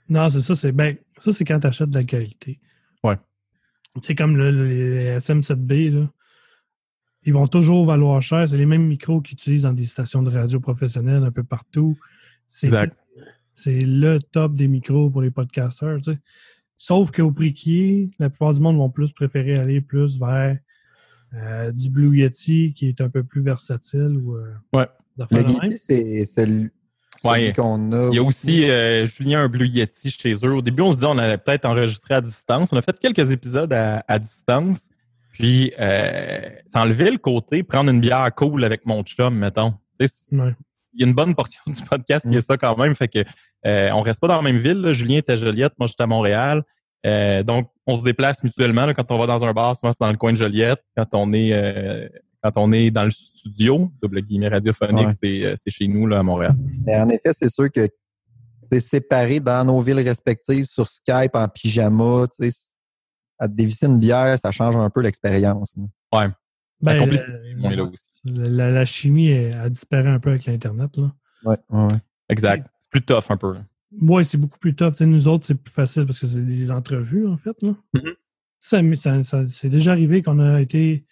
Non, 0.10 0.28
c'est 0.28 0.42
ça. 0.42 0.56
C'est 0.56 0.74
ben, 0.74 0.98
ça, 1.20 1.32
c'est 1.32 1.46
quand 1.46 1.60
tu 1.62 1.68
achètes 1.68 1.90
de 1.90 1.98
la 1.98 2.04
qualité. 2.04 2.60
Ouais. 3.02 3.16
C'est 4.02 4.16
comme 4.16 4.36
le, 4.36 4.52
le- 4.52 4.68
les 4.68 5.18
SM7B, 5.20 5.94
là. 5.94 6.10
Ils 7.24 7.34
vont 7.34 7.48
toujours 7.48 7.86
valoir 7.86 8.22
cher. 8.22 8.48
C'est 8.50 8.58
les 8.58 8.66
mêmes 8.66 8.88
micros 8.88 9.22
qu'ils 9.22 9.34
utilisent 9.34 9.64
dans 9.64 9.74
des 9.74 9.86
stations 9.86 10.22
de 10.24 10.30
radio 10.32 10.60
professionnelles 10.60 11.24
un 11.24 11.32
peu 11.32 11.44
partout. 11.44 11.98
C'est 12.48 12.68
Exact. 12.68 13.02
c'est 13.54 13.80
le 13.80 14.20
top 14.20 14.56
des 14.56 14.68
micros 14.68 15.10
pour 15.10 15.22
les 15.22 15.32
podcasters. 15.32 15.98
tu 15.98 16.14
sais. 16.14 16.20
Sauf 16.78 17.12
qu'au 17.12 17.32
prix 17.32 17.54
qui 17.54 17.80
est, 17.84 18.10
la 18.20 18.30
plupart 18.30 18.54
du 18.54 18.60
monde 18.60 18.78
vont 18.78 18.90
plus 18.90 19.12
préférer 19.12 19.58
aller 19.58 19.82
plus 19.82 20.20
vers 20.20 20.58
euh, 21.36 21.72
du 21.72 21.90
Blue 21.92 22.18
Yeti 22.18 22.74
qui 22.74 22.88
est 22.90 23.00
un 23.02 23.10
peu 23.10 23.24
plus 23.24 23.42
versatile 23.42 24.18
ou 24.24 24.36
euh, 24.36 24.52
Ouais. 24.74 24.88
Le. 25.18 25.26
Yeti, 25.42 25.78
c'est 25.78 26.26
celui, 26.26 26.70
Ouais. 27.24 27.54
qu'on 27.56 27.92
a. 27.92 28.08
Il 28.10 28.16
y 28.16 28.18
a 28.18 28.24
aussi 28.24 28.64
euh, 28.68 29.06
Julien 29.06 29.44
un 29.44 29.48
Blue 29.48 29.68
Yeti 29.68 30.10
chez 30.10 30.34
eux. 30.44 30.56
Au 30.56 30.62
début, 30.64 30.82
on 30.82 30.92
se 30.92 30.98
dit 30.98 31.06
on 31.06 31.18
allait 31.20 31.38
peut-être 31.38 31.66
enregistrer 31.66 32.16
à 32.16 32.22
distance. 32.22 32.74
On 32.74 32.78
a 32.78 32.82
fait 32.82 32.98
quelques 33.00 33.30
épisodes 33.30 33.72
à, 33.72 34.04
à 34.08 34.18
distance. 34.18 34.90
Puis, 35.42 35.74
euh, 35.80 36.50
ça 36.68 36.82
enlevait 36.82 37.12
le 37.12 37.18
côté 37.18 37.64
prendre 37.64 37.90
une 37.90 38.00
bière 38.02 38.30
cool 38.36 38.64
avec 38.64 38.86
mon 38.86 39.04
chum, 39.04 39.36
mettons. 39.38 39.74
Ouais. 40.00 40.08
Il 40.94 41.00
y 41.02 41.04
a 41.04 41.08
une 41.08 41.14
bonne 41.14 41.36
portion 41.36 41.62
du 41.68 41.82
podcast 41.90 42.24
qui 42.28 42.34
Mm. 42.36 42.38
est 42.38 42.42
ça 42.42 42.58
quand 42.58 42.78
même. 42.78 42.96
Fait 42.96 43.08
que 43.08 43.20
euh, 43.66 43.90
on 43.94 44.02
reste 44.02 44.20
pas 44.22 44.28
dans 44.28 44.36
la 44.38 44.42
même 44.42 44.58
ville. 44.58 44.82
là. 44.82 44.92
Julien 44.92 45.18
était 45.18 45.34
à 45.34 45.36
Joliette, 45.36 45.74
moi 45.78 45.88
j'étais 45.88 46.04
à 46.04 46.08
Montréal. 46.08 46.64
Euh, 47.06 47.42
donc, 47.44 47.70
on 47.88 47.96
se 47.96 48.04
déplace 48.04 48.44
mutuellement. 48.44 48.86
là. 48.86 48.94
quand 48.94 49.10
on 49.12 49.18
va 49.18 49.26
dans 49.26 49.44
un 49.44 49.54
bar, 49.54 49.76
souvent 49.76 49.92
c'est 49.94 50.02
dans 50.04 50.12
le 50.12 50.18
coin 50.18 50.32
de 50.34 50.38
Joliette. 50.38 50.82
Quand 50.98 51.08
on 51.14 51.34
est 51.34 51.52
euh, 51.54 52.08
quand 52.44 52.52
on 52.58 52.72
est 52.72 52.90
dans 52.92 53.04
le 53.04 53.12
studio, 53.12 53.92
double 54.02 54.22
guillemets 54.22 54.48
radiophonique, 54.50 55.08
Ouais. 55.22 55.54
c'est 55.56 55.70
chez 55.72 55.88
nous 55.88 56.08
là, 56.08 56.20
à 56.20 56.24
Montréal. 56.24 56.56
Mais 56.86 57.00
en 57.00 57.08
effet, 57.10 57.32
c'est 57.34 57.50
sûr 57.52 57.72
que 57.72 57.88
c'est 58.72 58.80
séparé 58.80 59.40
dans 59.40 59.64
nos 59.66 59.80
villes 59.82 60.00
respectives 60.00 60.66
sur 60.66 60.88
Skype 60.88 61.36
en 61.36 61.48
pyjama. 61.48 62.26
À 63.44 63.48
te 63.48 63.54
dévisser 63.54 63.88
une 63.88 63.98
bière, 63.98 64.38
ça 64.38 64.52
change 64.52 64.76
un 64.76 64.90
peu 64.92 65.02
l'expérience. 65.02 65.74
là. 65.76 66.28
Ben, 66.80 66.94
La 66.94 67.00
complicité, 67.00 67.32
euh, 67.32 67.54
On 67.64 67.72
est 67.72 67.76
là 67.76 67.84
aussi. 67.84 68.08
la, 68.24 68.70
la 68.72 68.86
chimie 68.86 69.28
elle, 69.30 69.54
a 69.54 69.70
disparu 69.70 70.08
un 70.10 70.20
peu 70.20 70.30
avec 70.30 70.46
l'Internet. 70.46 70.96
là. 70.98 71.12
Ouais, 71.44 71.58
ouais, 71.70 71.84
ouais. 71.86 71.98
Exact. 72.30 72.68
C'est 72.80 72.90
plus 72.92 73.02
tough 73.02 73.24
un 73.30 73.38
peu. 73.38 73.56
Ouais, 74.00 74.24
c'est 74.24 74.38
beaucoup 74.38 74.60
plus 74.60 74.76
tough. 74.76 74.92
Tu 74.92 74.98
sais, 74.98 75.06
nous 75.06 75.28
autres, 75.28 75.46
c'est 75.46 75.56
plus 75.56 75.72
facile 75.74 76.06
parce 76.06 76.20
que 76.20 76.28
c'est 76.28 76.46
des 76.46 76.70
entrevues, 76.72 77.28
en 77.28 77.38
fait. 77.38 77.56
Là. 77.64 77.74
Mhm. 77.94 78.14
Ça, 78.60 78.80
ça- 78.96 79.24
ça- 79.24 79.46
c'est 79.48 79.70
déjà 79.70 79.92
arrivé 79.92 80.22
qu'on 80.22 80.40
a 80.40 80.62
été 80.62 81.06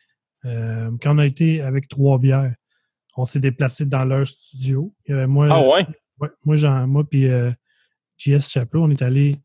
euh, 0.45 0.89
quand 1.01 1.15
on 1.15 1.17
a 1.17 1.25
été 1.25 1.61
avec 1.61 1.87
trois 1.89 2.17
bières. 2.19 2.53
On 3.17 3.25
s'est 3.25 3.39
déplacé 3.41 3.85
dans 3.85 4.05
leur 4.05 4.25
studio. 4.25 4.93
Il 5.05 5.11
y 5.11 5.13
avait 5.15 5.27
moi, 5.27 5.47
Ah 5.51 5.61
ouais? 5.61 5.85
ouais, 6.19 6.29
moi, 6.45 6.55
Jean, 6.55 6.87
moi 6.87 7.03
puis 7.09 7.27
euh, 7.27 7.51
JS 8.17 8.47
Chaplot, 8.49 8.83
on 8.83 8.89
est 8.91 9.01
allé 9.01 9.37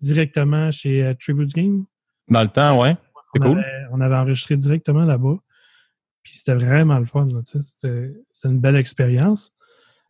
directement 0.00 0.70
chez 0.70 1.02
euh, 1.04 1.14
Tribute 1.18 1.54
Game. 1.54 1.84
Dans 2.28 2.42
le 2.42 2.48
temps, 2.48 2.80
ouais. 2.80 2.96
C'est 3.34 3.40
cool. 3.40 3.58
Avait, 3.58 3.86
on 3.92 4.00
avait 4.00 4.16
enregistré 4.16 4.56
directement 4.56 5.04
là-bas. 5.04 5.36
Puis 6.22 6.38
c'était 6.38 6.54
vraiment 6.54 6.98
le 6.98 7.04
fun. 7.04 7.28
tu 7.46 7.58
C'était 7.62 8.12
une 8.44 8.60
belle 8.60 8.76
expérience. 8.76 9.52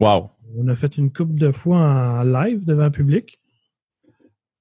Wow. 0.00 0.30
On 0.56 0.68
a 0.68 0.74
fait 0.74 0.96
une 0.98 1.12
couple 1.12 1.34
de 1.34 1.52
fois 1.52 1.78
en 1.78 2.22
live 2.22 2.64
devant 2.64 2.84
le 2.84 2.90
public. 2.90 3.38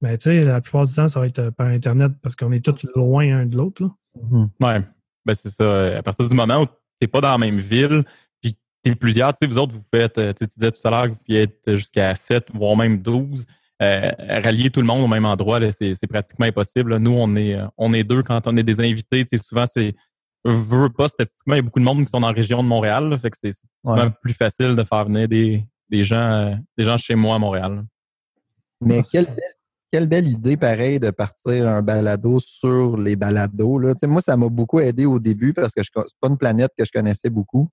Mais 0.01 0.17
tu 0.17 0.25
sais, 0.25 0.41
la 0.43 0.61
plupart 0.61 0.85
du 0.85 0.93
temps, 0.93 1.07
ça 1.07 1.19
va 1.19 1.27
être 1.27 1.39
euh, 1.39 1.51
par 1.51 1.67
Internet 1.67 2.13
parce 2.21 2.35
qu'on 2.35 2.51
est 2.51 2.65
tous 2.65 2.87
loin 2.95 3.41
un 3.41 3.45
de 3.45 3.57
l'autre. 3.57 3.83
Mhm. 4.19 4.49
Ouais. 4.59 4.81
Ben, 5.25 5.33
c'est 5.33 5.49
ça. 5.49 5.97
À 5.97 6.03
partir 6.03 6.27
du 6.27 6.35
moment 6.35 6.63
où 6.63 6.67
t'es 6.99 7.07
pas 7.07 7.21
dans 7.21 7.31
la 7.31 7.37
même 7.37 7.59
ville, 7.59 8.03
puis 8.41 8.57
t'es 8.81 8.95
plusieurs, 8.95 9.33
tu 9.33 9.39
sais, 9.41 9.47
vous 9.47 9.57
autres, 9.59 9.73
vous 9.73 9.85
faites, 9.93 10.17
euh, 10.17 10.33
tu 10.33 10.43
sais, 10.43 10.49
tu 10.49 10.59
disais 10.59 10.71
tout 10.71 10.87
à 10.87 10.89
l'heure 10.89 11.03
que 11.05 11.09
vous 11.09 11.23
pouviez 11.23 11.41
être 11.43 11.75
jusqu'à 11.75 12.15
7, 12.15 12.47
voire 12.53 12.75
même 12.75 13.01
12. 13.01 13.45
Euh, 13.81 14.11
rallier 14.43 14.69
tout 14.69 14.79
le 14.81 14.85
monde 14.85 15.03
au 15.03 15.07
même 15.07 15.25
endroit, 15.25 15.59
c'est, 15.71 15.95
pratiquement 16.07 16.45
impossible. 16.45 16.91
là. 16.91 16.99
Nous, 16.99 17.11
on 17.11 17.35
est, 17.35 17.55
euh, 17.55 17.65
on 17.77 17.93
est 17.93 18.03
deux 18.03 18.21
quand 18.21 18.45
on 18.45 18.55
est 18.57 18.63
des 18.63 18.79
invités. 18.79 19.25
Souvent, 19.37 19.65
c'est. 19.65 19.95
Veux 20.43 20.89
pas, 20.89 21.07
statistiquement, 21.07 21.53
il 21.55 21.57
y 21.57 21.59
a 21.59 21.63
beaucoup 21.63 21.79
de 21.79 21.85
monde 21.85 21.99
qui 22.03 22.07
sont 22.09 22.19
dans 22.19 22.27
la 22.27 22.33
région 22.33 22.63
de 22.63 22.67
Montréal. 22.67 23.09
là, 23.09 23.17
fait 23.17 23.29
que 23.29 23.37
c'est 23.39 23.53
Ouais. 23.83 24.09
plus 24.21 24.33
facile 24.33 24.75
de 24.75 24.83
faire 24.83 25.05
venir 25.05 25.27
des, 25.27 25.63
des 25.89 26.03
gens, 26.03 26.31
euh, 26.31 26.55
des 26.77 26.83
gens 26.83 26.97
chez 26.97 27.15
moi 27.15 27.35
à 27.35 27.39
Montréal. 27.39 27.75
là. 27.75 27.83
Mais 28.81 29.01
quelle 29.11 29.25
belle, 29.25 29.53
quelle 29.91 30.07
belle 30.07 30.27
idée, 30.27 30.57
pareil, 30.57 30.99
de 30.99 31.11
partir 31.11 31.67
un 31.67 31.81
balado 31.83 32.39
sur 32.39 32.97
les 32.97 33.15
balados. 33.15 33.77
Là. 33.77 33.93
Tu 33.93 33.99
sais, 33.99 34.07
moi, 34.07 34.21
ça 34.21 34.35
m'a 34.37 34.49
beaucoup 34.49 34.79
aidé 34.79 35.05
au 35.05 35.19
début 35.19 35.53
parce 35.53 35.73
que 35.73 35.83
je 35.83 35.89
c'est 35.93 36.17
pas 36.19 36.29
une 36.29 36.37
planète 36.37 36.71
que 36.77 36.85
je 36.85 36.91
connaissais 36.91 37.29
beaucoup. 37.29 37.69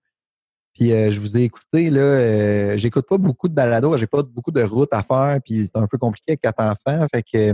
Puis 0.79 0.93
euh, 0.93 1.11
je 1.11 1.19
vous 1.19 1.37
ai 1.37 1.43
écouté, 1.43 1.91
là, 1.91 2.01
euh, 2.01 2.77
j'écoute 2.77 3.07
pas 3.09 3.19
beaucoup 3.19 3.49
de 3.49 3.55
balados, 3.55 3.97
j'ai 3.97 4.07
pas 4.07 4.23
beaucoup 4.23 4.53
de 4.53 4.62
routes 4.62 4.93
à 4.93 5.03
faire, 5.03 5.41
puis 5.45 5.67
c'est 5.67 5.77
un 5.77 5.88
peu 5.88 5.99
compliqué 5.99 6.33
avec 6.33 6.41
quatre 6.41 6.61
enfants. 6.62 7.05
Fait 7.12 7.23
que, 7.23 7.53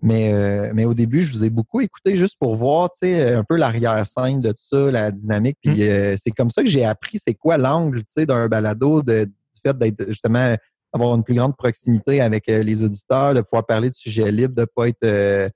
mais, 0.00 0.32
euh, 0.32 0.70
mais 0.72 0.84
au 0.84 0.94
début, 0.94 1.24
je 1.24 1.32
vous 1.32 1.44
ai 1.44 1.50
beaucoup 1.50 1.80
écouté 1.80 2.16
juste 2.16 2.36
pour 2.38 2.54
voir 2.54 2.90
tu 2.92 3.08
sais, 3.08 3.34
un 3.34 3.42
peu 3.42 3.56
l'arrière-scène 3.56 4.40
de 4.40 4.50
tout 4.50 4.62
ça, 4.62 4.92
la 4.92 5.10
dynamique. 5.10 5.58
Puis 5.60 5.88
euh, 5.88 6.14
c'est 6.22 6.30
comme 6.30 6.50
ça 6.50 6.62
que 6.62 6.68
j'ai 6.68 6.84
appris 6.84 7.18
c'est 7.18 7.34
quoi 7.34 7.58
l'angle 7.58 8.00
tu 8.00 8.06
sais, 8.10 8.26
d'un 8.26 8.46
balado, 8.46 9.02
de, 9.02 9.24
du 9.24 9.60
fait 9.64 9.76
d'être 9.76 10.06
justement 10.06 10.54
avoir 10.92 11.16
une 11.16 11.24
plus 11.24 11.34
grande 11.34 11.56
proximité 11.56 12.20
avec 12.20 12.48
euh, 12.48 12.62
les 12.62 12.84
auditeurs, 12.84 13.34
de 13.34 13.40
pouvoir 13.40 13.66
parler 13.66 13.90
de 13.90 13.94
sujets 13.94 14.30
libres, 14.30 14.54
de 14.54 14.66
pas 14.66 14.86
être 14.86 15.04
euh, 15.04 15.48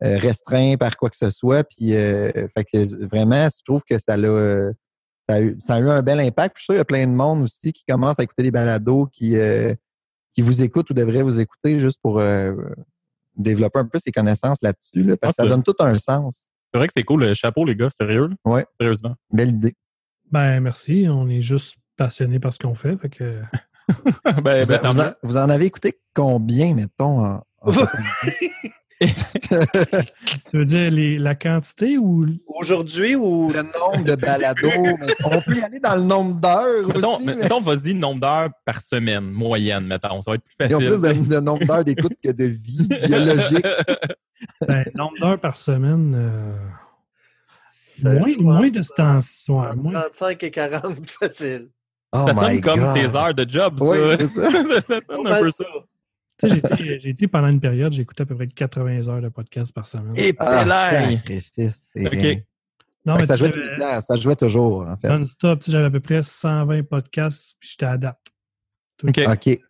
restreint 0.00 0.76
par 0.76 0.98
quoi 0.98 1.08
que 1.08 1.16
ce 1.16 1.30
soit. 1.30 1.64
Puis, 1.64 1.94
euh, 1.94 2.30
fait 2.54 2.64
que 2.64 3.06
vraiment, 3.06 3.48
je 3.48 3.62
trouve 3.64 3.82
que 3.88 3.98
ça 3.98 4.18
l'a, 4.18 4.28
euh, 4.28 4.72
ça 5.28 5.36
a, 5.36 5.40
eu, 5.40 5.56
ça 5.60 5.74
a 5.74 5.80
eu 5.80 5.88
un 5.90 6.02
bel 6.02 6.20
impact. 6.20 6.54
Puis, 6.56 6.60
je 6.60 6.64
suis 6.64 6.66
sûr 6.66 6.74
qu'il 6.74 6.78
y 6.78 6.80
a 6.80 6.84
plein 6.84 7.06
de 7.06 7.12
monde 7.16 7.42
aussi 7.42 7.72
qui 7.72 7.84
commence 7.88 8.18
à 8.18 8.22
écouter 8.22 8.42
des 8.44 8.50
balados, 8.50 9.06
qui, 9.12 9.36
euh, 9.36 9.74
qui 10.34 10.42
vous 10.42 10.62
écoutent 10.62 10.88
ou 10.90 10.94
devraient 10.94 11.22
vous 11.22 11.40
écouter 11.40 11.80
juste 11.80 11.98
pour 12.02 12.20
euh, 12.20 12.52
développer 13.36 13.78
un 13.80 13.84
peu 13.86 13.98
ses 13.98 14.12
connaissances 14.12 14.58
là-dessus, 14.62 15.02
là, 15.02 15.16
parce 15.16 15.36
que 15.36 15.42
Ah, 15.42 15.42
ça 15.42 15.48
c'est- 15.48 15.48
donne 15.48 15.62
tout 15.62 15.74
un 15.80 15.98
sens. 15.98 16.46
C'est 16.72 16.78
vrai 16.78 16.86
que 16.88 16.92
c'est 16.96 17.04
cool. 17.04 17.24
le 17.24 17.34
Chapeau, 17.34 17.64
les 17.64 17.74
gars, 17.76 17.90
sérieux. 17.90 18.28
là. 18.28 18.34
Ouais. 18.44 18.64
Sérieusement. 18.80 19.14
Belle 19.32 19.50
idée. 19.50 19.74
Ben, 20.30 20.60
merci. 20.60 21.06
On 21.10 21.28
est 21.28 21.40
juste 21.40 21.76
passionnés 21.96 22.38
par 22.40 22.52
ce 22.52 22.58
qu'on 22.58 22.74
fait. 22.74 22.96
fait 22.98 23.08
que, 23.08 23.40
ben, 23.88 23.94
vous, 24.36 24.42
ben, 24.42 24.62
vous 24.64 25.00
en, 25.00 25.04
vous 25.22 25.36
en 25.36 25.48
avez 25.48 25.64
écouté 25.66 25.98
combien, 26.14 26.74
mettons, 26.74 27.24
en, 27.24 27.42
en? 27.62 27.72
tu 29.00 30.56
veux 30.56 30.64
dire 30.64 30.90
les- 30.90 31.18
la 31.18 31.34
quantité 31.34 31.98
ou 31.98 32.24
Aujourd'hui 32.46 33.14
ou 33.14 33.52
le 33.52 33.62
nombre 33.62 34.04
de 34.04 34.14
balados? 34.16 34.70
on 35.24 35.40
peut 35.42 35.54
y 35.56 35.62
aller 35.62 35.80
dans 35.80 35.94
le 35.96 36.02
nombre 36.02 36.40
d'heures 36.40 36.86
Mettons, 36.88 37.16
aussi. 37.16 37.26
mais 37.26 37.34
mettons, 37.36 37.60
vas-y, 37.60 37.94
nombre 37.94 38.20
d'heures 38.20 38.50
par 38.64 38.80
semaine, 38.82 39.24
moyenne, 39.30 39.86
mettons. 39.86 40.22
Ça 40.22 40.30
va 40.32 40.34
être 40.36 40.44
plus 40.58 40.68
Ils 40.68 40.74
ont 40.76 40.80
facile. 40.80 41.18
plus 41.20 41.28
de, 41.28 41.34
de 41.34 41.40
nombre 41.40 41.66
d'heures 41.66 41.84
d'écoute 41.84 42.12
que 42.22 42.30
de 42.32 42.44
vie 42.44 42.88
biologique. 43.06 43.66
ben, 44.66 44.84
nombre 44.94 45.18
d'heures 45.20 45.40
par 45.40 45.56
semaine? 45.56 46.14
euh, 46.14 46.56
moins, 48.18 48.36
moins 48.38 48.70
de 48.70 48.82
ce 48.82 48.92
temps 48.94 49.16
entre 49.16 49.76
moins. 49.76 49.92
35 49.92 50.42
et 50.42 50.50
40 50.50 51.10
facile. 51.20 51.68
Oh 52.12 52.24
ça 52.28 52.34
sonne 52.34 52.52
my 52.54 52.60
comme 52.60 52.78
God. 52.80 52.94
tes 52.94 53.16
heures 53.16 53.34
de 53.34 53.46
job, 53.50 53.78
ça. 53.78 53.84
Oui, 53.84 53.98
ça. 54.34 54.50
ça, 54.50 54.80
ça 54.80 54.94
Pas 55.00 55.16
sonne 55.16 55.26
un 55.26 55.40
peu 55.40 55.50
ça. 55.50 55.64
Tu 56.38 56.48
sais, 56.48 56.54
j'ai 56.54 56.58
été- 56.58 57.00
j'ai 57.00 57.10
été 57.10 57.28
pendant 57.28 57.48
une 57.48 57.60
période, 57.60 57.92
j'ai 57.92 58.02
écouté 58.02 58.22
à 58.22 58.26
peu 58.26 58.34
près 58.34 58.46
80 58.46 59.08
heures 59.08 59.22
de 59.22 59.28
podcast 59.28 59.72
par 59.74 59.86
semaine. 59.86 60.12
Et 60.16 60.34
Ah, 60.38 60.62
pélaille! 60.64 61.16
sacrifice, 61.18 61.90
c'est 61.94 62.06
Ok. 62.06 62.12
rien. 62.12 62.40
non, 63.06 63.16
mais 63.16 63.24
ça, 63.26 63.36
jouait 63.36 63.52
temps, 63.78 64.00
ça 64.02 64.16
jouait 64.16 64.36
toujours, 64.36 64.86
en 64.86 64.96
fait. 64.96 65.08
non-stop, 65.08 65.62
j'avais 65.66 65.86
à 65.86 65.90
peu 65.90 66.00
près 66.00 66.22
120 66.22 66.82
podcasts, 66.82 67.56
puis 67.58 67.70
j'étais 67.70 67.86
à 67.86 67.96
date. 67.96 68.18
OK. 69.02 69.60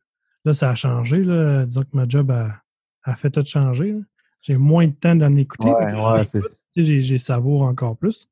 Là, 0.44 0.54
ça 0.54 0.70
a 0.70 0.74
changé. 0.74 1.22
Là. 1.24 1.64
Disons 1.66 1.82
que 1.82 1.88
ma 1.96 2.04
job 2.08 2.30
a, 2.30 2.60
a 3.04 3.16
fait 3.16 3.30
tout 3.30 3.44
changer. 3.44 3.92
là. 3.92 4.00
J'ai 4.42 4.56
moins 4.56 4.86
de 4.86 4.92
temps 4.92 5.16
d'en 5.16 5.34
écouter. 5.36 5.68
Ouais, 5.68 5.74
ouais, 5.86 5.92
j'en 5.92 6.24
c'est 6.24 6.38
écoute, 6.38 6.52
tu 6.74 6.82
sais, 6.82 6.86
j'ai, 6.86 7.00
j'ai 7.00 7.18
savoure 7.18 7.62
encore 7.62 7.96
plus. 7.96 8.28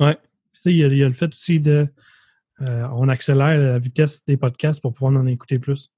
Ouais. 0.00 0.14
Puis, 0.16 0.22
tu 0.54 0.60
sais, 0.62 0.70
Il 0.72 0.76
y, 0.78 0.84
a, 0.84 0.86
il 0.88 0.96
y 0.98 1.02
a 1.04 1.06
le 1.06 1.12
fait 1.12 1.28
aussi 1.28 1.60
de. 1.60 1.86
euh, 2.60 2.88
on 2.92 3.08
accélère 3.08 3.56
la 3.58 3.78
vitesse 3.78 4.24
des 4.24 4.36
podcasts 4.36 4.80
pour 4.82 4.92
pouvoir 4.94 5.12
en 5.20 5.26
écouter 5.26 5.58
plus. 5.60 5.92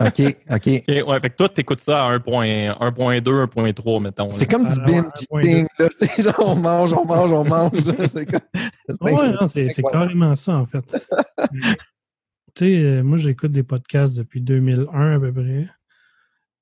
OK, 0.00 0.20
OK. 0.20 0.36
OK, 0.50 0.62
ouais, 0.88 1.20
fait 1.20 1.30
que 1.30 1.36
toi, 1.36 1.48
t'écoutes 1.48 1.80
ça 1.80 2.06
à 2.06 2.16
1.1, 2.18 2.78
1.2, 2.78 3.46
1.3, 3.46 4.02
mettons. 4.02 4.30
C'est 4.30 4.46
comme 4.46 4.66
du 4.66 4.74
Ah, 4.80 4.84
binge 4.84 5.04
eating, 5.20 5.66
là. 5.78 5.88
C'est 5.98 6.22
genre, 6.22 6.34
on 6.40 6.56
mange, 6.56 6.92
on 6.92 7.04
mange, 7.04 7.32
on 7.32 7.44
mange. 7.44 7.84
là. 7.84 8.08
C'est 9.48 9.82
Ouais, 9.82 9.90
carrément 9.92 10.34
ça, 10.36 10.56
en 10.56 10.64
fait. 10.64 10.84
Tu 12.54 12.66
sais, 12.66 12.76
euh, 12.78 13.02
moi, 13.02 13.18
j'écoute 13.18 13.52
des 13.52 13.62
podcasts 13.62 14.16
depuis 14.16 14.40
2001 14.40 15.16
à 15.16 15.20
peu 15.20 15.32
près. 15.32 15.68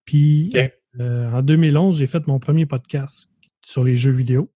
Puis, 0.05 0.53
euh, 0.99 1.31
en 1.31 1.43
2011, 1.43 1.99
j'ai 1.99 2.07
fait 2.07 2.27
mon 2.27 2.39
premier 2.41 2.67
podcast 2.67 3.31
sur 3.65 3.85
les 3.85 3.95
jeux 3.95 4.11
vidéo. 4.11 4.51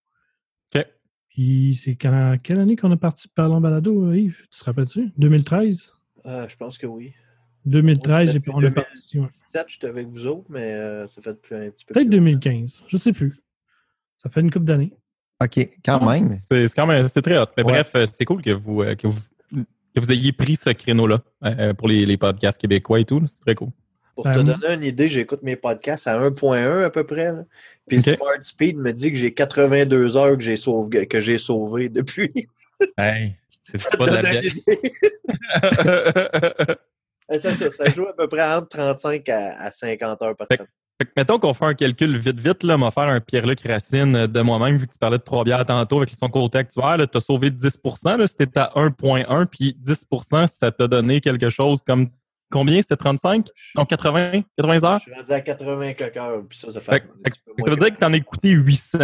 OK. 0.74 0.84
Puis, 1.28 1.78
c'est 1.80 1.94
quand, 1.94 2.36
quelle 2.42 2.58
année 2.58 2.74
qu'on 2.74 2.90
a 2.90 2.96
parti 2.96 3.28
par 3.28 3.60
balado, 3.60 4.12
Yves? 4.12 4.42
Tu 4.50 4.58
te 4.58 4.64
rappelles-tu? 4.64 5.12
2013? 5.18 5.92
Euh, 6.24 6.48
je 6.48 6.56
pense 6.56 6.78
que 6.78 6.86
oui. 6.86 7.12
2013, 7.66 8.30
Moi, 8.30 8.36
et 8.36 8.40
puis 8.40 8.50
on 8.54 8.62
est 8.62 8.70
parti. 8.70 9.18
ouais. 9.18 9.26
2017, 9.26 9.64
j'étais 9.68 9.86
avec 9.88 10.06
vous 10.08 10.26
autres, 10.26 10.46
mais 10.48 10.72
euh, 10.74 11.06
ça 11.08 11.20
fait 11.22 11.32
depuis 11.32 11.54
un 11.54 11.70
petit 11.70 11.84
peu. 11.84 11.94
Peut-être 11.94 12.08
plus 12.08 12.18
2015. 12.18 12.84
Je 12.86 12.96
sais 12.96 13.12
plus. 13.12 13.36
Ça 14.22 14.30
fait 14.30 14.40
une 14.40 14.50
couple 14.50 14.64
d'années. 14.66 14.92
OK, 15.42 15.58
quand 15.84 16.06
même. 16.08 16.38
C'est, 16.50 16.66
quand 16.74 16.86
même 16.86 17.08
c'est 17.08 17.22
très 17.22 17.36
hot. 17.38 17.46
Mais 17.56 17.64
Ouais. 17.64 17.72
bref, 17.72 17.90
euh, 17.94 18.06
c'est 18.10 18.24
cool 18.24 18.40
que 18.42 18.50
vous, 18.52 18.82
euh, 18.82 18.94
que 18.94 19.06
vous, 19.06 19.20
que 19.52 20.00
vous 20.00 20.12
ayez 20.12 20.32
pris 20.32 20.56
ce 20.56 20.70
créneau-là 20.70 21.22
euh, 21.44 21.74
pour 21.74 21.88
les, 21.88 22.06
les 22.06 22.16
podcasts 22.16 22.58
québécois 22.60 23.00
et 23.00 23.04
tout. 23.04 23.22
C'est 23.26 23.40
très 23.40 23.54
cool. 23.54 23.68
Pour 24.14 24.24
Ben, 24.24 24.34
te 24.34 24.38
moi- 24.40 24.54
donner 24.54 24.74
une 24.74 24.84
idée, 24.84 25.08
j'écoute 25.08 25.42
mes 25.42 25.56
podcasts 25.56 26.06
à 26.06 26.18
1.1 26.18 26.84
à 26.84 26.90
peu 26.90 27.04
près. 27.04 27.32
là. 27.32 27.44
Puis 27.86 27.98
Ok. 27.98 28.04
Smart 28.16 28.38
Speed 28.42 28.78
me 28.78 28.92
dit 28.92 29.10
que 29.12 29.18
j'ai 29.18 29.34
82 29.34 30.16
heures 30.16 30.36
que 30.38 30.42
j'ai 30.42 30.56
sauvé, 30.56 31.06
que 31.06 31.20
j'ai 31.20 31.36
sauvé 31.36 31.90
depuis. 31.90 32.32
Hey, 32.96 33.34
c'est 33.74 33.90
pas 33.98 34.06
de 34.06 34.14
la 34.14 34.22
Eh, 37.32 37.38
ça, 37.38 37.54
ça, 37.54 37.70
ça 37.70 37.90
joue 37.90 38.06
à 38.06 38.14
peu 38.14 38.28
près 38.28 38.42
entre 38.54 38.68
35 38.68 39.28
à, 39.28 39.60
à 39.60 39.70
50 39.70 40.22
heures 40.22 40.36
par 40.36 40.46
semaine. 40.50 40.68
Fait 40.98 41.04
que 41.04 41.12
mettons 41.14 41.38
qu'on 41.38 41.52
fait 41.52 41.66
un 41.66 41.74
calcul 41.74 42.16
vite, 42.16 42.40
vite, 42.40 42.62
là, 42.62 42.78
m'a 42.78 42.90
faire 42.90 43.08
un 43.08 43.20
Pierre-Luc 43.20 43.60
Racine 43.66 44.16
euh, 44.16 44.26
de 44.26 44.40
moi-même, 44.40 44.76
vu 44.76 44.86
que 44.86 44.92
tu 44.92 44.98
parlais 44.98 45.18
de 45.18 45.22
trois 45.22 45.44
bières 45.44 45.66
tantôt 45.66 45.98
avec 45.98 46.10
son 46.16 46.28
côté 46.28 46.58
actuel, 46.58 47.06
tu 47.06 47.18
as 47.18 47.20
sauvé 47.20 47.50
10 47.50 47.80
là, 48.04 48.26
c'était 48.26 48.58
à 48.58 48.72
1.1, 48.74 49.46
puis 49.46 49.76
10% 49.82 50.46
ça 50.46 50.72
t'a 50.72 50.88
donné 50.88 51.20
quelque 51.20 51.50
chose 51.50 51.82
comme 51.86 52.08
combien? 52.50 52.80
C'était 52.80 52.96
35? 52.96 53.48
Non, 53.76 53.84
80? 53.84 54.42
80 54.56 54.84
heures? 54.84 54.98
Je 54.98 55.02
suis 55.02 55.14
rendu 55.14 55.32
à 55.32 55.40
80 55.40 55.92
quelques 55.94 56.16
heures, 56.16 56.42
puis 56.48 56.58
ça, 56.58 56.70
ça 56.70 56.80
fait. 56.80 56.92
Fait, 56.92 57.02
fait 57.02 57.62
ça 57.62 57.70
veut 57.70 57.76
dire 57.76 57.92
que 57.92 57.98
tu 57.98 58.04
en 58.04 58.12
as 58.12 58.16
écouté 58.16 58.50
800 58.50 58.98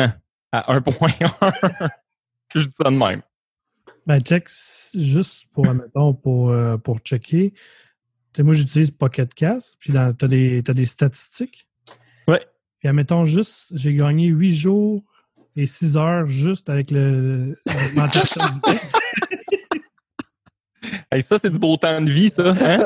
à 0.52 0.78
1.1. 0.78 1.88
Je 2.54 2.61
dis 2.61 2.74
ça 2.74 2.85
de 2.85 2.96
même. 2.96 3.22
Ben, 4.06 4.18
check, 4.20 4.48
juste 4.94 5.46
pour, 5.52 5.68
admettons, 5.68 6.12
pour, 6.14 6.50
euh, 6.50 6.76
pour 6.76 6.98
checker. 6.98 7.54
Tu 8.34 8.42
moi, 8.42 8.54
j'utilise 8.54 8.90
Pocket 8.90 9.32
Cast, 9.34 9.76
puis 9.78 9.92
tu 9.92 9.98
as 9.98 10.12
des, 10.28 10.62
t'as 10.64 10.72
des 10.72 10.86
statistiques. 10.86 11.66
Ouais. 12.26 12.40
Puis, 12.78 12.88
admettons, 12.88 13.24
juste, 13.24 13.66
j'ai 13.74 13.94
gagné 13.94 14.26
8 14.28 14.54
jours 14.54 15.02
et 15.56 15.66
6 15.66 15.96
heures 15.98 16.26
juste 16.26 16.70
avec 16.70 16.90
le- 16.90 17.58
l'augmentation 17.66 18.40
du 18.54 18.60
texte. 18.62 18.96
Hey, 21.10 21.22
ça, 21.22 21.36
c'est 21.38 21.50
du 21.50 21.58
beau 21.58 21.76
temps 21.76 22.00
de 22.00 22.10
vie, 22.10 22.28
ça. 22.30 22.50
Hein? 22.50 22.78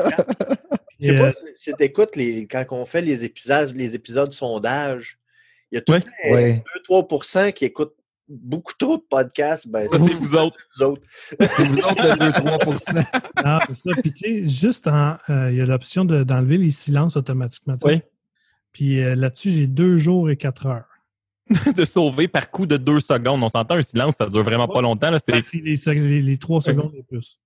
Je 0.99 1.07
sais 1.07 1.15
pas 1.15 1.27
euh, 1.29 1.31
si, 1.55 1.73
t'écoutes 1.73 2.15
les, 2.15 2.45
quand 2.47 2.65
on 2.71 2.85
fait 2.85 3.01
les 3.01 3.23
épisodes, 3.23 3.73
les 3.75 3.95
épisodes 3.95 4.33
sondage, 4.33 5.17
il 5.71 5.75
y 5.75 5.77
a 5.77 5.81
tout 5.81 5.93
Ouais. 5.93 5.99
le 5.99 6.03
temps, 6.03 6.35
Ouais. 6.35 6.63
2-3 6.89 7.53
qui 7.53 7.65
écoutent 7.65 7.95
beaucoup 8.29 8.73
trop 8.77 8.97
de 8.97 9.03
podcasts, 9.09 9.67
ben 9.67 9.87
Ça, 9.87 9.97
c'est 9.97 10.13
vous 10.13 10.35
autres. 10.35 10.57
vous 10.77 10.83
autres. 10.83 11.01
C'est 11.39 11.65
vous 11.67 11.77
autres 11.79 12.03
le 12.03 12.31
2-3 12.31 13.45
Non, 13.45 13.59
c'est 13.65 13.73
ça. 13.75 13.91
Puis, 14.01 14.11
tu 14.13 14.45
sais, 14.45 14.47
juste 14.47 14.87
en. 14.87 15.17
euh, 15.29 15.51
Il 15.51 15.57
y 15.57 15.61
a 15.61 15.65
l'option 15.65 16.05
de- 16.05 16.23
d'enlever 16.23 16.57
les 16.57 16.71
silences 16.71 17.15
automatiquement. 17.17 17.77
Oui. 17.83 18.01
Puis 18.73 19.01
euh, 19.01 19.15
là-dessus, 19.15 19.51
j'ai 19.51 19.67
deux 19.67 19.95
jours 19.97 20.29
et 20.29 20.37
quatre 20.37 20.65
heures. 20.67 20.85
de 21.75 21.85
sauver 21.85 22.27
par 22.27 22.51
coup 22.51 22.65
de 22.65 22.75
deux 22.75 22.99
secondes. 22.99 23.41
On 23.41 23.47
s'entend 23.47 23.75
un 23.75 23.81
silence, 23.81 24.15
ça 24.17 24.27
dure 24.27 24.43
vraiment 24.43 24.67
pas 24.67 24.81
longtemps. 24.81 25.09
Là. 25.11 25.17
C'est 25.17 25.41
C'est 25.43 25.93
les, 25.93 26.01
les, 26.01 26.21
les 26.21 26.37
trois 26.37 26.59
secondes 26.61 26.91
et 26.93 27.03
plus. 27.03 27.39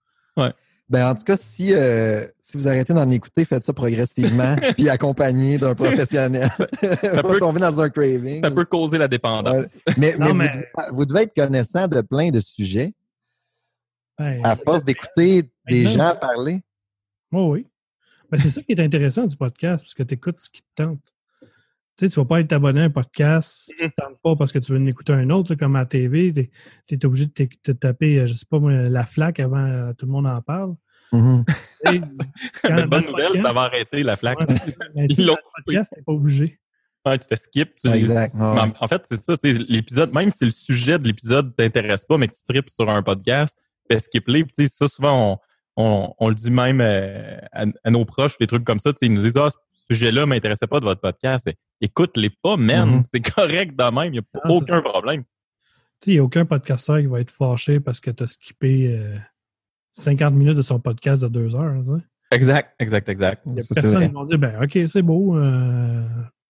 Ben, 0.91 1.09
en 1.09 1.15
tout 1.15 1.23
cas, 1.23 1.37
si, 1.37 1.73
euh, 1.73 2.25
si 2.41 2.57
vous 2.57 2.67
arrêtez 2.67 2.93
d'en 2.93 3.09
écouter, 3.09 3.45
faites 3.45 3.63
ça 3.63 3.71
progressivement, 3.71 4.55
puis 4.77 4.89
accompagné 4.89 5.57
d'un 5.57 5.73
professionnel. 5.73 6.49
Pas 6.57 7.23
peut- 7.23 7.39
tomber 7.39 7.61
dans 7.61 7.79
un 7.79 7.89
craving. 7.89 8.43
ça 8.43 8.51
peut 8.51 8.65
causer 8.65 8.97
la 8.97 9.07
dépendance. 9.07 9.77
Mais, 9.97 10.17
Non, 10.17 10.33
mais 10.33 10.51
mais- 10.53 10.69
Vous, 10.89 10.97
vous 10.97 11.05
devez 11.05 11.21
être 11.21 11.33
connaissant 11.33 11.87
de 11.87 12.01
plein 12.01 12.29
de 12.29 12.41
sujets 12.41 12.93
Ben, 14.19 14.41
à 14.43 14.55
force 14.57 14.83
d'écouter 14.83 15.49
des 15.69 15.85
Maintenant, 15.85 16.09
gens 16.09 16.15
parler. 16.19 16.61
Oui, 17.31 17.41
oui. 17.41 17.67
Ben, 18.29 18.37
c'est 18.37 18.49
ça 18.49 18.61
qui 18.61 18.73
est 18.73 18.79
intéressant 18.81 19.25
du 19.25 19.37
podcast, 19.37 19.83
parce 19.85 19.93
que 19.93 20.03
tu 20.03 20.15
écoutes 20.15 20.39
ce 20.39 20.49
qui 20.49 20.61
te 20.61 20.83
tente. 20.83 20.99
Tu 21.97 22.05
sais, 22.05 22.09
tu 22.09 22.19
vas 22.19 22.25
pas 22.25 22.39
être 22.39 22.53
abonné 22.53 22.81
à 22.81 22.85
un 22.85 22.89
podcast 22.89 23.71
te 23.77 23.83
tente 23.83 24.17
pas 24.23 24.35
parce 24.35 24.51
que 24.51 24.59
tu 24.59 24.71
veux 24.71 24.79
en 24.79 24.85
écouter 24.87 25.13
un 25.13 25.29
autre, 25.29 25.51
là, 25.51 25.57
comme 25.57 25.75
à 25.75 25.79
la 25.79 25.85
TV. 25.85 26.31
Tu 26.33 26.49
es, 26.95 27.05
obligé 27.05 27.25
de 27.27 27.31
te, 27.63 27.71
taper, 27.73 28.19
euh, 28.19 28.25
je 28.25 28.33
sais 28.33 28.45
pas 28.49 28.59
moi, 28.59 28.71
la 28.71 29.05
flaque 29.05 29.39
avant 29.39 29.57
euh, 29.65 29.93
tout 29.97 30.05
le 30.05 30.11
monde 30.11 30.25
en 30.27 30.41
parle. 30.41 30.75
Mhm. 31.11 31.43
Tu 31.85 31.99
Mais 31.99 31.99
dans 32.83 32.87
bonne 32.87 33.03
le 33.03 33.09
nouvelle, 33.11 33.27
podcast- 33.27 33.45
ça 33.47 33.51
va 33.51 33.61
arrêter 33.61 34.03
la 34.03 34.15
flaque. 34.15 34.39
Ouais, 34.39 34.45
mais 34.95 35.07
tu 35.07 35.23
pas 36.05 36.11
obligé. 36.13 36.59
Ouais, 37.05 37.17
tu 37.17 37.27
fais 37.27 37.35
skip. 37.35 37.75
tu- 37.75 37.89
Exact, 37.89 38.33
en- 38.35 38.55
ouais. 38.55 38.73
En 38.79 38.87
fait, 38.87 39.01
c'est 39.05 39.21
ça. 39.21 39.33
c'est 39.41 39.53
L'épisode, 39.53 40.13
même 40.13 40.31
si 40.31 40.45
le 40.45 40.51
sujet 40.51 40.97
de 40.99 41.05
l'épisode 41.07 41.55
t'intéresse 41.55 42.05
pas, 42.05 42.17
mais 42.17 42.27
que 42.27 42.35
tu 42.35 42.43
tripes 42.47 42.69
sur 42.69 42.89
un 42.89 43.01
podcast, 43.03 43.57
fais. 43.91 43.97
Puis, 44.43 44.45
tu 44.45 44.49
sais, 44.53 44.67
Ça, 44.67 44.87
souvent, 44.87 45.39
on, 45.75 45.83
on, 45.83 46.13
on 46.19 46.29
le 46.29 46.35
dit 46.35 46.51
même 46.51 46.79
euh, 46.79 47.37
à, 47.51 47.65
à 47.83 47.89
nos 47.91 48.05
proches, 48.05 48.37
des 48.37 48.47
trucs 48.47 48.63
comme 48.63 48.79
ça. 48.79 48.93
tu 48.93 48.99
sais, 48.99 49.05
Ils 49.07 49.13
nous 49.13 49.23
disent 49.23 49.37
Ah, 49.37 49.49
sujet-là 49.93 50.25
m'intéressait 50.25 50.67
pas 50.67 50.79
de 50.79 50.85
votre 50.85 51.01
podcast. 51.01 51.43
Mais 51.45 51.55
écoute-les 51.81 52.29
pas, 52.41 52.57
man. 52.57 52.89
Mhm. 52.89 53.03
C'est 53.05 53.21
correct 53.21 53.75
de 53.75 53.83
même. 53.83 54.07
Il 54.07 54.11
n'y 54.13 54.19
a 54.19 54.21
Ah, 54.43 54.49
aucun 54.49 54.81
problème. 54.81 55.23
Il 56.05 56.13
n'y 56.13 56.19
a 56.19 56.23
aucun 56.23 56.45
podcasteur 56.45 56.99
qui 56.99 57.05
va 57.05 57.19
être 57.21 57.31
fâché 57.31 57.79
parce 57.79 57.99
que 57.99 58.09
tu 58.11 58.23
as 58.23 58.27
skippé 58.27 58.87
euh, 58.97 59.17
50 59.91 60.33
minutes 60.33 60.57
de 60.57 60.61
son 60.61 60.79
podcast 60.79 61.21
de 61.23 61.27
deux 61.27 61.55
heures. 61.55 61.75
Exact, 62.31 62.73
exact, 62.79 63.09
exact. 63.09 63.43
Il 63.45 63.55
y 63.55 63.59
a 63.59 63.61
Ça, 63.61 63.75
personne 63.81 64.07
qui 64.07 64.13
va 64.13 64.23
dire 64.23 64.39
ben 64.39 64.63
OK, 64.63 64.79
c'est 64.87 65.01
beau, 65.01 65.37
euh, 65.37 66.03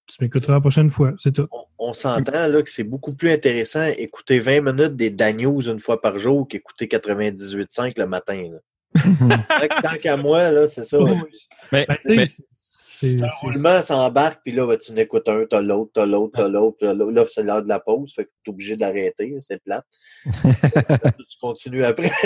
tu 0.08 0.16
m'écouteras 0.22 0.54
la 0.54 0.62
prochaine 0.62 0.90
fois, 0.90 1.14
c'est 1.18 1.34
tout. 1.34 1.48
On, 1.52 1.90
on 1.90 1.94
s'entend 1.94 2.48
là 2.48 2.62
que 2.62 2.70
c'est 2.70 2.84
beaucoup 2.84 3.16
plus 3.16 3.32
intéressant 3.32 3.86
écouter 3.98 4.40
20 4.40 4.62
minutes 4.74 4.96
des 4.96 5.10
Dan 5.10 5.38
News 5.38 5.68
une 5.70 5.80
fois 5.80 6.00
par 6.00 6.18
jour 6.20 6.48
qu'écouter 6.48 6.88
98.5 6.88 7.94
le 7.98 8.06
matin. 8.08 8.50
là. 8.52 8.60
Tant 9.82 9.98
qu'à 10.02 10.18
moi, 10.18 10.52
là, 10.52 10.68
c'est 10.68 10.84
ça. 10.84 11.02
Oui. 11.02 11.14
Mais, 11.72 11.86
Ben, 11.88 11.98
tu 12.06 12.16
mais- 12.16 12.26
Le 13.04 13.28
c'est- 13.28 13.28
roulement 13.42 13.82
s'embarque, 13.82 14.42
puis 14.44 14.54
là, 14.54 14.66
ben, 14.66 14.78
tu 14.78 14.92
n'écoutes 14.94 15.28
un, 15.30 15.46
t'as 15.50 15.62
l'autre, 15.62 15.92
t'as 15.94 16.06
l'autre, 16.06 16.34
t'as 16.36 16.48
l'autre. 16.48 16.78
Là, 17.12 17.26
c'est 17.30 17.44
l'heure 17.44 17.62
de 17.64 17.68
la 17.70 17.80
pause, 17.80 18.14
fait 18.16 18.26
que 18.26 18.30
tu 18.44 18.50
es 18.50 18.54
obligé 18.54 18.78
d'arrêter, 18.78 19.36
c'est 19.42 19.62
plate. 19.64 19.86
tu 20.26 21.38
continues 21.40 21.84
après. 21.86 22.12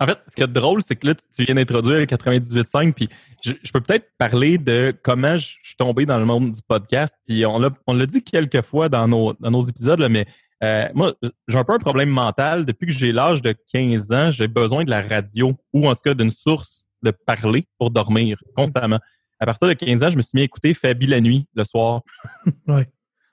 En 0.00 0.06
fait, 0.06 0.18
ce 0.28 0.34
qui 0.34 0.42
est 0.42 0.46
drôle, 0.46 0.82
c'est 0.82 0.96
que 0.96 1.08
là, 1.08 1.14
tu- 1.14 1.44
viens 1.44 1.54
d'introduire 1.54 1.98
le 1.98 2.06
98.5, 2.06 2.94
puis 2.94 3.10
je, 3.44 3.52
je 3.62 3.70
peux 3.70 3.82
peut-être 3.82 4.06
parler 4.16 4.56
de 4.56 4.94
comment 5.02 5.36
je 5.36 5.56
je 5.62 5.68
suis 5.68 5.76
tombé 5.76 6.06
dans 6.06 6.18
le 6.18 6.24
monde 6.24 6.52
du 6.52 6.60
podcast. 6.66 7.14
Puis 7.26 7.44
on 7.44 7.58
l'a, 7.58 7.68
on 7.86 7.92
l'a 7.92 8.06
dit 8.06 8.22
quelques 8.22 8.62
fois 8.62 8.88
dans 8.88 9.06
nos, 9.06 9.34
dans 9.40 9.50
nos 9.50 9.60
épisodes, 9.60 9.98
là, 9.98 10.08
mais 10.08 10.24
euh, 10.62 10.88
moi, 10.94 11.12
j'ai 11.48 11.58
un 11.58 11.64
peu 11.64 11.74
un 11.74 11.78
problème 11.78 12.08
mental. 12.08 12.64
Depuis 12.64 12.86
que 12.86 12.92
j'ai 12.94 13.12
l'âge 13.12 13.42
de 13.42 13.54
15 13.74 14.12
ans, 14.12 14.30
j'ai 14.30 14.48
besoin 14.48 14.84
de 14.84 14.90
la 14.90 15.02
radio 15.02 15.52
ou 15.74 15.86
en 15.86 15.94
tout 15.94 16.00
cas 16.02 16.14
d'une 16.14 16.30
source 16.30 16.86
de 17.04 17.10
parler 17.12 17.66
pour 17.78 17.90
dormir 17.90 18.38
constamment. 18.56 18.98
À 19.38 19.46
partir 19.46 19.68
de 19.68 19.74
15 19.74 20.02
ans, 20.02 20.08
je 20.10 20.16
me 20.16 20.22
suis 20.22 20.30
mis 20.34 20.40
à 20.42 20.44
écouter 20.44 20.74
Fabi 20.74 21.06
la 21.06 21.20
nuit 21.20 21.46
le 21.54 21.64
soir. 21.64 22.02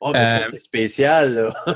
Oh, 0.04 0.10
mais 0.14 0.18
ça, 0.20 0.38
Euh, 0.40 0.48
c'est 0.50 0.58
spécial, 0.60 1.34
là. 1.36 1.54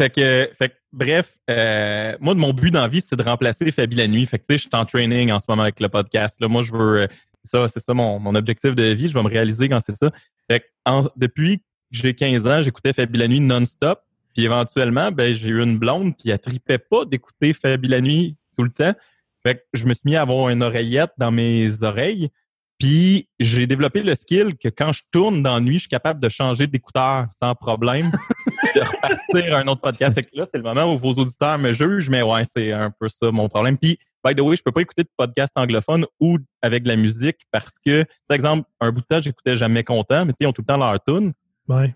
Fait 0.00 0.10
que, 0.10 0.50
fait 0.58 0.70
que, 0.70 0.74
bref, 0.92 1.36
euh, 1.50 2.16
moi, 2.20 2.34
mon 2.34 2.52
but 2.54 2.70
dans 2.72 2.80
la 2.80 2.88
vie, 2.88 3.00
c'est 3.02 3.14
de 3.16 3.22
remplacer 3.22 3.70
Fabi 3.70 3.94
la 3.96 4.08
nuit. 4.08 4.24
Fait 4.26 4.38
que, 4.38 4.44
tu 4.44 4.54
sais, 4.54 4.56
je 4.56 4.62
suis 4.62 4.70
en 4.72 4.84
training 4.86 5.30
en 5.30 5.38
ce 5.38 5.44
moment 5.48 5.62
avec 5.62 5.78
le 5.78 5.88
podcast. 5.90 6.40
Là, 6.40 6.48
moi, 6.48 6.62
je 6.62 6.72
veux, 6.72 7.02
euh, 7.02 7.06
ça, 7.44 7.68
c'est 7.68 7.80
ça 7.80 7.92
mon, 7.94 8.18
mon 8.18 8.34
objectif 8.34 8.74
de 8.74 8.82
vie. 8.84 9.08
Je 9.08 9.14
vais 9.14 9.22
me 9.22 9.28
réaliser 9.28 9.68
quand 9.68 9.78
c'est 9.78 9.94
ça. 9.94 10.10
Fait 10.50 10.60
que, 10.60 10.64
en- 10.86 11.02
depuis 11.16 11.58
que 11.58 11.64
j'ai 11.92 12.14
15 12.14 12.46
ans, 12.46 12.62
j'écoutais 12.62 12.92
Fabi 12.94 13.18
la 13.18 13.28
nuit 13.28 13.40
non-stop. 13.40 14.00
Puis 14.34 14.44
éventuellement, 14.46 15.12
ben, 15.12 15.34
j'ai 15.34 15.48
eu 15.48 15.62
une 15.62 15.78
blonde, 15.78 16.14
puis 16.18 16.30
elle 16.30 16.38
tripait 16.38 16.78
pas 16.78 17.04
d'écouter 17.04 17.52
Fabi 17.52 17.86
la 17.88 18.00
nuit 18.00 18.36
tout 18.56 18.64
le 18.64 18.70
temps. 18.70 18.94
Fait 19.46 19.54
que 19.56 19.60
je 19.74 19.86
me 19.86 19.94
suis 19.94 20.02
mis 20.10 20.16
à 20.16 20.22
avoir 20.22 20.48
une 20.50 20.62
oreillette 20.62 21.12
dans 21.18 21.30
mes 21.30 21.82
oreilles. 21.82 22.28
Puis 22.78 23.28
j'ai 23.38 23.66
développé 23.66 24.02
le 24.02 24.14
skill 24.14 24.56
que 24.56 24.68
quand 24.68 24.92
je 24.92 25.02
tourne 25.10 25.42
dans 25.42 25.54
la 25.54 25.60
nuit, 25.60 25.74
je 25.74 25.80
suis 25.80 25.88
capable 25.88 26.18
de 26.18 26.28
changer 26.30 26.66
d'écouteur 26.66 27.26
sans 27.38 27.54
problème, 27.54 28.10
de 28.74 28.80
repartir 28.80 29.54
à 29.54 29.60
un 29.60 29.66
autre 29.66 29.82
podcast. 29.82 30.14
Fait 30.14 30.22
que 30.22 30.30
là, 30.32 30.44
c'est 30.46 30.56
le 30.56 30.64
moment 30.64 30.92
où 30.92 30.96
vos 30.96 31.12
auditeurs 31.12 31.58
me 31.58 31.72
jugent, 31.74 32.08
mais 32.08 32.22
ouais, 32.22 32.42
c'est 32.44 32.72
un 32.72 32.90
peu 32.90 33.08
ça 33.10 33.30
mon 33.30 33.50
problème. 33.50 33.76
Puis, 33.76 33.98
by 34.24 34.34
the 34.34 34.40
way, 34.40 34.56
je 34.56 34.62
peux 34.62 34.72
pas 34.72 34.80
écouter 34.80 35.02
de 35.02 35.10
podcast 35.14 35.52
anglophone 35.56 36.06
ou 36.20 36.38
avec 36.62 36.84
de 36.84 36.88
la 36.88 36.96
musique 36.96 37.40
parce 37.50 37.78
que, 37.84 38.04
par 38.26 38.34
exemple, 38.34 38.66
un 38.80 38.90
bout 38.92 39.00
de 39.02 39.06
temps, 39.06 39.20
j'écoutais 39.20 39.58
jamais 39.58 39.84
content, 39.84 40.24
mais 40.24 40.32
tu 40.32 40.38
sais, 40.38 40.44
ils 40.44 40.46
ont 40.46 40.52
tout 40.54 40.62
le 40.62 40.66
temps 40.66 40.78
leur 40.78 40.98
tune. 41.04 41.32
Ouais. 41.68 41.94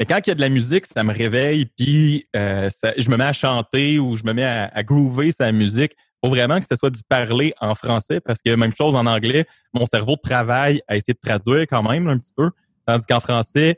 Mais 0.00 0.06
quand 0.06 0.18
il 0.26 0.28
y 0.28 0.32
a 0.32 0.34
de 0.34 0.40
la 0.40 0.48
musique, 0.48 0.86
ça 0.86 1.04
me 1.04 1.12
réveille, 1.14 1.66
puis 1.66 2.26
euh, 2.34 2.68
ça- 2.68 2.92
je 2.98 3.08
me 3.10 3.16
mets 3.16 3.24
à 3.24 3.32
chanter 3.32 3.98
ou 4.00 4.16
je 4.16 4.24
me 4.24 4.32
mets 4.32 4.44
à, 4.44 4.64
à 4.74 4.82
groover 4.82 5.30
sa 5.30 5.52
musique. 5.52 5.92
Faut 6.24 6.30
vraiment 6.30 6.58
que 6.60 6.66
ce 6.68 6.76
soit 6.76 6.90
du 6.90 7.02
parler 7.08 7.54
en 7.60 7.74
français 7.74 8.20
parce 8.20 8.40
que 8.40 8.54
même 8.54 8.72
chose 8.74 8.94
en 8.96 9.06
anglais, 9.06 9.46
mon 9.72 9.84
cerveau 9.84 10.16
travaille 10.16 10.80
à 10.88 10.96
essayer 10.96 11.14
de 11.14 11.20
traduire 11.20 11.62
quand 11.62 11.82
même 11.82 12.08
un 12.08 12.18
petit 12.18 12.32
peu. 12.36 12.50
Tandis 12.86 13.04
qu'en 13.06 13.20
français, 13.20 13.76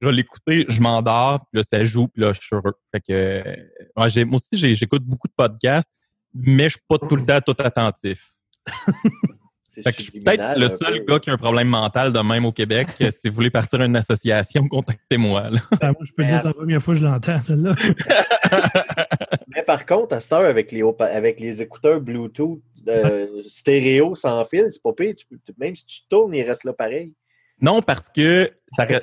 je 0.00 0.06
vais 0.06 0.12
l'écouter, 0.12 0.64
je 0.68 0.80
m'endors, 0.80 1.40
puis 1.40 1.58
là, 1.58 1.62
ça 1.62 1.82
joue, 1.84 2.08
puis 2.08 2.22
là, 2.22 2.32
je 2.32 2.40
suis 2.40 2.54
heureux. 2.54 2.74
Fait 2.92 3.00
que, 3.00 3.06
euh, 3.12 3.56
ouais, 3.96 4.10
j'ai- 4.10 4.24
moi 4.24 4.36
aussi, 4.36 4.76
j'écoute 4.76 5.02
beaucoup 5.02 5.26
de 5.28 5.32
podcasts, 5.36 5.90
mais 6.34 6.64
je 6.64 6.70
suis 6.70 6.80
pas 6.88 6.98
tout 6.98 7.16
le 7.16 7.24
temps 7.24 7.40
tout 7.40 7.56
attentif. 7.58 8.32
C'est 9.80 9.90
Fait 9.92 9.96
que 9.96 10.02
je 10.02 10.10
suis 10.10 10.20
peut-être 10.20 10.58
le 10.58 10.68
seul 10.68 11.04
peu. 11.04 11.12
gars 11.14 11.18
qui 11.20 11.30
a 11.30 11.34
un 11.34 11.36
problème 11.38 11.68
mental 11.68 12.12
de 12.12 12.18
même 12.20 12.44
au 12.44 12.52
Québec. 12.52 12.88
si 13.10 13.28
vous 13.28 13.34
voulez 13.34 13.50
partir 13.50 13.80
une 13.82 13.94
association, 13.96 14.66
contactez-moi. 14.68 15.50
Ah, 15.80 15.92
moi, 15.92 15.94
je 16.02 16.12
peux 16.12 16.22
Mais 16.22 16.26
dire 16.28 16.36
à- 16.36 16.38
c'est 16.40 16.46
la 16.48 16.54
première 16.54 16.82
fois 16.82 16.94
que 16.94 17.00
je 17.00 17.04
l'entends, 17.06 17.42
celle-là. 17.42 17.74
Mais 19.54 19.62
par 19.62 19.86
contre, 19.86 20.14
à 20.16 20.20
cette 20.20 20.32
heure, 20.32 20.40
avec 20.44 20.72
les, 20.72 20.82
haut- 20.82 20.96
avec 21.00 21.40
les 21.40 21.62
écouteurs 21.62 22.00
Bluetooth 22.00 22.60
euh, 22.88 23.26
stéréo 23.46 24.14
sans 24.14 24.44
fil, 24.44 24.66
c'est 24.70 24.82
pas 24.82 24.92
pire. 24.92 25.14
Tu 25.16 25.26
peux- 25.26 25.38
même 25.58 25.74
si 25.76 25.84
tu 25.86 26.00
tournes, 26.08 26.34
il 26.34 26.42
reste 26.42 26.64
là 26.64 26.72
pareil. 26.72 27.12
Non, 27.60 27.82
parce 27.82 28.08
que 28.08 28.50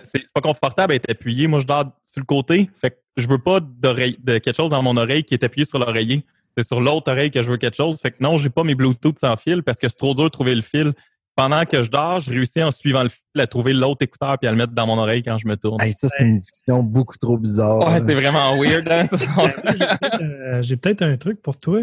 c'est 0.04 0.24
pas 0.34 0.42
confortable 0.42 0.94
à 0.94 0.96
être 0.96 1.10
appuyé. 1.10 1.46
Moi, 1.48 1.60
je 1.60 1.66
dors 1.66 1.92
sur 2.06 2.22
le 2.22 2.26
côté. 2.26 2.70
Fait 2.80 2.92
que 2.92 2.96
je 3.18 3.28
veux 3.28 3.38
pas 3.38 3.60
d'oreille- 3.60 4.18
de 4.24 4.38
quelque 4.38 4.56
chose 4.56 4.70
dans 4.70 4.82
mon 4.82 4.96
oreille 4.98 5.24
qui 5.24 5.34
est 5.34 5.44
appuyé 5.44 5.66
sur 5.66 5.78
l'oreiller. 5.80 6.24
C'est 6.58 6.66
sur 6.66 6.80
l'autre 6.82 7.12
oreille 7.12 7.32
que 7.32 7.42
je 7.42 7.50
veux 7.50 7.58
quelque 7.58 7.76
chose. 7.76 8.00
Fait 8.02 8.12
que 8.12 8.18
non, 8.22 8.38
j'ai 8.38 8.50
pas 8.50 8.64
mes 8.64 8.76
Bluetooth 8.76 9.20
sans 9.20 9.36
fil 9.36 9.62
parce 9.64 9.78
que 9.78 9.88
c'est 9.88 9.98
trop 9.98 10.14
dur 10.14 10.24
de 10.26 10.30
trouver 10.30 10.56
le 10.56 10.62
fil. 10.62 10.94
Pendant 11.36 11.66
que 11.66 11.82
je 11.82 11.92
dors, 11.92 12.22
je 12.22 12.32
réussis 12.32 12.64
en 12.64 12.72
suivant 12.72 13.04
le 13.04 13.10
fil 13.10 13.20
à 13.42 13.46
trouver 13.46 13.74
l'autre 13.74 14.02
écouteur 14.04 14.38
puis 14.40 14.48
à 14.48 14.52
le 14.52 14.58
mettre 14.58 14.72
dans 14.72 14.88
mon 14.88 14.98
oreille 14.98 15.22
quand 15.22 15.38
je 15.38 15.48
me 15.50 15.58
tourne. 15.58 15.82
Hey, 15.82 15.92
ça, 15.92 16.08
c'est 16.08 16.24
une 16.24 16.38
discussion 16.38 16.82
beaucoup 16.82 17.18
trop 17.18 17.38
bizarre. 17.38 17.80
Ouais, 17.86 18.00
c'est 18.00 18.14
vraiment 18.16 18.56
weird. 18.62 18.88
hein? 18.90 19.04
Moi, 19.36 19.52
J'ai 19.76 19.86
peut-être 19.86 20.22
euh, 20.22 20.62
j'ai 20.62 20.78
peut-être 20.78 21.02
un 21.02 21.18
truc 21.18 21.42
pour 21.42 21.58
toi. 21.58 21.82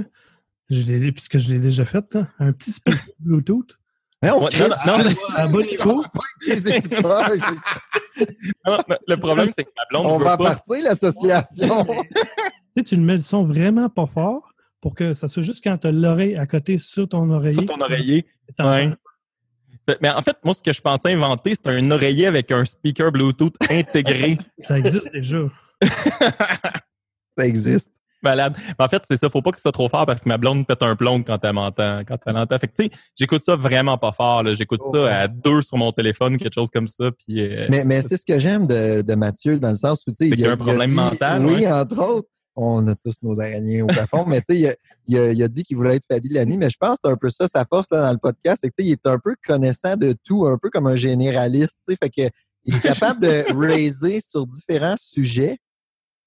Je 0.70 0.80
l'ai- 0.90 1.12
Puisque 1.12 1.37
je 1.38 1.52
l'ai 1.52 1.58
déjà 1.58 1.85
fait, 1.85 2.14
là. 2.14 2.28
un 2.38 2.53
petit 2.53 2.72
speaker 2.72 3.03
Bluetooth. 3.18 3.78
Hein, 4.22 4.30
on 4.36 4.44
Ouais, 4.44 4.51
crée- 4.53 4.68
non, 4.86 4.97
non, 4.99 5.05
À 5.36 5.47
bon 5.49 5.59
niveau. 5.59 6.03
Non, 8.66 8.78
non, 8.78 8.78
le 9.07 9.16
problème, 9.16 9.51
c'est 9.53 9.64
que 9.64 9.70
ma 9.76 9.82
blonde 9.90 10.07
on 10.12 10.18
veut 10.18 10.24
va 10.24 10.36
pas. 10.36 10.44
partir 10.55 10.76
l'association. 10.84 11.86
Tu 12.74 12.80
sais, 12.80 12.84
tu 12.84 12.97
le 12.97 13.03
mets 13.03 13.16
le 13.16 13.22
son 13.22 13.44
vraiment 13.44 13.90
pas 13.90 14.07
fort 14.07 14.51
pour 14.83 14.95
que 14.95 15.14
ça 15.14 15.28
soit 15.28 15.43
juste 15.43 15.64
quand 15.64 15.78
tu 15.78 15.87
as 15.87 15.93
l'oreille 15.93 16.37
à 16.37 16.47
côté 16.47 16.76
sur 16.76 17.09
ton 17.09 17.30
oreiller. 17.30 17.55
sur 17.55 17.64
ton 17.64 17.80
oreiller. 17.80 18.26
Ouais. 18.59 18.91
Mais 20.01 20.11
en 20.11 20.20
fait, 20.22 20.37
moi, 20.45 20.53
ce 20.55 20.62
que 20.62 20.72
je 20.72 20.80
pensais 20.83 21.12
inventer, 21.12 21.55
c'est 21.55 21.66
un 21.68 21.91
oreiller 21.91 22.26
avec 22.26 22.53
un 22.53 22.64
speaker 22.64 23.11
Bluetooth 23.11 23.55
intégré. 23.70 24.39
Ça 24.59 24.78
existe 24.78 25.11
déjà. 25.12 25.39
Ça 27.39 27.47
existe. 27.47 27.91
Malade. 28.24 28.55
Mais 28.78 28.85
en 28.85 28.89
fait, 28.89 29.03
c'est 29.09 29.16
ça. 29.16 29.28
Faut 29.28 29.43
pas 29.43 29.51
que 29.51 29.57
ce 29.57 29.62
soit 29.62 29.72
trop 29.72 29.89
fort 29.89 30.07
parce 30.07 30.22
que 30.22 30.28
ma 30.28 30.39
blonde 30.39 30.64
pète 30.64 30.80
un 30.85 30.95
plomb 30.95 31.24
quand 31.24 31.45
elle 31.45 31.55
m'entend. 31.55 32.03
Quand 32.07 32.18
elle 32.26 32.37
entend. 32.37 32.57
Fait 32.61 32.68
que, 32.68 32.74
tu 32.78 32.85
sais, 32.85 32.91
j'écoute 33.18 33.43
ça 33.45 33.57
vraiment 33.57 33.99
pas 33.99 34.12
fort. 34.12 34.45
là. 34.45 34.55
J'écoute 34.55 34.78
Oh, 34.85 34.93
ça 34.95 35.03
ouais. 35.03 35.11
à 35.11 35.26
deux 35.26 35.61
sur 35.62 35.76
mon 35.76 35.91
téléphone, 35.91 36.39
quelque 36.39 36.55
chose 36.55 36.70
comme 36.72 36.87
ça. 36.87 37.11
Puis, 37.18 37.41
euh, 37.41 37.66
Mais, 37.68 37.85
mais 37.85 38.01
c'est 38.03 38.16
ce 38.16 38.24
que 38.24 38.39
j'aime 38.39 38.68
de, 38.68 39.03
de 39.03 39.14
Mathieu, 39.16 39.59
dans 39.59 39.70
le 39.70 39.76
sens 39.76 40.05
où, 40.07 40.12
tu 40.12 40.18
sais, 40.18 40.30
qu'il 40.30 40.39
y 40.39 40.47
a 40.47 40.53
un 40.53 40.57
problème 40.57 40.91
dit- 40.91 40.95
mental, 40.97 41.45
Oui, 41.45 41.53
ouais. 41.55 41.72
entre 41.72 41.99
autres. 41.99 42.28
On 42.55 42.86
a 42.88 42.94
tous 42.94 43.16
nos 43.22 43.40
araignées 43.40 43.82
au 43.82 43.86
plafond, 43.86 44.24
mais 44.26 44.40
tu 44.40 44.55
sais, 44.55 44.59
il 44.61 44.66
a, 44.68 44.74
il, 45.07 45.18
a, 45.18 45.32
il 45.32 45.42
a 45.42 45.48
dit 45.48 45.62
qu'il 45.64 45.76
voulait 45.76 45.96
être 45.96 46.05
Fabi 46.11 46.28
la 46.28 46.44
nuit, 46.44 46.57
mais 46.59 46.68
je 46.70 46.76
pense 46.78 46.96
que 46.96 47.00
c'est 47.05 47.11
un 47.12 47.16
peu 47.16 47.30
ça, 47.30 47.48
sa 47.48 47.64
force 47.64 47.88
là, 47.90 48.03
dans 48.03 48.12
le 48.12 48.18
podcast, 48.18 48.59
c'est 48.62 48.68
que 48.70 48.74
tu 48.78 48.84
sais, 48.84 48.88
il 48.90 48.92
est 48.92 49.07
un 49.07 49.18
peu 49.18 49.34
connaissant 49.46 49.96
de 49.96 50.14
tout, 50.24 50.46
un 50.46 50.59
peu 50.59 50.68
comme 50.70 50.86
un 50.86 50.94
généraliste, 50.96 51.78
tu 51.88 51.94
sais, 51.94 51.98
fait 52.03 52.11
que 52.11 52.34
il 52.64 52.76
est 52.76 52.80
capable 52.80 53.20
de 53.20 53.44
raiser 53.66 54.20
sur 54.20 54.46
différents 54.46 54.96
sujets, 54.98 55.59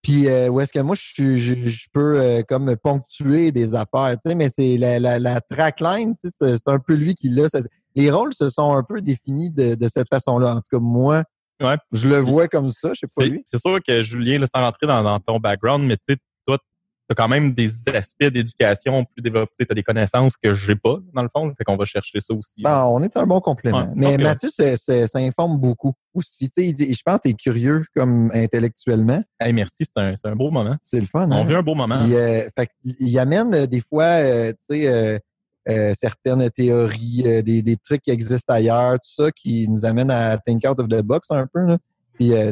Puis 0.02 0.28
euh, 0.28 0.50
où 0.50 0.60
est-ce 0.60 0.72
que 0.74 0.80
moi, 0.80 0.96
je, 0.96 1.02
suis- 1.02 1.40
je, 1.40 1.54
je 1.68 1.88
peux 1.94 2.20
euh, 2.20 2.42
comme 2.48 2.76
ponctuer 2.76 3.52
des 3.52 3.74
affaires, 3.74 4.16
tu 4.24 4.30
sais, 4.30 4.36
mais 4.36 4.50
c'est 4.50 4.78
la, 4.78 5.00
la, 5.00 5.18
la 5.20 5.42
trackline, 5.42 6.16
tu 6.22 6.30
sais, 6.30 6.58
c'est 6.58 6.68
un 6.68 6.80
peu 6.80 6.94
lui 6.96 7.16
qui 7.16 7.30
l'a. 7.30 7.48
Les 7.96 8.12
rôles 8.12 8.34
se 8.34 8.50
sont 8.50 8.74
un 8.76 8.84
peu 8.84 9.02
définis 9.02 9.52
de, 9.52 9.76
de 9.76 9.88
cette 9.88 10.10
façon-là. 10.10 10.56
En 10.56 10.58
tout 10.58 10.70
cas, 10.74 10.80
moi, 10.80 11.24
Ouais. 11.62 11.76
je 11.92 12.08
le 12.08 12.18
vois 12.20 12.48
comme 12.48 12.70
ça, 12.70 12.90
je 12.94 13.00
sais 13.02 13.08
pas 13.08 13.24
C'est 13.24 13.30
lui. 13.30 13.44
c'est 13.48 13.60
sûr 13.62 13.78
que 13.88 14.02
Julien, 14.02 14.40
là, 14.40 14.46
sans 14.46 14.62
rentrer 14.62 14.88
dans, 14.88 15.02
dans 15.04 15.20
ton 15.20 15.40
background, 15.40 15.86
mais 15.86 15.98
tu 15.98 16.04
sais, 16.10 16.18
toi, 16.46 16.58
tu 16.58 16.66
as 17.12 17.16
quand 17.16 17.28
même 17.28 17.54
des 17.54 17.70
aspects 17.90 18.26
d'éducation 18.26 19.06
plus 19.06 19.22
développés, 19.22 19.66
tu 19.66 19.68
as 19.72 19.76
des 19.76 19.84
connaissances 19.84 20.36
que 20.38 20.54
j'ai 20.54 20.76
pas, 20.76 20.98
dans 21.14 21.22
le 21.22 21.30
fond. 21.34 21.46
là. 21.48 21.54
Fait 21.58 21.64
qu'on 21.64 21.78
va 21.78 21.86
chercher 21.86 22.20
ça 22.20 22.34
aussi. 22.34 22.62
Bon, 22.64 22.70
on 22.98 23.02
est 23.04 23.16
un 23.16 23.26
bon 23.26 23.40
complément. 23.40 23.84
Ouais, 23.84 23.92
mais 23.96 24.18
Mathieu, 24.18 24.50
ça 24.50 25.20
informe 25.20 25.58
beaucoup 25.60 25.94
aussi. 26.14 26.50
Tu 26.50 26.64
sais, 26.64 26.68
il- 26.78 26.94
je 26.96 27.02
pense 27.06 27.18
que 27.18 27.24
tu 27.24 27.30
es 27.30 27.34
curieux 27.34 27.86
comme 27.96 28.32
intellectuellement. 28.34 29.24
Hey, 29.40 29.54
merci, 29.54 29.86
c'est 29.86 29.98
un, 30.02 30.16
un 30.24 30.36
beau 30.36 30.52
moment. 30.52 30.76
C'est 30.82 31.00
le 31.00 31.06
fun. 31.06 31.30
On 31.30 31.32
hein? 31.32 31.44
vit 31.46 31.56
un 31.56 31.64
beau 31.64 31.76
moment. 31.76 32.00
Puis, 32.04 32.16
euh, 32.16 32.50
fait 32.58 32.70
il 32.84 33.18
amène 33.20 33.54
euh, 33.54 33.66
des 33.68 33.82
fois, 33.82 34.04
euh, 34.06 34.52
tu 34.52 34.58
sais, 34.82 34.88
euh, 34.88 35.20
euh, 35.68 35.94
certaines 36.00 36.50
théories, 36.52 37.24
euh, 37.26 37.42
des, 37.42 37.62
des 37.62 37.78
trucs 37.78 38.02
qui 38.02 38.12
existent 38.12 38.54
ailleurs, 38.54 38.94
tout 38.94 39.24
ça, 39.24 39.32
qui 39.32 39.68
nous 39.68 39.86
amène 39.86 40.12
à 40.12 40.38
think 40.38 40.64
out 40.68 40.80
of 40.80 40.88
the 40.88 41.02
box 41.02 41.32
un 41.32 41.48
peu. 41.48 41.78
Puis 42.14 42.34
euh, 42.34 42.52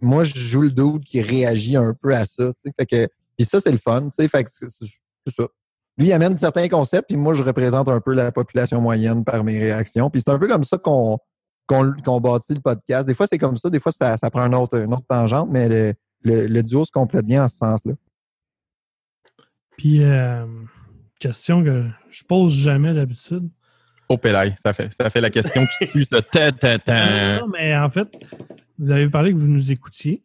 moi, 0.00 0.24
je 0.24 0.34
joue 0.38 0.62
le 0.62 0.70
dude 0.70 1.04
qui 1.04 1.20
réagit 1.20 1.76
un 1.76 1.92
peu 1.92 2.14
à 2.14 2.24
ça. 2.24 2.52
Fait 2.78 2.86
que, 2.86 3.08
puis 3.36 3.44
ça, 3.44 3.60
c'est 3.60 3.72
le 3.72 3.78
fun. 3.78 4.08
Fait 4.16 4.44
que 4.44 4.50
ça. 4.50 4.66
Lui, 5.98 6.08
il 6.08 6.12
amène 6.12 6.36
certains 6.38 6.68
concepts, 6.68 7.08
puis 7.08 7.16
moi, 7.16 7.34
je 7.34 7.42
représente 7.42 7.88
un 7.88 8.00
peu 8.00 8.12
la 8.12 8.30
population 8.30 8.80
moyenne 8.80 9.24
par 9.24 9.42
mes 9.42 9.58
réactions. 9.58 10.10
Puis 10.10 10.20
c'est 10.20 10.30
un 10.30 10.38
peu 10.38 10.46
comme 10.46 10.62
ça 10.62 10.78
qu'on 10.78 11.18
bâtit 12.20 12.54
le 12.54 12.60
podcast. 12.60 13.08
Des 13.08 13.14
fois, 13.14 13.26
c'est 13.26 13.38
comme 13.38 13.56
ça. 13.56 13.70
Des 13.70 13.80
fois, 13.80 13.92
ça, 13.92 14.30
prend 14.30 14.52
autre, 14.52 14.78
une 14.78 14.92
autre 14.92 15.06
tangente, 15.08 15.48
mais 15.50 15.68
le, 15.68 15.94
le, 16.22 16.46
le 16.46 16.62
duo 16.62 16.84
se 16.84 16.92
complète 16.92 17.24
bien 17.24 17.44
en 17.44 17.48
ce 17.48 17.56
sens-là. 17.56 17.94
Puis, 19.76 20.02
question 21.18 21.62
que 21.62 21.84
je 22.10 22.24
pose 22.24 22.52
jamais 22.52 22.94
d'habitude. 22.94 23.48
Oh, 24.08 24.16
Pélaï, 24.16 24.54
ça 24.62 24.72
fait, 24.72 24.92
ça 24.92 25.10
fait 25.10 25.20
la 25.20 25.30
question 25.30 25.66
qui 25.78 25.88
tue 25.88 26.04
ce 26.04 26.16
ta. 26.78 27.40
Non, 27.40 27.48
mais 27.48 27.76
en 27.76 27.90
fait, 27.90 28.08
vous 28.78 28.90
avez 28.92 29.08
parlé 29.08 29.32
que 29.32 29.36
vous 29.36 29.48
nous 29.48 29.72
écoutiez. 29.72 30.22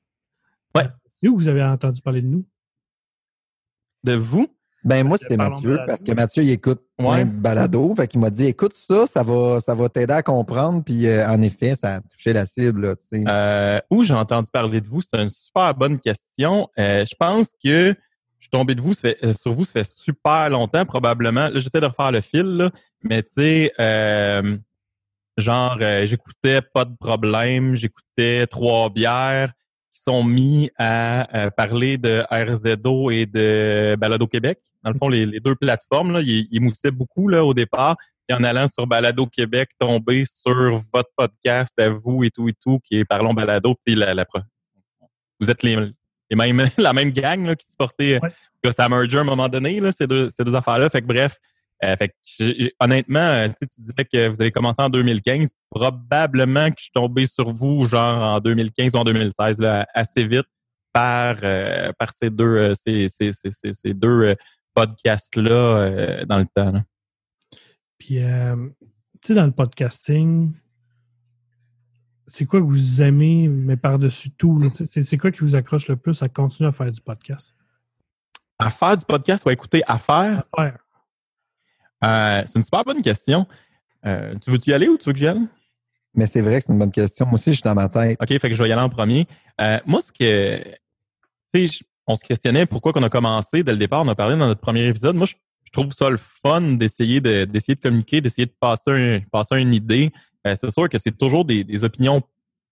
Ouais. 0.76 0.88
C'est 1.10 1.28
où 1.28 1.36
vous 1.36 1.48
avez 1.48 1.64
entendu 1.64 2.02
parler 2.02 2.22
de 2.22 2.28
nous? 2.28 2.46
De 4.04 4.14
vous? 4.14 4.48
Ben 4.84 5.06
moi, 5.06 5.18
que 5.18 5.24
c'était 5.24 5.38
Mathieu, 5.38 5.78
parce 5.86 6.02
que 6.02 6.12
Mathieu, 6.12 6.42
il 6.42 6.50
écoute 6.50 6.82
plein 6.98 7.08
Ouais. 7.08 7.26
de 7.26 7.30
balados. 7.30 7.94
Fait 7.96 8.08
qu'il 8.08 8.20
m'a 8.20 8.32
dit 8.32 8.46
écoute 8.48 8.74
ça, 8.74 9.06
ça 9.06 9.22
va, 9.22 9.60
ça 9.60 9.76
va 9.76 9.90
t'aider 9.90 10.14
à 10.14 10.24
comprendre. 10.24 10.84
Puis 10.84 11.06
euh, 11.06 11.28
en 11.28 11.40
effet, 11.44 11.76
ça 11.76 11.96
a 11.98 12.02
touché 12.02 12.34
la 12.34 12.48
cible. 12.48 12.88
Là, 12.88 12.96
tu 12.96 13.06
sais. 13.12 13.24
Euh, 13.28 13.80
où 13.92 14.04
j'ai 14.04 14.16
entendu 14.16 14.50
parler 14.52 14.82
de 14.82 14.88
vous? 14.88 15.04
C'est 15.04 15.22
une 15.22 15.30
super 15.30 15.76
bonne 15.76 16.00
question. 16.00 16.68
Euh, 16.80 17.06
je 17.06 17.14
pense 17.16 17.52
que 17.64 17.96
tombé 18.52 18.76
de 18.76 18.82
vous, 18.82 18.94
ça 18.94 19.02
fait- 19.02 19.24
euh, 19.24 19.34
sur 19.34 19.54
vous, 19.54 19.64
ça 19.64 19.74
fait 19.74 19.84
super 19.84 20.50
longtemps, 20.50 20.86
probablement. 20.86 21.50
Là, 21.50 21.58
j'essaie 21.60 21.80
de 21.80 21.86
refaire 21.86 22.12
le 22.12 22.22
fil, 22.22 22.46
là, 22.58 22.72
mais 23.02 23.24
tu 23.24 23.30
sais, 23.36 23.74
euh, 23.80 24.58
genre, 25.38 25.78
euh, 25.82 26.06
j'écoutais 26.06 26.62
pas 26.62 26.86
de 26.86 26.96
problème, 27.00 27.76
j'écoutais 27.76 28.46
trois 28.48 28.90
bières 28.90 29.52
qui 29.94 30.02
sont 30.04 30.24
mis 30.24 30.70
à, 30.78 31.50
parler 31.58 31.98
de 31.98 32.24
RZO 32.32 33.12
et 33.12 33.26
de 33.26 33.96
Balado 34.00 34.28
Québec. 34.28 34.60
Dans 34.84 34.92
le 34.92 34.98
fond, 34.98 35.10
les, 35.10 35.40
deux 35.40 35.56
plateformes, 35.56 36.14
là, 36.14 36.22
ils, 36.22 36.62
moussaient 36.62 36.92
beaucoup 36.92 37.28
là, 37.28 37.44
au 37.44 37.54
départ. 37.54 37.98
Puis 38.28 38.38
en 38.38 38.44
allant 38.44 38.68
sur 38.68 38.88
Balado 38.88 39.26
Québec, 39.26 39.70
tomber 39.80 40.24
sur 40.26 40.82
votre 40.94 41.10
podcast 41.18 41.78
à 41.80 41.90
vous 41.90 42.24
et 42.24 42.32
tout 42.32 42.48
et 42.48 42.54
tout, 42.54 42.80
qui 42.86 43.00
est 43.00 43.06
Parlons 43.06 43.34
Balado, 43.34 43.76
la, 43.86 44.14
la, 44.14 44.26
vous 45.42 45.50
êtes 45.50 45.64
les, 45.64 45.92
les 46.32 46.36
mêmes, 46.36 46.68
la 46.78 46.94
même 46.94 47.12
gang 47.12 47.46
là, 47.46 47.56
qui 47.56 47.70
se 47.70 47.76
portait, 47.78 48.20
Ouais. 48.22 48.72
ça 48.72 48.86
a 48.86 48.90
mergé 48.90 49.18
à 49.18 49.22
un 49.22 49.26
moment 49.26 49.50
donné, 49.50 49.80
là, 49.80 49.92
ces 49.92 50.08
deux, 50.08 50.30
ces 50.30 50.44
deux 50.44 50.56
affaires-là. 50.56 50.90
Fait 50.90 51.02
que 51.02 51.08
bref, 51.08 51.36
euh, 51.84 51.96
fait 51.98 52.10
que 52.10 52.72
honnêtement, 52.80 53.20
euh, 53.20 53.48
tu 53.48 53.54
sais, 53.60 53.68
tu 53.68 53.82
disais 53.82 54.06
que 54.12 54.28
vous 54.30 54.42
avez 54.42 54.52
commencé 54.52 54.82
en 54.82 54.90
2015. 54.90 55.52
Probablement 55.70 56.70
que 56.70 56.76
je 56.78 56.84
suis 56.84 56.92
tombé 56.94 57.26
sur 57.26 57.52
vous, 57.52 57.88
genre 57.88 58.36
en 58.36 58.40
2015 58.40 58.94
ou 58.96 58.98
en 59.00 59.04
2016, 59.04 59.60
là, 59.60 59.88
assez 59.94 60.24
vite 60.26 60.46
par, 60.94 61.38
euh, 61.44 61.92
par 61.98 62.12
ces 62.12 62.30
deux, 62.30 62.46
euh, 62.46 62.74
ces, 62.76 63.08
ces, 63.08 63.32
ces, 63.34 63.50
ces, 63.74 63.94
deux 63.94 64.36
podcasts-là 64.74 66.24
dans 66.26 66.38
le 66.38 66.46
temps. 66.56 66.72
là. 66.72 66.84
Puis, 67.98 68.20
tu 68.20 69.28
sais, 69.28 69.34
dans 69.34 69.46
le 69.46 69.52
podcasting, 69.52 70.54
c'est 72.32 72.46
quoi 72.46 72.60
que 72.60 72.66
vous 72.66 73.02
aimez, 73.02 73.48
mais 73.48 73.78
par-dessus 73.78 74.32
tout? 74.32 74.62
C'est 74.86 75.18
quoi 75.18 75.32
qui 75.32 75.40
vous 75.40 75.56
accroche 75.56 75.88
le 75.88 75.96
plus 75.96 76.22
à 76.24 76.30
continuer 76.30 76.70
à 76.70 76.72
faire 76.72 76.90
du 76.90 77.02
podcast? 77.02 77.54
À 78.60 78.70
faire 78.70 78.96
du 78.98 79.06
podcast 79.06 79.46
ou 79.46 79.50
à 79.50 79.54
écouter 79.54 79.82
à 79.88 79.98
faire, 79.98 80.44
À 80.58 80.62
faire. 80.64 80.78
euh, 82.04 82.44
c'est 82.46 82.56
une 82.56 82.64
super 82.64 82.84
bonne 82.84 83.02
question. 83.02 83.48
Euh, 84.06 84.34
tu 84.44 84.50
veux-tu 84.52 84.70
y 84.72 84.74
aller 84.74 84.88
ou 84.88 84.98
tu 84.98 85.06
veux 85.10 85.14
que 85.14 85.20
j'y 85.20 85.28
aille? 85.28 85.48
Mais 86.14 86.26
c'est 86.28 86.42
vrai 86.42 86.60
que 86.60 86.66
c'est 86.66 86.74
une 86.74 86.80
bonne 86.80 86.92
question. 86.92 87.26
Moi 87.26 87.36
aussi, 87.36 87.52
je 87.52 87.56
suis 87.58 87.64
dans 87.64 87.76
ma 87.76 87.88
tête. 87.90 88.18
OK, 88.22 88.28
fait 88.28 88.50
que 88.50 88.56
je 88.56 88.62
vais 88.62 88.70
y 88.70 88.72
aller 88.72 88.82
en 88.82 88.90
premier. 88.90 89.28
Euh, 89.62 89.78
moi, 89.86 90.02
ce 90.02 90.12
que. 90.12 90.62
Tu 91.54 91.68
sais, 91.68 91.86
on 92.08 92.16
se 92.16 92.24
questionnait 92.24 92.66
pourquoi 92.66 92.92
qu'on 92.94 93.04
a 93.04 93.10
commencé 93.10 93.64
dès 93.64 93.72
le 93.72 93.78
départ. 93.78 94.02
On 94.02 94.08
a 94.08 94.16
parlé 94.16 94.38
dans 94.38 94.48
notre 94.48 94.60
premier 94.62 94.86
épisode. 94.88 95.16
Moi, 95.16 95.26
je, 95.26 95.36
je 95.64 95.72
trouve 95.72 95.92
ça 95.94 96.10
le 96.10 96.18
fun 96.18 96.62
d'essayer 96.74 97.22
de, 97.22 97.46
d'essayer 97.46 97.76
de 97.76 97.80
communiquer, 97.82 98.20
d'essayer 98.22 98.46
de 98.46 98.54
passer, 98.60 98.92
un- 98.92 99.20
passer 99.32 99.56
une 99.58 99.74
idée. 99.74 100.12
Euh, 100.48 100.56
c'est 100.56 100.72
sûr 100.72 100.90
que 100.90 100.98
c'est 100.98 101.18
toujours 101.18 101.46
des, 101.46 101.64
des 101.64 101.84
opinions 101.84 102.22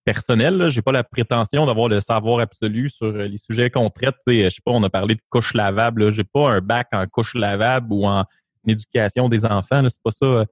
personnelles. 0.05 0.69
Je 0.69 0.77
n'ai 0.77 0.81
pas 0.81 0.91
la 0.91 1.03
prétention 1.03 1.65
d'avoir 1.65 1.87
le 1.89 1.99
savoir 1.99 2.39
absolu 2.39 2.89
sur 2.89 3.07
euh, 3.07 3.27
les 3.27 3.37
sujets 3.37 3.69
qu'on 3.69 3.89
traite. 3.89 4.15
Je 4.27 4.49
sais 4.49 4.61
pas, 4.65 4.71
on 4.71 4.83
a 4.83 4.89
parlé 4.89 5.15
de 5.15 5.21
couches 5.29 5.53
lavables. 5.53 6.11
Je 6.11 6.17
n'ai 6.21 6.23
pas 6.23 6.49
un 6.49 6.61
bac 6.61 6.87
en 6.93 7.05
couches 7.05 7.35
lavables 7.35 7.91
ou 7.91 8.05
en 8.05 8.25
éducation 8.67 9.29
des 9.29 9.45
enfants. 9.45 9.83
C'est 9.87 10.01
pas 10.03 10.11
ça. 10.11 10.25
euh, 10.25 10.45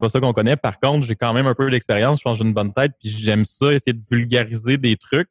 pas 0.00 0.08
ça 0.08 0.18
qu'on 0.18 0.32
connaît. 0.32 0.56
Par 0.56 0.80
contre, 0.80 1.06
j'ai 1.06 1.14
quand 1.14 1.32
même 1.32 1.46
un 1.46 1.54
peu 1.54 1.70
d'expérience. 1.70 2.18
Je 2.18 2.22
pense 2.24 2.36
que 2.38 2.42
j'ai 2.42 2.48
une 2.48 2.54
bonne 2.54 2.72
tête. 2.72 2.92
Puis 2.98 3.08
j'aime 3.08 3.44
ça, 3.44 3.72
essayer 3.72 3.92
de 3.92 4.02
vulgariser 4.10 4.76
des 4.76 4.96
trucs, 4.96 5.30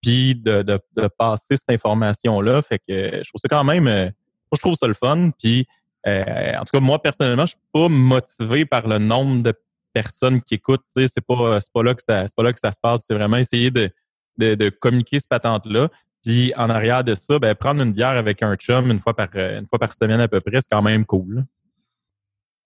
puis 0.00 0.36
de, 0.36 0.62
de, 0.62 0.78
de 0.96 1.08
passer 1.18 1.56
cette 1.56 1.70
information-là. 1.70 2.62
Fait 2.62 2.78
que 2.78 3.22
je 3.24 3.28
trouve 3.28 3.40
ça 3.40 3.48
quand 3.48 3.64
même. 3.64 3.88
euh, 3.88 4.08
je 4.54 4.60
trouve 4.60 4.76
ça 4.76 4.86
le 4.86 4.94
fun. 4.94 5.30
Puis 5.36 5.66
euh, 6.06 6.52
en 6.56 6.60
tout 6.60 6.70
cas, 6.72 6.80
moi, 6.80 7.02
personnellement, 7.02 7.46
je 7.46 7.52
suis 7.54 7.60
pas 7.72 7.88
motivé 7.88 8.64
par 8.66 8.86
le 8.86 8.98
nombre 8.98 9.42
de 9.42 9.52
personnes 9.94 10.42
qui 10.42 10.54
écoutent. 10.54 10.84
Tu 10.94 11.02
sais, 11.02 11.08
c'est 11.14 11.24
pas, 11.24 11.58
pas 11.72 11.82
là 11.82 11.94
que 11.94 12.02
ça, 12.02 12.26
c'est 12.26 12.36
pas 12.36 12.42
là 12.42 12.52
que 12.52 12.60
ça 12.60 12.72
se 12.72 12.80
passe. 12.80 13.04
C'est 13.06 13.14
vraiment 13.14 13.36
essayer 13.38 13.70
de, 13.70 13.90
de, 14.36 14.54
de 14.54 14.68
communiquer 14.68 15.20
cette 15.20 15.30
patente-là. 15.30 15.88
Puis 16.22 16.52
en 16.56 16.68
arrière 16.68 17.04
de 17.04 17.14
ça, 17.14 17.38
ben, 17.38 17.54
prendre 17.54 17.82
une 17.82 17.92
bière 17.92 18.10
avec 18.10 18.42
un 18.42 18.56
chum 18.56 18.90
une 18.90 18.98
fois 18.98 19.14
par, 19.14 19.28
euh, 19.36 19.60
une 19.60 19.66
fois 19.66 19.78
par 19.78 19.92
semaine 19.92 20.20
à 20.20 20.28
peu 20.28 20.40
près, 20.40 20.60
c'est 20.60 20.70
quand 20.70 20.82
même 20.82 21.04
cool. 21.06 21.44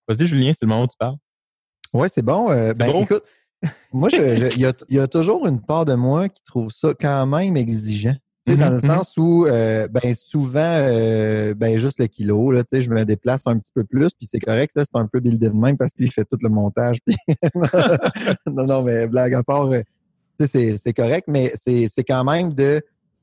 Vas-y, 0.09 0.26
Julien, 0.26 0.53
c'est 0.53 0.62
le 0.64 0.68
moment 0.68 0.85
où 0.85 0.89
tu 0.89 0.97
parles. 0.99 1.16
Oui, 1.93 2.09
c'est 2.11 2.22
bon. 2.22 2.51
Euh, 2.51 2.72
ben, 2.74 2.91
bon? 2.91 3.03
écoute, 3.03 3.24
moi, 3.93 4.09
je- 4.09 4.37
je- 4.37 4.55
il 4.55 4.61
y, 4.61 4.66
a, 4.66 4.72
y 4.89 4.99
a 4.99 5.07
toujours 5.07 5.47
une 5.47 5.61
part 5.61 5.85
de 5.85 5.95
moi 5.95 6.29
qui 6.29 6.43
trouve 6.45 6.70
ça 6.70 6.95
quand 6.99 7.26
même 7.26 7.57
exigeant. 7.57 8.16
Tu 8.49 8.55
sais, 8.55 8.59
dans 8.59 8.70
le 8.70 8.76
Mhm, 8.76 8.80
sens 8.80 9.14
où, 9.16 9.46
euh, 9.46 9.86
ben, 9.88 10.14
souvent, 10.14 10.61
euh, 10.64 11.55
ben, 11.55 11.76
juste 11.78 11.99
le 12.01 12.07
kilo, 12.07 12.51
là, 12.51 12.62
tu 12.64 12.76
sais, 12.76 12.82
je 12.82 12.90
me 12.90 13.05
déplace 13.05 13.42
un 13.46 13.59
petit 13.59 13.72
peu 13.74 13.84
plus, 13.84 14.09
puis 14.18 14.26
c'est 14.30 14.40
correct, 14.40 14.72
là, 14.76 14.84
c'est 14.84 14.99
un 14.99 15.07
peu 15.07 15.20
buildé 15.20 15.49
de 15.51 15.55
même 15.55 15.76
parce 15.76 15.92
qu'il 15.92 16.11
fait 16.12 16.24
tout 16.24 16.38
le 16.40 16.49
montage. 16.49 16.99
puis- 17.07 17.16
non, 18.46 18.66
non, 18.66 18.82
mais 18.82 19.07
blague 19.09 19.34
à 19.34 19.42
part, 19.42 19.66
euh, 19.66 19.80
tu 20.38 20.46
sais, 20.46 20.76
c'est- 20.76 20.92
correct, 20.92 21.24
mais 21.28 21.53
c'est 21.57 22.05
quand 22.07 22.24
même 22.24 22.53
de 22.55 22.80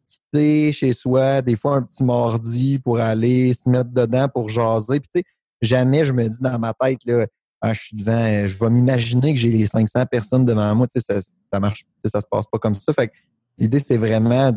quitter 0.09 0.71
chez 0.73 0.93
soi, 0.93 1.41
des 1.41 1.55
fois 1.55 1.78
un 1.78 1.82
petit 1.82 2.03
mardi 2.03 2.80
pour 2.80 2.99
aller 2.99 3.53
se 3.53 3.69
mettre 3.69 3.89
dedans 3.91 4.28
pour 4.28 4.49
jaser. 4.49 4.99
Puis, 4.99 5.09
tu 5.13 5.19
sais, 5.19 5.23
jamais 5.61 6.05
je 6.05 6.13
me 6.13 6.28
dis 6.28 6.39
dans 6.41 6.57
ma 6.59 6.73
tête, 6.73 6.99
là, 7.05 7.26
ah, 7.61 7.73
je 7.73 7.82
suis 7.82 7.97
devant, 7.97 8.47
je 8.47 8.57
vais 8.59 8.69
m'imaginer 8.69 9.34
que 9.34 9.39
j'ai 9.39 9.49
les 9.49 9.65
500 9.65 10.05
personnes 10.05 10.45
devant 10.45 10.76
moi. 10.76 10.88
Tu 10.88 11.01
sais, 11.01 11.13
ça, 11.13 11.21
ça 11.51 11.59
marche, 11.59 11.84
ça 12.05 12.21
se 12.21 12.28
passe 12.30 12.45
pas 12.51 12.59
comme 12.59 12.76
ça. 12.76 12.93
Fait 12.93 13.07
que 13.07 13.13
l'idée, 13.57 13.80
c'est 13.80 13.97
vraiment 13.97 14.51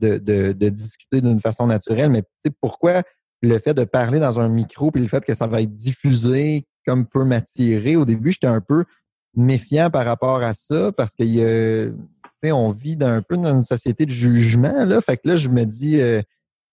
de, 0.00 0.18
de, 0.18 0.52
de 0.52 0.68
discuter 0.68 1.20
d'une 1.20 1.40
façon 1.40 1.66
naturelle. 1.66 2.10
Mais 2.10 2.22
pourquoi 2.60 3.02
le 3.42 3.58
fait 3.58 3.74
de 3.74 3.84
parler 3.84 4.20
dans 4.20 4.40
un 4.40 4.48
micro 4.48 4.90
puis 4.90 5.02
le 5.02 5.08
fait 5.08 5.24
que 5.24 5.34
ça 5.34 5.46
va 5.46 5.62
être 5.62 5.72
diffusé 5.72 6.66
comme 6.86 7.06
peut 7.06 7.24
m'attirer? 7.24 7.96
Au 7.96 8.04
début, 8.04 8.32
j'étais 8.32 8.46
un 8.46 8.60
peu 8.60 8.84
méfiant 9.34 9.90
par 9.90 10.06
rapport 10.06 10.42
à 10.42 10.54
ça 10.54 10.92
parce 10.92 11.14
que 11.14 11.24
sais, 12.42 12.52
on 12.52 12.70
vit 12.70 12.96
un 13.00 13.22
peu 13.22 13.36
dans 13.36 13.54
une 13.54 13.62
société 13.62 14.06
de 14.06 14.10
jugement. 14.10 14.84
Là. 14.84 15.00
Fait 15.00 15.16
que 15.16 15.28
là, 15.28 15.36
je 15.36 15.48
me 15.48 15.64
dis 15.64 16.00
euh, 16.00 16.22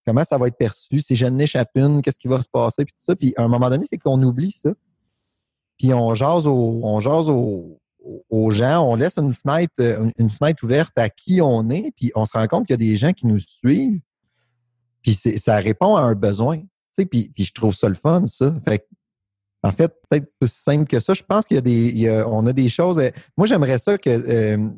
comment 0.05 0.23
ça 0.23 0.37
va 0.37 0.47
être 0.47 0.57
perçu, 0.57 1.01
si 1.01 1.15
je 1.15 1.25
n'échappe 1.25 1.69
une, 1.75 2.01
qu'est-ce 2.01 2.19
qui 2.19 2.27
va 2.27 2.41
se 2.41 2.49
passer, 2.51 2.85
puis 2.85 2.93
tout 2.93 3.05
ça. 3.05 3.15
Puis 3.15 3.33
à 3.37 3.43
un 3.43 3.47
moment 3.47 3.69
donné, 3.69 3.85
c'est 3.89 3.97
qu'on 3.97 4.21
oublie 4.23 4.51
ça. 4.51 4.73
Puis 5.77 5.93
on 5.93 6.13
jase, 6.13 6.45
au- 6.47 6.81
on 6.83 6.99
jase 6.99 7.29
au- 7.29 7.79
aux 8.29 8.51
gens, 8.51 8.83
on 8.83 8.95
laisse 8.95 9.17
une 9.17 9.33
fenêtre, 9.33 9.73
euh, 9.79 10.09
une 10.17 10.29
fenêtre 10.29 10.63
ouverte 10.63 10.91
à 10.97 11.09
qui 11.09 11.41
on 11.41 11.69
est, 11.69 11.91
puis 11.95 12.11
on 12.15 12.25
se 12.25 12.33
rend 12.33 12.47
compte 12.47 12.67
qu'il 12.67 12.73
y 12.73 12.81
a 12.81 12.91
des 12.91 12.97
gens 12.97 13.11
qui 13.11 13.27
nous 13.27 13.39
suivent. 13.39 14.01
Puis 15.01 15.13
ça 15.13 15.57
répond 15.57 15.95
à 15.95 16.01
un 16.01 16.15
besoin. 16.15 16.59
Tu 16.59 16.67
sais, 16.91 17.05
puis, 17.05 17.31
puis 17.33 17.45
je 17.45 17.53
trouve 17.53 17.75
ça 17.75 17.89
le 17.89 17.95
fun, 17.95 18.25
ça. 18.25 18.53
Fait 18.65 18.87
en 19.63 19.71
fait, 19.71 19.93
peut-être 20.09 20.29
aussi 20.41 20.61
simple 20.61 20.85
que 20.85 20.99
ça. 20.99 21.13
Je 21.13 21.23
pense 21.23 21.47
qu'il 21.47 21.55
y 21.55 21.57
a 21.57 21.61
des, 21.61 22.23
on 22.27 22.45
a 22.45 22.53
des 22.53 22.67
choses. 22.67 22.99
euh, 22.99 23.09
moi, 23.37 23.47
j'aimerais 23.47 23.79
ça 23.79 23.97
que, 23.97 24.09
euh, 24.09 24.69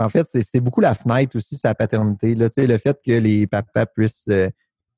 En 0.00 0.08
fait, 0.08 0.26
c'est 0.28 0.60
beaucoup 0.60 0.80
la 0.80 0.94
fenêtre 0.94 1.36
aussi, 1.36 1.56
sa 1.56 1.74
paternité. 1.74 2.34
Là, 2.34 2.48
le 2.56 2.78
fait 2.78 2.98
que 3.04 3.12
les 3.12 3.46
papas 3.46 3.86
puissent 3.86 4.26
euh, 4.28 4.48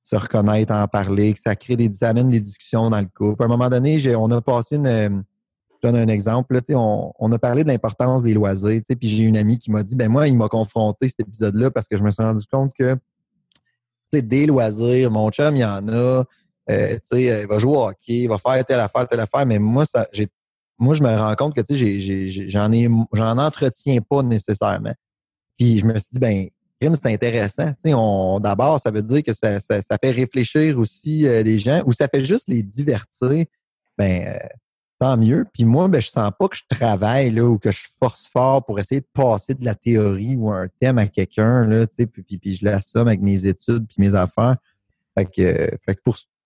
se 0.02 0.16
reconnaître, 0.16 0.72
en 0.72 0.88
parler, 0.88 1.34
que 1.34 1.40
ça 1.40 1.54
crée 1.56 1.76
des, 1.76 1.90
ça 1.90 2.08
amène 2.08 2.30
des 2.30 2.40
discussions 2.40 2.88
dans 2.88 3.00
le 3.00 3.08
couple. 3.14 3.42
À 3.42 3.46
un 3.46 3.48
moment 3.48 3.68
donné, 3.68 4.16
on 4.16 4.30
a 4.30 4.40
passé 4.40 4.76
une. 4.76 5.24
Euh, 5.84 5.88
je 5.88 5.88
donne 5.88 5.96
un 5.96 6.12
exemple. 6.12 6.54
Là, 6.54 6.60
on, 6.70 7.12
on 7.18 7.32
a 7.32 7.38
parlé 7.38 7.64
de 7.64 7.68
l'importance 7.68 8.22
des 8.22 8.34
loisirs. 8.34 8.82
Puis 8.88 9.08
j'ai 9.08 9.24
une 9.24 9.36
amie 9.36 9.58
qui 9.58 9.70
m'a 9.70 9.82
dit 9.82 9.96
ben 9.96 10.08
moi, 10.08 10.28
il 10.28 10.36
m'a 10.36 10.48
confronté 10.48 11.08
cet 11.08 11.20
épisode-là 11.20 11.70
parce 11.70 11.88
que 11.88 11.96
je 11.96 12.02
me 12.02 12.10
suis 12.10 12.22
rendu 12.22 12.44
compte 12.50 12.72
que 12.78 12.96
des 14.12 14.44
loisirs, 14.44 15.10
mon 15.10 15.30
chum, 15.30 15.56
il 15.56 15.60
y 15.60 15.64
en 15.64 15.88
a. 15.88 16.24
Euh, 16.70 16.98
il 17.12 17.46
va 17.48 17.58
jouer 17.58 17.76
au 17.76 17.86
hockey, 17.88 18.20
il 18.20 18.28
va 18.28 18.38
faire 18.38 18.64
telle 18.64 18.78
affaire, 18.78 19.08
telle 19.08 19.20
affaire, 19.20 19.44
mais 19.44 19.58
moi, 19.58 19.84
ça, 19.84 20.06
j'ai 20.12 20.28
moi, 20.82 20.94
je 20.94 21.02
me 21.02 21.16
rends 21.16 21.34
compte 21.36 21.54
que 21.54 21.62
j'en 22.48 22.72
ai, 22.72 22.88
j'en 23.12 23.38
entretiens 23.38 24.00
pas 24.00 24.22
nécessairement. 24.22 24.94
Puis 25.56 25.78
je 25.78 25.86
me 25.86 25.96
suis 25.98 26.08
dit, 26.12 26.18
ben, 26.18 26.48
c'est 26.80 27.06
intéressant. 27.06 27.72
On, 27.86 28.40
d'abord, 28.40 28.80
ça 28.80 28.90
veut 28.90 29.02
dire 29.02 29.22
que 29.22 29.32
ça, 29.32 29.60
ça, 29.60 29.96
fait 30.02 30.10
réfléchir 30.10 30.76
aussi 30.78 31.26
euh, 31.28 31.44
les 31.44 31.58
gens 31.60 31.82
ou 31.86 31.92
ça 31.92 32.08
fait 32.08 32.24
juste 32.24 32.48
les 32.48 32.64
divertir. 32.64 33.44
Ben, 33.96 34.26
euh, 34.26 34.48
mieux. 35.16 35.46
Puis 35.52 35.64
moi, 35.64 35.88
ben, 35.88 36.00
je 36.00 36.08
sens 36.08 36.30
pas 36.38 36.48
que 36.48 36.56
je 36.56 36.62
travaille 36.68 37.30
là, 37.30 37.44
ou 37.44 37.58
que 37.58 37.70
je 37.70 37.88
force 37.98 38.28
fort 38.28 38.64
pour 38.64 38.78
essayer 38.78 39.00
de 39.00 39.06
passer 39.12 39.54
de 39.54 39.64
la 39.64 39.74
théorie 39.74 40.36
ou 40.36 40.50
un 40.50 40.68
thème 40.80 40.98
à 40.98 41.06
quelqu'un. 41.06 41.68
Puis, 41.96 42.06
puis, 42.06 42.38
puis 42.38 42.54
je 42.54 42.64
l'assomme 42.64 43.08
avec 43.08 43.20
mes 43.20 43.46
études 43.46 43.86
puis 43.86 43.96
mes 43.98 44.14
affaires. 44.14 44.56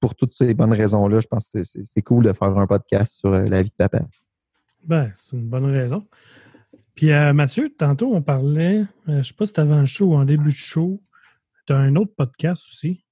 Pour 0.00 0.14
toutes 0.14 0.34
ces 0.34 0.54
bonnes 0.54 0.72
raisons-là, 0.72 1.20
je 1.20 1.26
pense 1.26 1.48
que 1.48 1.62
c'est 1.64 2.02
cool 2.02 2.24
de 2.24 2.32
faire 2.32 2.56
un 2.56 2.66
podcast 2.66 3.18
sur 3.18 3.32
euh, 3.32 3.46
la 3.46 3.62
vie 3.62 3.70
de 3.70 3.74
papa. 3.76 4.02
Ben, 4.84 5.10
c'est 5.16 5.36
une 5.36 5.48
bonne 5.48 5.66
raison. 5.66 6.02
Puis 6.94 7.12
euh, 7.12 7.32
Mathieu, 7.32 7.72
tantôt, 7.76 8.14
on 8.14 8.22
parlait, 8.22 8.80
euh, 8.80 8.86
je 9.06 9.12
ne 9.12 9.22
sais 9.22 9.34
pas 9.34 9.46
si 9.46 9.52
tu 9.52 9.60
avais 9.60 9.74
un 9.74 9.86
show 9.86 10.06
ou 10.06 10.14
en 10.14 10.24
début 10.24 10.50
de 10.50 10.56
show, 10.56 11.02
tu 11.66 11.72
as 11.72 11.78
un 11.78 11.96
autre 11.96 12.12
podcast 12.16 12.64
aussi. 12.70 13.05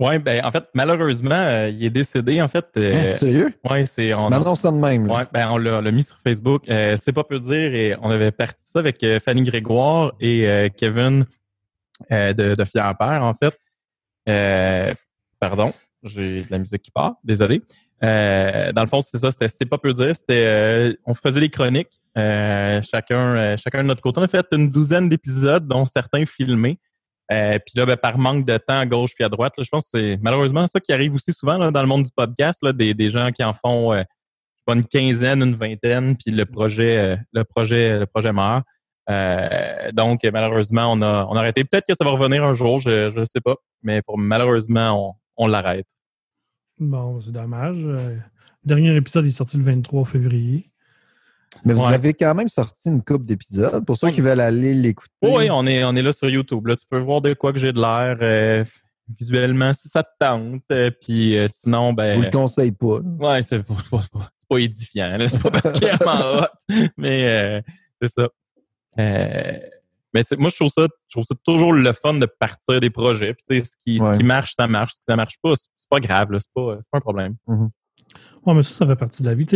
Oui, 0.00 0.18
ben 0.18 0.44
en 0.44 0.50
fait, 0.50 0.64
malheureusement, 0.74 1.66
il 1.66 1.84
est 1.84 1.90
décédé, 1.90 2.42
en 2.42 2.48
fait. 2.48 2.66
Hein, 2.76 3.16
sérieux? 3.16 3.54
Oui, 3.70 3.86
c'est. 3.86 4.12
On 4.12 4.32
annonce 4.32 4.60
ça 4.60 4.72
de 4.72 4.76
même. 4.76 5.08
Oui, 5.08 5.22
ben 5.32 5.46
on 5.50 5.56
l'a 5.56 5.92
mis 5.92 6.02
sur 6.02 6.18
Facebook. 6.18 6.64
c'est 6.66 7.12
pas 7.12 7.24
peu 7.24 7.38
dire, 7.38 7.74
et 7.74 7.96
on 8.02 8.10
avait 8.10 8.32
parti 8.32 8.64
ça 8.66 8.80
avec 8.80 9.04
Fanny 9.24 9.44
Grégoire 9.44 10.12
et 10.20 10.70
Kevin 10.76 11.26
de, 12.10 12.54
de 12.54 12.64
Fier 12.64 12.92
Père, 12.98 13.22
en 13.22 13.34
fait. 13.34 13.56
pardon 15.38 15.72
j'ai 16.04 16.42
de 16.42 16.50
la 16.50 16.58
musique 16.58 16.82
qui 16.82 16.90
part, 16.90 17.14
désolé. 17.24 17.62
Euh, 18.02 18.72
dans 18.72 18.82
le 18.82 18.88
fond, 18.88 19.00
c'est 19.00 19.18
ça, 19.18 19.30
c'était 19.30 19.48
c'est 19.48 19.66
pas 19.66 19.78
peu 19.78 19.92
dire. 19.94 20.14
C'était 20.14 20.44
euh, 20.46 20.92
on 21.06 21.14
faisait 21.14 21.40
des 21.40 21.48
chroniques, 21.48 22.00
euh, 22.18 22.82
chacun, 22.82 23.56
chacun 23.56 23.82
de 23.82 23.88
notre 23.88 24.02
côté. 24.02 24.20
On 24.20 24.22
a 24.22 24.28
fait 24.28 24.46
une 24.52 24.70
douzaine 24.70 25.08
d'épisodes, 25.08 25.66
dont 25.66 25.84
certains 25.84 26.26
filmés. 26.26 26.78
Puis 27.28 27.72
là, 27.76 27.86
ben, 27.86 27.96
par 27.96 28.18
manque 28.18 28.44
de 28.44 28.56
temps 28.58 28.78
à 28.78 28.86
gauche 28.86 29.14
puis 29.14 29.24
à 29.24 29.28
droite, 29.28 29.52
je 29.58 29.68
pense 29.68 29.84
que 29.84 29.98
c'est 29.98 30.18
malheureusement 30.22 30.66
ça 30.66 30.80
qui 30.80 30.92
arrive 30.92 31.14
aussi 31.14 31.32
souvent 31.32 31.70
dans 31.70 31.80
le 31.80 31.88
monde 31.88 32.04
du 32.04 32.10
podcast, 32.14 32.64
des, 32.64 33.10
gens 33.10 33.30
qui 33.32 33.42
en 33.42 33.52
font 33.52 33.94
pas 34.66 34.74
une 34.74 34.84
quinzaine, 34.84 35.42
une 35.42 35.56
vingtaine, 35.56 36.16
puis 36.16 36.34
le 36.34 36.46
projet, 36.46 37.18
le 37.32 37.44
projet, 37.44 37.98
le 37.98 38.06
projet 38.06 38.32
meurt. 38.32 38.64
donc, 39.92 40.20
malheureusement, 40.24 40.92
on 40.92 41.02
a, 41.02 41.38
arrêté. 41.38 41.64
Peut-être 41.64 41.86
que 41.86 41.94
ça 41.94 42.04
va 42.04 42.10
revenir 42.10 42.44
un 42.44 42.52
jour, 42.52 42.78
je 42.78 43.18
ne 43.18 43.24
sais 43.24 43.40
pas. 43.40 43.56
Mais 43.82 44.00
malheureusement, 44.16 45.18
on, 45.36 45.44
on 45.44 45.46
l'arrête. 45.46 45.86
Bon, 46.78 47.20
c'est 47.20 47.32
dommage. 47.32 47.78
Le 47.84 47.98
euh, 47.98 48.16
dernier 48.64 48.94
épisode 48.96 49.26
est 49.26 49.30
sorti 49.30 49.56
le 49.58 49.62
23 49.62 50.04
février. 50.04 50.66
Mais 51.64 51.74
vous 51.74 51.84
avez 51.84 52.14
quand 52.14 52.34
même 52.34 52.48
sorti 52.48 52.88
une 52.88 53.02
coupe 53.02 53.24
d'épisodes 53.24 53.84
pour 53.84 53.96
ceux 53.96 54.10
qui 54.10 54.20
veulent 54.20 54.40
aller 54.40 54.74
l'écouter. 54.74 55.12
oui, 55.22 55.50
on 55.50 55.66
est, 55.66 55.84
on 55.84 55.94
est 55.96 56.02
là 56.02 56.12
sur 56.12 56.28
YouTube. 56.28 56.66
Là. 56.66 56.76
Tu 56.76 56.86
peux 56.88 56.98
voir 56.98 57.20
de 57.20 57.34
quoi 57.34 57.52
que 57.52 57.58
j'ai 57.58 57.72
de 57.72 57.80
l'air 57.80 58.16
euh, 58.20 58.64
visuellement 59.18 59.72
si 59.72 59.88
ça 59.88 60.02
te 60.02 60.10
tente. 60.18 60.62
Euh, 60.72 60.90
puis 60.90 61.36
sinon, 61.48 61.92
ben. 61.92 62.14
Je 62.14 62.18
vous 62.18 62.24
le 62.24 62.30
conseille 62.30 62.72
pas. 62.72 62.98
Ouais, 63.18 63.42
c'est 63.42 63.62
pas, 63.62 63.74
pas, 64.48 64.58
édifiant. 64.58 65.16
C'est 65.28 65.42
pas 65.42 65.50
particulièrement 65.50 66.20
hot. 66.40 66.74
Mais 66.96 67.62
c'est 68.00 68.08
ça. 68.08 68.28
Mais 68.96 70.22
moi, 70.38 70.48
je 70.48 70.54
trouve 70.54 70.68
ça, 70.68 70.86
je 71.08 71.14
trouve 71.14 71.24
ça 71.24 71.34
toujours 71.44 71.72
le 71.72 71.92
fun 71.92 72.14
de 72.14 72.26
partir 72.26 72.78
des 72.78 72.90
projets. 72.90 73.34
Puis, 73.34 73.64
ce, 73.64 73.74
qui, 73.84 73.98
ce 73.98 74.16
qui 74.16 74.22
marche, 74.22 74.54
ça 74.54 74.68
marche. 74.68 74.92
Ce 74.94 74.98
qui 75.00 75.04
ça 75.06 75.16
marche 75.16 75.38
pas, 75.42 75.54
c'est 75.56 75.90
pas 75.90 75.98
grave. 75.98 76.28
C'est 76.38 76.52
pas, 76.54 76.76
pas 76.76 76.98
un 76.98 77.00
problème. 77.00 77.34
Mm 77.48 77.66
mais 78.52 78.62
ça, 78.62 78.74
ça 78.74 78.86
fait 78.86 78.96
partie 78.96 79.22
de 79.22 79.28
la 79.28 79.34
vie. 79.34 79.46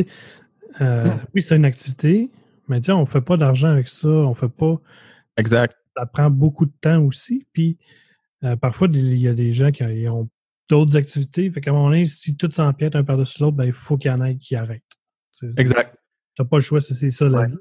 Euh, 0.81 1.05
oui, 1.35 1.43
c'est 1.43 1.57
une 1.57 1.65
activité, 1.65 2.31
mais 2.69 2.81
tiens, 2.81 2.97
on 2.97 3.07
fait 3.07 3.21
pas 3.21 3.37
d'argent 3.37 3.69
avec 3.69 3.89
ça. 3.89 4.09
On 4.09 4.35
fait 4.35 4.49
pas. 4.49 4.81
Exact. 5.37 5.77
Ça, 5.97 6.07
prend 6.07 6.31
beaucoup 6.31 6.67
de 6.67 6.73
temps 6.81 7.03
aussi. 7.03 7.47
Puis 7.53 7.79
euh, 8.45 8.57
parfois, 8.57 8.89
il 8.93 9.19
y 9.19 9.29
a 9.29 9.35
des 9.35 9.53
gens 9.53 9.71
qui 9.71 9.85
ont 10.09 10.29
d'autres 10.69 10.97
activités. 10.97 11.51
Fait 11.51 11.61
qu'à 11.61 11.71
un 11.71 11.75
moment 11.75 11.91
donné, 11.91 12.07
si 12.07 12.37
tout 12.37 12.51
s'empiète 12.51 12.95
un 12.95 13.05
par-dessus 13.05 13.43
l'autre, 13.43 13.57
ben, 13.57 13.65
il 13.65 13.73
faut 13.73 13.97
qu'il 13.97 14.11
y 14.11 14.15
en 14.15 14.25
ait 14.25 14.37
qui 14.37 14.55
arrêtent. 14.55 14.83
Exact. 15.57 15.95
Tu 16.35 16.43
n'as 16.43 16.49
pas 16.49 16.57
le 16.57 16.63
choix, 16.63 16.81
c'est 16.81 17.11
ça 17.11 17.29
la 17.29 17.47
vie. 17.47 17.57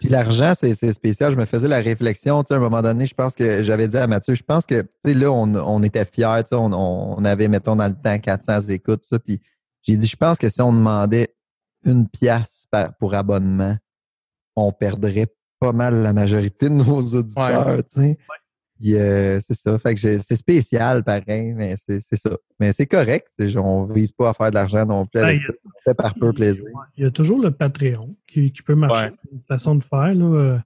Puis 0.00 0.08
l'argent, 0.08 0.52
c'est 0.56 0.92
spécial. 0.92 1.32
Je 1.32 1.38
me 1.38 1.46
faisais 1.46 1.68
la 1.68 1.80
réflexion, 1.80 2.42
tu 2.42 2.48
sais, 2.48 2.54
à 2.54 2.56
un 2.56 2.60
moment 2.60 2.82
donné, 2.82 3.06
je 3.06 3.14
pense 3.14 3.34
que 3.34 3.62
j'avais 3.62 3.88
dit 3.88 3.96
à 3.96 4.06
Mathieu, 4.06 4.34
je 4.34 4.42
pense 4.42 4.66
que, 4.66 4.82
tu 4.82 4.88
sais, 5.04 5.14
là, 5.14 5.30
on, 5.30 5.82
était 5.82 6.04
fiers, 6.04 6.42
tu 6.42 6.48
sais, 6.48 6.56
on, 6.56 7.24
avait, 7.24 7.48
mettons, 7.48 7.76
dans 7.76 7.88
le 7.88 7.94
temps 7.94 8.18
400 8.18 8.68
écoutes, 8.68 9.04
ça, 9.04 9.18
puis 9.18 9.40
j'ai 9.82 9.96
dit, 9.96 10.06
je 10.06 10.16
pense 10.16 10.38
que 10.38 10.48
si 10.48 10.60
on 10.60 10.72
demandait 10.72 11.34
une 11.84 12.08
pièce 12.08 12.66
pour 12.98 13.14
abonnement, 13.14 13.76
on 14.56 14.72
perdrait 14.72 15.28
pas 15.58 15.72
mal 15.72 16.02
la 16.02 16.12
majorité 16.12 16.68
de 16.68 16.74
nos 16.74 17.00
auditeurs, 17.00 17.84
tu 17.84 18.00
sais 18.00 18.18
c'est 18.82 19.54
ça. 19.54 19.78
Fait 19.78 19.94
que 19.94 20.00
c'est 20.00 20.36
spécial, 20.36 21.04
pareil, 21.04 21.52
mais 21.54 21.74
c'est 21.76 22.00
ça. 22.00 22.30
Mais 22.58 22.72
c'est 22.72 22.86
correct. 22.86 23.28
On 23.56 23.86
ne 23.86 23.94
vise 23.94 24.12
pas 24.12 24.30
à 24.30 24.34
faire 24.34 24.50
de 24.50 24.56
l'argent 24.56 24.84
non 24.84 25.06
plus 25.06 25.20
avec 25.20 25.40
ça. 25.40 25.52
fait 25.84 25.94
par 25.94 26.14
peu 26.14 26.32
plaisir. 26.32 26.64
Il 26.96 27.04
y 27.04 27.06
a 27.06 27.10
toujours 27.10 27.40
le 27.40 27.50
Patreon 27.50 28.16
qui, 28.26 28.52
peut 28.64 28.74
marcher. 28.74 29.10
Une 29.32 29.42
façon 29.48 29.76
de 29.76 29.82
faire. 29.82 30.14
Là, 30.14 30.24
euh, 30.24 30.58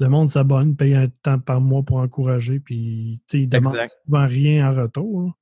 le 0.00 0.08
monde 0.08 0.28
s'abonne, 0.28 0.76
paye 0.76 0.94
un 0.94 1.08
temps 1.22 1.40
par 1.40 1.60
mois 1.60 1.82
pour 1.82 1.98
encourager, 1.98 2.60
puis 2.60 3.20
il 3.32 3.48
demande 3.48 3.76
souvent 4.04 4.26
rien 4.26 4.70
en 4.70 4.82
retour. 4.82 5.32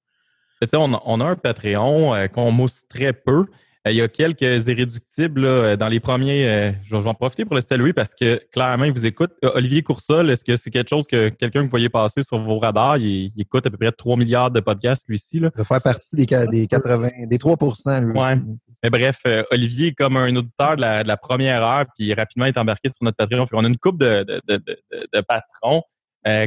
On, 0.72 0.98
on, 1.04 1.20
a 1.20 1.24
un 1.26 1.36
Patreon 1.36 2.14
euh, 2.14 2.28
qu'on 2.28 2.50
mousse 2.50 2.84
très 2.88 3.12
peu. 3.12 3.44
Euh, 3.86 3.90
il 3.90 3.96
y 3.96 4.02
a 4.02 4.08
quelques 4.08 4.66
irréductibles 4.66 5.44
euh, 5.44 5.76
dans 5.76 5.88
les 5.88 6.00
premiers. 6.00 6.48
Euh, 6.48 6.72
je 6.84 6.96
vais 6.96 7.06
en 7.06 7.14
profiter 7.14 7.44
pour 7.44 7.54
le 7.54 7.60
saluer 7.60 7.92
parce 7.92 8.14
que 8.14 8.40
clairement, 8.52 8.84
il 8.84 8.92
vous 8.92 9.06
écoute. 9.06 9.32
Olivier 9.42 9.82
Coursol, 9.82 10.30
est-ce 10.30 10.44
que 10.44 10.56
c'est 10.56 10.70
quelque 10.70 10.88
chose 10.88 11.06
que 11.06 11.28
quelqu'un 11.28 11.60
que 11.60 11.64
vous 11.64 11.70
voyez 11.70 11.88
passer 11.88 12.22
sur 12.22 12.38
vos 12.38 12.58
radars? 12.58 12.98
Il, 12.98 13.32
écoute 13.38 13.66
à 13.66 13.70
peu 13.70 13.76
près 13.76 13.92
3 13.92 14.16
milliards 14.16 14.50
de 14.50 14.60
podcasts, 14.60 15.06
lui-ci. 15.08 15.38
Il 15.38 15.64
faire 15.64 15.82
partie 15.82 16.16
des, 16.16 16.26
des 16.48 16.66
80, 16.66 17.26
des 17.26 17.38
3 17.38 17.56
lui 18.00 18.12
ouais. 18.12 18.34
Mais 18.82 18.90
bref, 18.90 19.20
Olivier 19.50 19.88
est 19.88 19.94
comme 19.94 20.16
un 20.16 20.34
auditeur 20.34 20.76
de 20.76 20.80
la, 20.80 21.16
première 21.16 21.62
heure, 21.62 21.84
puis 21.96 22.12
rapidement 22.14 22.46
est 22.46 22.58
embarqué 22.58 22.88
sur 22.88 23.02
notre 23.02 23.16
Patreon. 23.16 23.46
on 23.52 23.64
a 23.64 23.68
une 23.68 23.78
coupe 23.78 23.98
de, 23.98 24.24
de, 24.24 25.20
patrons. 25.20 25.82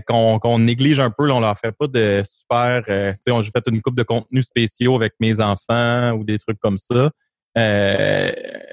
qu'on 0.08 0.60
néglige 0.60 1.00
un 1.00 1.10
peu. 1.10 1.28
Là, 1.28 1.36
on 1.36 1.40
leur 1.40 1.58
fait 1.58 1.72
pas 1.72 1.88
de 1.88 2.22
super. 2.26 2.84
Euh, 2.90 3.14
j'ai 3.26 3.52
fait 3.52 3.68
une 3.68 3.82
coupe 3.82 3.96
de 3.96 4.04
contenus 4.04 4.46
spéciaux 4.46 4.96
avec 4.96 5.14
mes 5.20 5.40
enfants 5.40 6.12
ou 6.14 6.24
des 6.24 6.38
trucs 6.38 6.60
comme 6.60 6.78
ça. 6.78 7.12
Euh, 7.58 8.32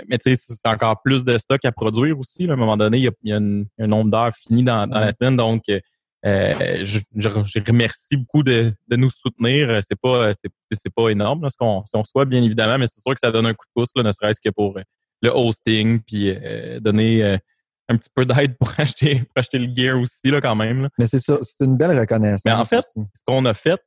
mais 0.09 0.19
tu 0.19 0.35
sais, 0.35 0.55
c'est 0.55 0.69
encore 0.69 1.01
plus 1.03 1.25
de 1.25 1.39
stock 1.39 1.65
à 1.65 1.73
produire 1.73 2.19
aussi. 2.19 2.49
À 2.49 2.53
un 2.53 2.57
moment 2.57 2.77
donné, 2.77 2.99
il 2.99 3.11
y 3.25 3.33
a, 3.33 3.37
un 3.37 3.87
nombre 3.87 4.11
d'heures 4.11 4.35
fini 4.35 4.63
dans, 4.63 4.87
la 4.87 5.13
semaine. 5.13 5.37
Donc, 5.37 5.63
euh, 5.69 6.85
je, 6.85 6.99
je, 7.15 7.29
remercie 7.67 8.17
beaucoup 8.17 8.43
de, 8.43 8.73
nous 8.91 9.11
soutenir. 9.11 9.81
C'est 9.83 9.99
pas 10.01 10.33
c'est, 10.33 10.95
pas 10.95 11.09
énorme 11.09 11.49
ce 11.49 11.57
qu'on 11.57 11.85
si 11.85 11.97
on 11.97 12.05
soit 12.05 12.25
bien 12.25 12.43
évidemment, 12.43 12.79
mais 12.79 12.87
c'est 12.87 13.01
sûr 13.01 13.15
que 13.15 13.21
ça 13.23 13.31
donne 13.31 13.47
un 13.47 13.55
coup 13.55 13.67
de 13.67 13.81
pouce, 13.81 13.91
là, 13.97 14.03
ne 14.03 14.13
serait-ce 14.13 14.41
que 14.45 14.51
pour 14.51 14.79
le 15.23 15.31
hosting, 15.31 16.01
puis 16.01 16.31
euh, 16.31 16.79
donner 16.81 17.39
un 17.89 17.97
petit 17.97 18.11
peu 18.15 18.25
d'aide 18.25 18.57
pour 18.59 18.69
acheter, 18.79 19.21
pour 19.21 19.33
acheter 19.37 19.59
le 19.59 19.73
gear 19.75 20.01
aussi, 20.01 20.31
là, 20.31 20.41
quand 20.41 20.57
même. 20.57 20.89
Mais 20.99 21.07
c'est 21.07 21.19
ça, 21.19 21.39
c'est 21.43 21.65
une 21.65 21.77
belle 21.77 21.99
reconnaissance. 21.99 22.45
Mais 22.45 22.53
en 22.53 22.65
fait, 22.65 22.85
ce 22.95 23.23
qu'on 23.27 23.45
a 23.45 23.55
fait 23.55 23.81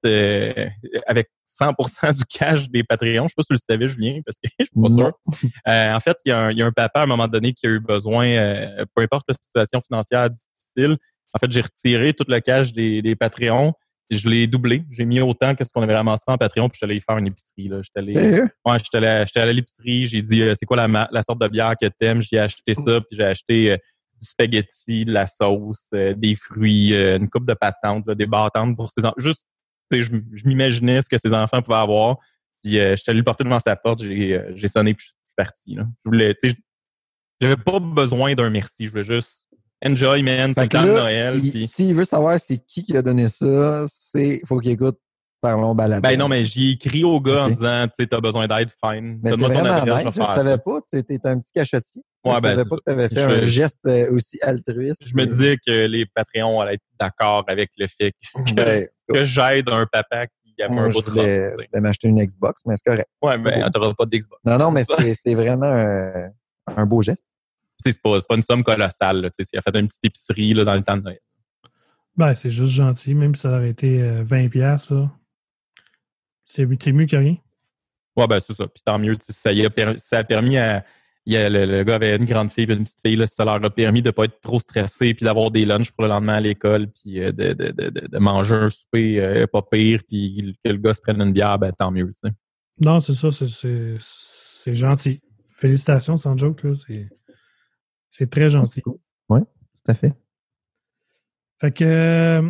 avec 1.06 1.30
100% 1.60 2.18
du 2.18 2.26
cash 2.26 2.70
des 2.70 2.84
Patreons. 2.84 3.28
Je 3.28 3.30
sais 3.30 3.34
pas 3.36 3.43
si 3.43 3.47
tu 3.47 3.54
le 3.54 3.58
savais, 3.58 3.88
Julien, 3.88 4.22
parce 4.26 4.38
que 4.38 4.50
je 4.60 4.66
suis 4.66 4.82
pas 4.82 4.89
sûr. 4.89 5.12
Euh, 5.68 5.95
en 5.95 6.00
fait, 6.00 6.18
il 6.26 6.30
y, 6.30 6.32
a 6.32 6.66
un, 6.66 6.72
papa 6.72 7.02
à 7.02 7.04
un 7.04 7.08
moment 7.08 7.28
donné 7.28 7.54
qui 7.54 7.68
a 7.68 7.70
eu 7.70 7.80
besoin, 7.80 8.28
euh, 8.28 8.86
peu 8.95 9.04
importe 9.04 9.26
la 9.28 9.34
situation 9.34 9.82
financière 9.82 10.30
difficile. 10.30 10.97
En 11.34 11.39
fait, 11.39 11.52
j'ai 11.52 11.62
retiré 11.62 12.14
tout 12.14 12.26
le 12.28 12.39
cash 12.39 12.74
des, 12.74 13.02
des 13.02 13.16
Patreons. 13.16 13.74
Je 14.10 14.28
l'ai 14.28 14.47
doublé. 14.47 14.84
J'ai 14.91 15.05
mis 15.05 15.22
autant 15.22 15.55
que 15.55 15.64
ce 15.64 15.72
qu'on 15.72 15.84
avait 15.84 15.95
ramassé 15.95 16.24
en 16.28 16.38
Patreon, 16.38 16.68
puis 16.70 16.80
je 16.82 16.86
suis 16.86 16.91
allé 16.91 16.99
faire 16.99 17.18
une 17.18 17.28
épicerie. 17.28 17.68
Là. 17.68 17.82
J'étais 17.84 17.99
allé, 17.99 18.41
ouais, 18.66 18.78
j'étais 18.84 18.97
allé, 18.97 19.07
allé 19.07 19.49
à 19.49 19.53
l'épicerie. 19.53 20.07
J'ai 20.07 20.22
dit, 20.22 20.41
euh, 20.41 20.53
c'est 20.55 20.66
quoi 20.66 20.78
la, 20.78 21.07
la 21.12 21.22
sorte 21.22 21.39
de 21.41 21.47
bière 21.47 21.76
que 21.80 21.88
t'aimes? 21.88 22.22
J'ai 22.22 22.39
acheté 22.39 22.74
ça, 22.74 23.01
puis 23.01 23.18
j'ai 23.18 23.24
acheté 23.24 23.78
du 24.20 24.28
spaghetti, 24.28 25.05
de 25.05 25.14
la 25.14 25.28
sauce, 25.28 25.89
des 25.91 26.36
fruits, 26.36 26.93
une 26.93 27.30
coupe 27.30 27.45
de 27.45 27.53
patentes, 27.53 28.10
des 28.10 28.26
battantes 28.26 28.76
pour 28.76 28.91
ces 28.91 29.01
Juste 29.18 29.45
je, 29.91 30.12
m'imaginais 30.45 31.01
ce 31.01 31.10
que 31.10 31.18
ses 31.18 31.34
enfants 31.34 31.62
pouvaient 31.62 31.78
avoir. 31.78 32.18
Puis 32.64 32.78
euh, 32.78 32.91
je 32.91 33.01
suis 33.01 33.10
allé 33.10 33.20
le 33.20 33.24
porter 33.24 33.43
devant 33.43 33.60
sa 33.60 33.76
porte, 33.76 34.03
j'ai, 34.03 34.36
euh, 34.36 34.51
j'ai 34.55 34.68
sonné 34.68 34.93
puis 34.93 35.07
je 35.07 35.12
suis 35.12 35.36
parti. 35.36 35.76
Là. 35.76 35.88
Je 36.05 36.10
voulais, 36.10 36.36
j'avais 37.41 37.55
pas 37.55 37.80
besoin 37.80 38.34
d'un 38.36 38.49
merci. 38.49 38.86
Je 38.86 38.91
voulais 38.91 39.03
juste 39.03 39.47
Enjoy, 39.86 40.22
man. 40.24 40.54
C'est 40.54 40.72
le 40.74 40.80
Noël. 40.86 41.40
il- 41.44 41.52
puis- 41.52 41.68
S'il 41.68 41.96
veut 41.96 42.04
savoir 42.06 42.40
c'est 42.40 42.58
qui 42.58 42.84
qui 42.84 42.96
a 42.98 43.02
donné 43.02 43.30
ça, 43.30 43.86
c'est 43.90 44.42
faut 44.46 44.60
qu'il 44.60 44.72
écoute 44.72 44.98
Parlons 45.42 45.74
Balado. 45.74 46.02
Ben 46.02 46.20
non, 46.20 46.28
mais 46.28 46.44
j'ai 46.44 46.72
écrit 46.72 47.06
au 47.06 47.22
gars 47.22 47.46
en 47.46 47.50
disant, 47.50 47.88
tu 47.88 48.04
sais, 48.04 48.08
t'as 48.08 48.20
besoin 48.20 48.46
d'aide, 48.46 48.70
fine. 48.84 49.22
Mais 49.24 49.30
c'est 49.32 49.38
vraiment 49.38 49.70
adresse, 49.74 50.04
nice. 50.08 50.14
je 50.16 50.20
ne 50.20 50.26
savais 50.26 50.58
pas. 50.58 50.82
Tu 50.92 50.98
étais 51.00 51.18
un 51.24 51.40
petit 51.40 51.54
cachetier. 51.54 52.02
Ouais, 52.26 52.36
je 52.36 52.40
ben, 52.42 52.50
savais 52.58 52.66
pas 52.70 52.76
que 52.76 52.82
tu 52.86 52.92
avais 52.92 53.08
fait 53.08 53.16
Je- 53.16 53.44
un 53.44 53.46
geste 53.46 53.80
euh, 53.88 54.12
aussi 54.14 54.38
altruiste. 54.42 55.02
Je 55.08 55.16
me 55.16 55.26
disais 55.26 55.56
que 55.66 55.72
les 55.72 56.06
Patreons 56.14 56.60
allaient 56.60 56.74
être 56.74 56.84
d'accord 57.00 57.46
avec 57.48 57.70
le 57.78 57.88
fait 57.88 58.12
que, 58.36 58.54
Ben, 58.54 58.86
que 59.14 59.24
j'aide 59.24 59.70
un 59.70 59.86
papa 59.90 60.26
qui 60.28 60.62
a 60.62 60.68
moi, 60.68 60.84
un 60.84 60.90
je 60.90 61.00
voulais, 61.00 61.46
robe, 61.52 61.62
je 61.62 61.68
voulais 61.68 61.82
m'acheter 61.82 62.10
une 62.10 62.22
Xbox, 62.22 62.62
mais 62.66 62.76
c'est 62.76 62.84
correct. 62.92 63.08
Ouais, 63.22 63.38
ben, 63.38 63.70
t'auras 63.72 63.94
pas 63.94 64.06
d'Xbox. 64.08 64.42
Non, 64.44 64.58
non, 64.58 64.72
mais 64.72 64.84
c'est 65.00 65.14
c'est 65.14 65.36
vraiment 65.36 65.72
un, 65.72 66.28
un 66.68 66.86
beau 66.86 67.02
geste. 67.02 67.24
C'est 67.86 68.02
pas, 68.02 68.18
pas 68.28 68.36
une 68.36 68.42
somme 68.44 68.64
colossale. 68.64 69.22
Là, 69.22 69.30
il 69.40 69.58
a 69.58 69.62
fait 69.62 69.78
une 69.80 69.88
petite 69.88 70.04
épicerie 70.04 70.54
là, 70.54 70.66
dans 70.66 70.76
le 70.76 70.84
temps 70.84 70.98
de 70.98 71.04
Noël. 71.04 71.20
Ben, 72.18 72.36
c'est 72.36 72.50
juste 72.50 72.74
gentil, 72.74 73.16
même 73.16 73.34
si 73.36 73.44
ça 73.44 73.50
aurait 73.52 73.70
été 73.70 74.02
euh, 74.02 74.24
20$, 74.24 74.50
piastres, 74.50 74.94
là. 74.94 75.12
C'est 76.44 76.66
mieux 76.66 77.06
que 77.06 77.16
rien. 77.16 77.38
Ouais, 78.18 78.28
ben 78.28 78.40
c'est 78.40 78.54
ça. 78.54 78.68
Puis 78.68 78.82
tant 78.84 78.98
mieux, 78.98 79.16
ça, 79.20 79.54
y 79.54 79.66
a, 79.66 79.70
per- 79.70 79.94
ça 79.98 80.18
a 80.18 80.24
permis 80.24 80.58
à. 80.58 80.84
il 81.26 81.38
a- 81.38 81.48
le, 81.50 81.66
le 81.66 81.84
gars 81.84 81.96
avait 81.96 82.16
une 82.16 82.26
grande 82.26 82.52
fille 82.52 82.66
et 82.68 82.74
une 82.74 82.84
petite 82.84 83.00
fille, 83.06 83.16
là, 83.16 83.28
ça 83.28 83.46
leur 83.46 83.64
a 83.64 83.70
permis 83.70 84.02
de 84.02 84.08
ne 84.08 84.12
pas 84.12 84.26
être 84.26 84.42
trop 84.42 84.60
stressés, 84.60 85.14
puis 85.14 85.26
d'avoir 85.26 85.52
des 85.52 85.64
lunchs 85.64 85.92
pour 85.92 86.04
le 86.04 86.10
lendemain 86.10 86.36
à 86.36 86.40
l'école, 86.42 86.88
puis 86.88 87.22
euh, 87.22 87.32
de, 87.32 87.54
de, 87.54 87.72
de, 87.72 88.18
manger 88.18 88.56
un 88.56 88.70
souper 88.70 89.22
euh, 89.22 89.46
pas 89.48 89.62
pire, 89.62 90.02
puis 90.08 90.58
que 90.66 90.72
le 90.72 90.78
gars 90.78 90.94
se 90.94 91.02
prenne 91.02 91.22
une 91.22 91.32
bière, 91.34 91.60
ben 91.60 91.72
tant 91.72 91.92
mieux. 91.92 92.08
Tu 92.08 92.28
sais. 92.28 92.34
Non, 92.84 93.00
c'est 93.00 93.14
ça, 93.14 93.30
c'est 93.32 94.76
gentil. 94.76 95.22
Félicitations, 95.40 96.18
sans 96.18 96.36
joke, 96.36 96.64
là. 96.64 96.74
C'est 98.20 98.30
très 98.30 98.49
gentil. 98.49 98.84
Oui, 99.30 99.39
tout 99.39 99.91
à 99.91 99.93
fait. 99.93 100.13
Fait 101.61 101.72
que 101.72 101.86
euh, 101.86 102.49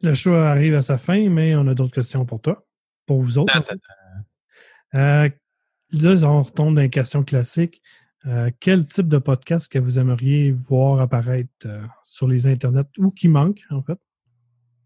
le 0.00 0.14
show 0.14 0.32
arrive 0.32 0.74
à 0.74 0.80
sa 0.80 0.96
fin, 0.96 1.28
mais 1.28 1.54
on 1.54 1.66
a 1.66 1.74
d'autres 1.74 1.92
questions 1.94 2.24
pour 2.24 2.40
toi, 2.40 2.66
pour 3.04 3.20
vous 3.20 3.36
autres. 3.36 3.54
Euh, 4.94 5.28
là, 5.92 6.14
on 6.26 6.40
retombe 6.42 6.74
dans 6.74 6.80
les 6.80 6.88
questions 6.88 7.22
classiques. 7.22 7.82
Euh, 8.26 8.50
quel 8.60 8.86
type 8.86 9.08
de 9.08 9.18
podcast 9.18 9.70
que 9.70 9.78
vous 9.78 9.98
aimeriez 9.98 10.52
voir 10.52 11.02
apparaître 11.02 11.50
euh, 11.66 11.82
sur 12.02 12.26
les 12.26 12.46
internets 12.46 12.88
ou 12.96 13.10
qui 13.10 13.28
manque, 13.28 13.60
en 13.70 13.82
fait? 13.82 13.98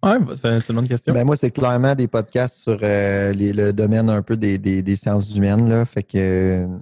Ouais, 0.02 0.18
ben, 0.18 0.34
c'est 0.34 0.68
une 0.70 0.74
bonne 0.74 0.88
question. 0.88 1.12
Ben, 1.14 1.24
moi, 1.24 1.36
c'est 1.36 1.52
clairement 1.52 1.94
des 1.94 2.08
podcasts 2.08 2.56
sur 2.56 2.76
euh, 2.82 3.32
les- 3.32 3.52
le 3.52 3.72
domaine 3.72 4.10
un 4.10 4.22
peu 4.22 4.36
des, 4.36 4.58
des, 4.58 4.82
des 4.82 4.96
sciences 4.96 5.32
humaines. 5.36 5.68
Là. 5.68 5.84
Fait 5.84 6.02
que 6.02 6.18
euh, 6.18 6.78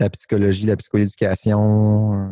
la 0.00 0.08
psychologie, 0.08 0.64
la 0.66 0.76
psychoéducation, 0.76 2.14
euh, 2.14 2.28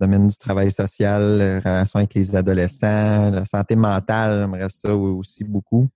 domaine 0.00 0.26
du 0.26 0.36
travail 0.36 0.70
social, 0.70 1.22
euh, 1.22 1.60
relation 1.64 1.98
avec 1.98 2.14
les 2.14 2.34
adolescents, 2.36 3.30
la 3.30 3.44
santé 3.44 3.76
mentale, 3.76 4.40
j'aimerais 4.40 4.68
ça 4.68 4.94
aussi 4.94 5.44
beaucoup. 5.44 5.88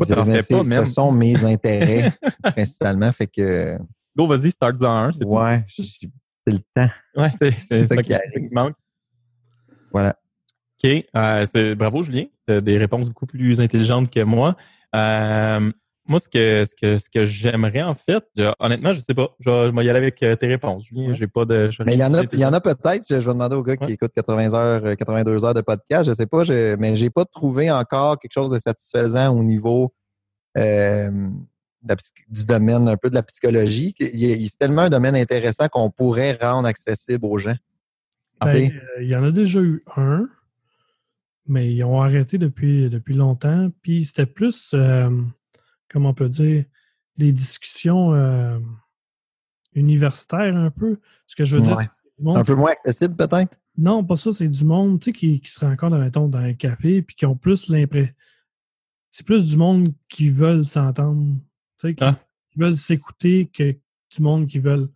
Dirais, 0.00 0.42
pas, 0.42 0.62
même. 0.64 0.84
Ce 0.84 0.92
sont 0.92 1.10
mes 1.10 1.42
intérêts 1.44 2.12
principalement. 2.42 3.10
Fait 3.12 3.26
que, 3.26 3.78
Go, 4.16 4.26
vas-y, 4.26 4.50
start 4.50 4.82
en 4.82 5.04
un. 5.04 5.12
C'est 5.12 5.24
tout. 5.24 5.30
ouais, 5.30 5.64
c'est 5.68 6.52
le 6.52 6.60
temps. 6.74 6.90
Ouais, 7.16 7.30
c'est 7.38 7.86
ça 7.86 8.02
qui 8.02 8.14
arrive. 8.14 8.52
manque. 8.52 8.74
Voilà. 9.92 10.16
OK. 10.82 11.04
Euh, 11.16 11.74
bravo, 11.74 12.02
Julien. 12.02 12.24
T'as 12.46 12.60
des 12.60 12.78
réponses 12.78 13.08
beaucoup 13.08 13.26
plus 13.26 13.60
intelligentes 13.60 14.10
que 14.10 14.22
moi. 14.22 14.56
Euh, 14.94 15.70
moi, 16.08 16.18
ce 16.18 16.28
que, 16.28 16.64
ce 16.64 16.74
que, 16.74 16.98
ce 16.98 17.08
que 17.08 17.24
j'aimerais, 17.24 17.82
en 17.82 17.94
fait, 17.94 18.24
je- 18.36 18.52
honnêtement, 18.58 18.92
je 18.92 19.00
sais 19.00 19.14
pas. 19.14 19.34
Je 19.40 19.50
vais, 19.50 19.66
je 19.70 19.74
vais 19.76 19.84
y 19.84 19.90
aller 19.90 19.98
avec 19.98 20.22
euh, 20.22 20.36
tes 20.36 20.46
réponses. 20.46 20.84
J'ai 21.12 21.26
pas 21.26 21.44
de. 21.44 21.70
Mais 21.84 21.94
il 21.94 21.98
y 21.98 22.04
en 22.04 22.14
a, 22.14 22.22
il 22.32 22.38
y 22.38 22.44
en 22.44 22.52
a 22.52 22.60
peut-être. 22.60 23.04
Je, 23.08 23.20
je 23.20 23.26
vais 23.26 23.32
demander 23.32 23.56
aux 23.56 23.62
gars 23.62 23.74
Ouais. 23.80 23.86
qui 23.86 23.92
écoutent 23.94 24.12
80 24.12 24.54
heures, 24.54 24.84
euh, 24.86 24.94
82 24.94 25.44
heures 25.44 25.54
de 25.54 25.60
podcast. 25.62 26.08
Je 26.08 26.14
sais 26.14 26.26
pas, 26.26 26.44
je, 26.44 26.76
mais 26.76 26.94
j'ai 26.96 27.10
pas 27.10 27.24
trouvé 27.24 27.70
encore 27.70 28.18
quelque 28.18 28.32
chose 28.32 28.50
de 28.50 28.58
satisfaisant 28.58 29.36
au 29.36 29.42
niveau 29.42 29.92
euh, 30.56 31.10
de 31.10 31.88
la 31.88 31.96
psy- 31.96 32.12
du 32.28 32.44
domaine 32.46 32.88
un 32.88 32.96
peu 32.96 33.10
de 33.10 33.14
la 33.14 33.22
psychologie. 33.22 33.94
Il 33.98 34.16
y 34.16 34.32
a- 34.32 34.48
C'est 34.48 34.58
tellement 34.58 34.82
un 34.82 34.88
domaine 34.90 35.16
intéressant 35.16 35.68
qu'on 35.68 35.90
pourrait 35.90 36.38
rendre 36.40 36.66
accessible 36.68 37.24
aux 37.26 37.38
gens. 37.38 37.56
Ben, 38.40 38.70
euh, 38.70 39.02
il 39.02 39.08
y 39.08 39.16
en 39.16 39.24
a 39.24 39.30
déjà 39.30 39.60
eu 39.60 39.82
un, 39.96 40.28
mais 41.48 41.72
ils 41.72 41.84
ont 41.84 42.00
arrêté 42.02 42.38
depuis, 42.38 42.90
depuis 42.90 43.14
longtemps. 43.14 43.68
Puis 43.82 44.04
c'était 44.04 44.26
plus, 44.26 44.70
euh, 44.74 45.10
comment 45.88 46.10
on 46.10 46.14
peut 46.14 46.28
dire, 46.28 46.64
des 47.16 47.32
discussions 47.32 48.12
euh, 48.14 48.58
universitaires 49.74 50.56
un 50.56 50.70
peu. 50.70 50.98
Ce 51.26 51.36
que 51.36 51.44
je 51.44 51.56
veux 51.56 51.62
dire, 51.62 51.76
Ouais. 51.76 51.84
c'est 51.84 52.18
du 52.18 52.24
monde 52.24 52.38
Un 52.38 52.44
peu 52.44 52.54
moins 52.54 52.70
accessible 52.72 53.16
peut-être? 53.16 53.58
Non, 53.78 54.02
pas 54.04 54.16
ça, 54.16 54.32
c'est 54.32 54.48
du 54.48 54.64
monde 54.64 55.00
tu 55.00 55.06
sais, 55.06 55.12
qui, 55.12 55.40
qui 55.40 55.50
se 55.50 55.64
rencontre, 55.64 55.96
mettons, 55.98 56.28
dans 56.28 56.38
un 56.38 56.54
café, 56.54 57.02
puis 57.02 57.14
qui 57.14 57.26
ont 57.26 57.36
plus 57.36 57.68
l'impression. 57.68 58.14
C'est 59.10 59.24
plus 59.26 59.46
du 59.50 59.56
monde 59.56 59.88
qui 60.08 60.30
veulent 60.30 60.64
s'entendre, 60.64 61.34
tu 61.78 61.88
sais, 61.88 61.94
qui, 61.94 62.04
Ah. 62.04 62.18
qui 62.52 62.58
veulent 62.58 62.76
s'écouter 62.76 63.46
que 63.46 63.72
du 63.72 64.22
monde 64.22 64.46
qui 64.46 64.58
veulent 64.58 64.88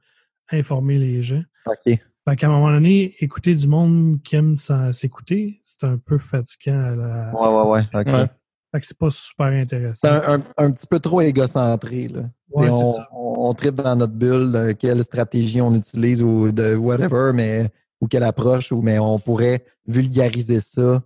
informer 0.51 0.99
les 0.99 1.23
gens. 1.23 1.43
OK. 1.67 1.99
Fait 2.29 2.37
qu'à 2.37 2.47
un 2.49 2.51
moment 2.51 2.71
donné, 2.71 3.15
écouter 3.21 3.55
du 3.55 3.67
monde 3.67 4.23
qui 4.23 4.37
aime 4.37 4.57
s'écouter, 4.93 5.61
c'est 5.63 5.85
un 5.85 5.97
peu 5.99 6.19
fatigant. 6.19 6.79
À 6.79 6.95
la... 6.97 7.35
Ouais, 7.35 7.49
ouais, 7.49 7.71
ouais. 7.71 8.01
OK. 8.01 8.07
Ouais. 8.07 8.31
Fait 8.73 8.81
que 8.81 8.87
c'est 8.87 8.99
pas 8.99 9.11
super 9.11 9.47
intéressant. 9.47 10.09
C'est 10.09 10.27
un, 10.27 10.35
un- 10.39 10.45
un 10.57 10.71
petit 10.71 10.87
peu 10.87 11.01
trop 11.01 11.21
égocentré. 11.21 12.09
Là. 12.09 12.23
Ouais, 12.53 12.69
on, 12.71 12.93
ça. 12.95 13.09
on, 13.13 13.49
on 13.49 13.55
tripe 13.55 13.75
dans 13.77 13.97
notre 13.97 14.13
bulle 14.13 14.53
de 14.53 14.73
quelle 14.73 15.03
stratégie 15.03 15.61
on 15.61 15.75
utilise 15.75 16.23
ou 16.23 16.53
de 16.53 16.77
whatever, 16.77 17.33
mais 17.35 17.71
ou 18.01 18.07
quelle 18.07 18.23
approche, 18.23 18.71
ou 18.73 18.81
mais 18.81 18.99
on 18.99 19.19
pourrait 19.19 19.65
vulgariser 19.87 20.61
ça 20.61 21.03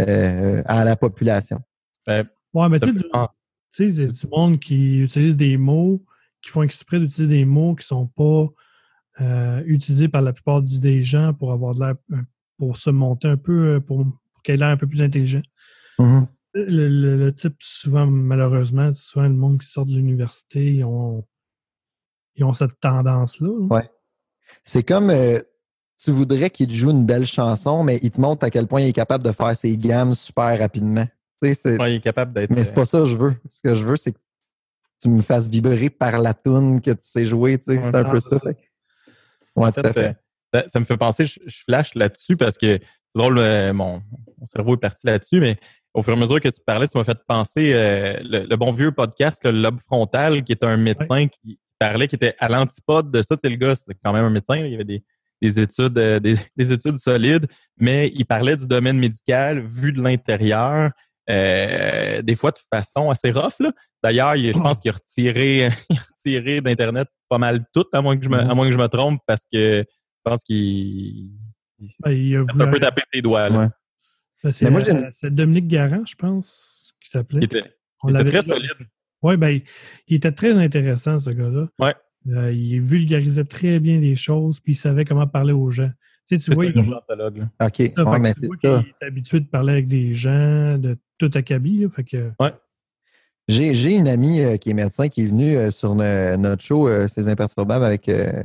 euh, 0.00 0.62
à 0.66 0.84
la 0.84 0.96
population. 0.96 1.60
Ben, 2.06 2.26
Ouais, 2.54 2.68
mais 2.68 2.78
tu 2.80 2.88
sais, 2.88 2.92
peut- 2.92 2.98
du- 3.00 3.08
tu 3.72 3.90
sais, 3.90 4.06
c'est 4.06 4.12
du 4.12 4.26
monde 4.30 4.58
qui 4.60 4.98
utilise 5.00 5.36
des 5.36 5.56
mots, 5.56 6.04
qui 6.42 6.50
font 6.50 6.62
exprès 6.62 6.98
d'utiliser 7.00 7.38
des 7.38 7.44
mots 7.46 7.74
qui 7.74 7.86
sont 7.86 8.06
pas 8.06 8.46
euh, 9.20 9.62
utilisés 9.66 10.08
par 10.08 10.22
la 10.22 10.32
plupart 10.32 10.62
du- 10.62 10.78
des 10.78 11.02
gens 11.02 11.32
pour 11.34 11.52
avoir 11.52 11.74
de 11.74 11.80
l'air, 11.80 11.94
euh, 12.12 12.16
pour 12.58 12.76
se 12.76 12.90
monter 12.90 13.28
un 13.28 13.36
peu, 13.36 13.80
pour, 13.86 14.04
pour 14.04 14.42
qu'il 14.42 14.54
ait 14.54 14.58
l'air 14.58 14.68
un 14.68 14.76
peu 14.76 14.86
plus 14.86 15.02
intelligent. 15.02 15.42
Mhm. 15.98 16.26
Le, 16.54 16.88
le- 16.88 17.16
le 17.16 17.32
type, 17.32 17.56
souvent, 17.60 18.06
malheureusement, 18.06 18.92
souvent 18.92 19.26
le 19.26 19.34
monde 19.34 19.60
qui 19.60 19.66
sort 19.66 19.86
de 19.86 19.94
l'université, 19.94 20.74
ils 20.74 20.84
ont, 20.84 21.24
ils 22.36 22.44
ont 22.44 22.52
cette 22.52 22.78
tendance-là. 22.80 23.48
là. 23.48 23.66
Ouais. 23.76 23.90
C'est 24.64 24.82
comme 24.82 25.08
euh, 25.10 25.38
tu 26.02 26.10
voudrais 26.10 26.50
qu'il 26.50 26.66
te 26.68 26.72
joue 26.74 26.90
une 26.90 27.06
belle 27.06 27.24
chanson, 27.26 27.84
mais 27.84 27.98
il 28.02 28.10
te 28.10 28.20
montre 28.20 28.44
à 28.44 28.50
quel 28.50 28.66
point 28.66 28.82
il 28.82 28.88
est 28.88 28.92
capable 28.92 29.24
de 29.24 29.32
faire 29.32 29.56
ses 29.56 29.76
gammes 29.78 30.14
super 30.14 30.58
rapidement. 30.58 31.06
Tu 31.42 31.48
sais, 31.48 31.54
c'est- 31.54 31.78
ouais, 31.80 31.94
il 31.94 31.96
est 31.96 32.00
capable 32.00 32.34
d'être. 32.34 32.50
mais 32.50 32.64
c'est 32.64 32.74
pas 32.74 32.84
ça 32.84 32.98
que 33.00 33.06
je 33.06 33.16
veux. 33.16 33.34
Ce 33.50 33.60
que 33.62 33.74
je 33.74 33.84
veux, 33.86 33.96
c'est 33.96 34.12
que 34.12 34.18
tu 35.00 35.08
me 35.08 35.22
fasses 35.22 35.48
vibrer 35.48 35.88
par 35.90 36.18
la 36.18 36.34
tune 36.34 36.80
que 36.80 36.90
tu 36.90 36.98
sais 37.00 37.24
jouer. 37.24 37.58
Tu 37.58 37.64
sais, 37.64 37.82
c'est 37.82 37.88
un 37.96 38.04
ah, 38.04 38.10
peu 38.10 38.20
c'est 38.20 38.28
ça. 38.30 38.38
ça. 38.38 38.50
fait 38.50 38.58
Ouais, 39.56 39.68
En 39.68 39.72
tout 39.72 39.80
à 39.80 39.92
fait, 39.92 39.92
fait. 39.92 40.16
euh, 40.54 40.62
ça, 40.62 40.68
ça 40.68 40.80
me 40.80 40.84
fait 40.84 40.96
penser, 40.96 41.24
je, 41.24 41.40
je 41.46 41.62
flash 41.64 41.94
là-dessus 41.94 42.36
parce 42.36 42.56
que 42.58 42.78
c'est 43.14 43.20
drôle, 43.20 43.38
euh, 43.38 43.72
mon, 43.72 44.02
mon 44.38 44.46
cerveau 44.46 44.74
est 44.74 44.80
parti 44.80 45.06
là-dessus, 45.06 45.40
mais 45.40 45.56
au 45.94 46.02
fur 46.02 46.14
et 46.14 46.16
à 46.16 46.20
mesure 46.20 46.40
que 46.40 46.48
tu 46.48 46.60
parlais, 46.66 46.86
ça 46.86 46.98
m'a 46.98 47.04
fait 47.04 47.18
penser 47.26 47.72
euh, 47.74 48.16
le, 48.22 48.46
le 48.46 48.56
bon 48.56 48.72
vieux 48.72 48.92
podcast, 48.92 49.40
le 49.44 49.50
Lobe 49.52 49.78
Frontal, 49.80 50.42
qui 50.44 50.52
est 50.52 50.64
un 50.64 50.76
médecin 50.76 51.28
qui 51.28 51.58
parlait, 51.78 52.08
qui 52.08 52.14
était 52.16 52.34
à 52.38 52.48
l'antipode 52.48 53.10
de 53.10 53.20
ça. 53.22 53.36
Tu 53.36 53.42
sais, 53.42 53.48
le 53.50 53.56
gars, 53.56 53.74
c'est 53.74 53.94
quand 54.02 54.12
même 54.12 54.24
un 54.24 54.30
médecin, 54.30 54.56
là, 54.56 54.66
il 54.66 54.72
y 54.72 54.74
avait 54.74 54.84
des, 54.84 55.02
des 55.42 55.60
études, 55.60 55.98
euh, 55.98 56.18
des, 56.20 56.34
des 56.56 56.72
études 56.72 56.96
solides, 56.98 57.46
mais 57.78 58.10
il 58.14 58.24
parlait 58.24 58.56
du 58.56 58.66
domaine 58.66 58.98
médical 58.98 59.60
vu 59.60 59.92
de 59.92 60.00
l'intérieur. 60.02 60.90
des 61.28 62.34
fois 62.36 62.50
de 62.52 62.58
façon 62.72 63.10
assez 63.10 63.30
rough. 63.30 63.58
là. 63.60 63.72
D'ailleurs, 64.02 64.36
il- 64.36 64.52
je 64.52 64.58
pense 64.58 64.80
qu'il 64.80 64.90
a 64.90 64.94
retiré, 64.94 65.68
il 65.90 65.96
a 65.98 66.00
retiré 66.00 66.60
d'Internet 66.60 67.08
pas 67.28 67.38
mal 67.38 67.64
tout, 67.74 67.84
à 67.92 68.00
moins 68.02 68.16
que 68.16 68.24
je 68.24 68.28
me, 68.30 68.38
à 68.38 68.54
moins 68.54 68.66
que 68.66 68.72
je 68.72 68.78
me 68.78 68.88
trompe, 68.88 69.20
parce 69.26 69.42
que 69.52 69.84
je 69.86 70.30
pense 70.30 70.42
qu'il 70.42 70.56
il 70.56 71.30
Ben, 72.04 72.10
il 72.12 72.36
a 72.36 72.42
voulu 72.42 72.62
un 72.64 72.70
peu 72.70 72.80
tapé 72.80 73.02
ses 73.12 73.22
doigts. 73.22 73.48
Là. 73.48 73.58
Ouais. 73.58 73.68
Ben, 74.44 74.52
c'est, 74.52 74.64
Mais 74.64 74.70
moi, 74.70 74.80
j'ai 74.80 74.90
euh, 74.92 75.00
une- 75.02 75.08
c'est 75.12 75.34
Dominique 75.34 75.68
Garant, 75.68 76.02
je 76.06 76.14
pense, 76.16 76.92
qui 77.02 77.10
s'appelait. 77.10 77.40
Il 77.40 77.44
était, 77.44 77.62
On 78.02 78.08
il 78.08 78.10
était 78.12 78.18
l'avait 78.24 78.30
très 78.30 78.42
solide. 78.42 78.70
Oui, 79.22 79.36
ben, 79.36 79.48
il- 79.50 79.62
il 80.08 80.16
était 80.16 80.32
très 80.32 80.52
intéressant, 80.52 81.18
ce 81.18 81.30
gars-là. 81.30 81.68
Ouais. 81.78 81.94
Euh, 82.28 82.52
il 82.52 82.80
vulgarisait 82.80 83.44
très 83.44 83.80
bien 83.80 83.98
les 83.98 84.14
choses, 84.14 84.60
puis 84.60 84.72
il 84.74 84.76
savait 84.76 85.04
comment 85.04 85.26
parler 85.26 85.52
aux 85.52 85.70
gens. 85.70 85.90
Tu 86.28 86.36
sais, 86.36 86.38
tu 86.38 86.42
C'est 86.42 86.54
vois, 86.54 86.64
un 86.64 86.68
il, 86.68 86.74
ça, 87.88 88.04
Ouais, 88.04 88.12
fait 88.12 88.16
que 88.16 88.22
mais 88.22 88.34
tu 88.34 88.40
c'est 88.40 88.46
vois 88.46 88.56
ça. 88.62 88.80
qu'il 88.82 88.88
est 89.00 89.04
habitué 89.06 89.40
de 89.40 89.46
parler 89.46 89.72
avec 89.72 89.88
des 89.88 90.12
gens 90.12 90.78
de 90.78 90.96
tout 91.18 91.30
acabit. 91.34 91.80
là, 91.80 91.88
fait 91.88 92.04
que, 92.04 92.30
J'ai, 93.48 93.74
j'ai 93.74 93.96
une 93.96 94.06
amie 94.06 94.40
euh, 94.40 94.56
qui 94.56 94.70
est 94.70 94.74
médecin 94.74 95.08
qui 95.08 95.22
est 95.22 95.26
venue 95.26 95.56
euh, 95.56 95.72
sur 95.72 95.96
ne- 95.96 96.36
notre 96.36 96.62
show 96.62 96.88
euh, 96.88 97.08
C'est 97.08 97.26
imperturbable 97.26 97.84
avec, 97.84 98.08
euh, 98.08 98.40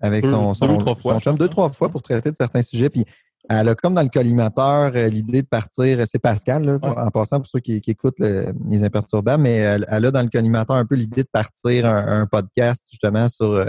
avec 0.00 0.24
son, 0.24 0.54
son, 0.54 0.66
deux 0.66 0.72
ou 0.74 0.78
trois 0.78 0.94
fois, 0.94 1.14
son 1.14 1.20
chum 1.20 1.38
deux, 1.38 1.48
trois 1.48 1.70
fois 1.70 1.88
pour 1.88 2.02
traiter 2.02 2.30
de 2.30 2.36
certains 2.36 2.62
sujets. 2.62 2.90
Puis 2.90 3.04
elle 3.48 3.68
a 3.68 3.74
comme 3.74 3.94
dans 3.94 4.02
le 4.02 4.08
collimateur 4.08 4.92
euh, 4.96 5.08
l'idée 5.08 5.42
de 5.42 5.46
partir, 5.46 6.02
c'est 6.10 6.18
Pascal, 6.18 6.64
là, 6.64 6.78
Ouais. 6.82 6.98
en 6.98 7.10
passant 7.10 7.38
pour 7.38 7.46
ceux 7.46 7.60
qui, 7.60 7.80
qui 7.82 7.90
écoutent 7.90 8.18
le- 8.18 8.54
les 8.70 8.82
imperturbables, 8.84 9.42
mais 9.42 9.56
elle, 9.56 9.84
elle 9.90 10.06
a 10.06 10.10
dans 10.10 10.22
le 10.22 10.28
collimateur 10.28 10.76
un 10.76 10.86
peu 10.86 10.94
l'idée 10.94 11.22
de 11.22 11.28
partir 11.30 11.84
un, 11.86 12.22
un 12.22 12.26
podcast 12.26 12.86
justement 12.90 13.28
sur 13.28 13.46
euh, 13.52 13.66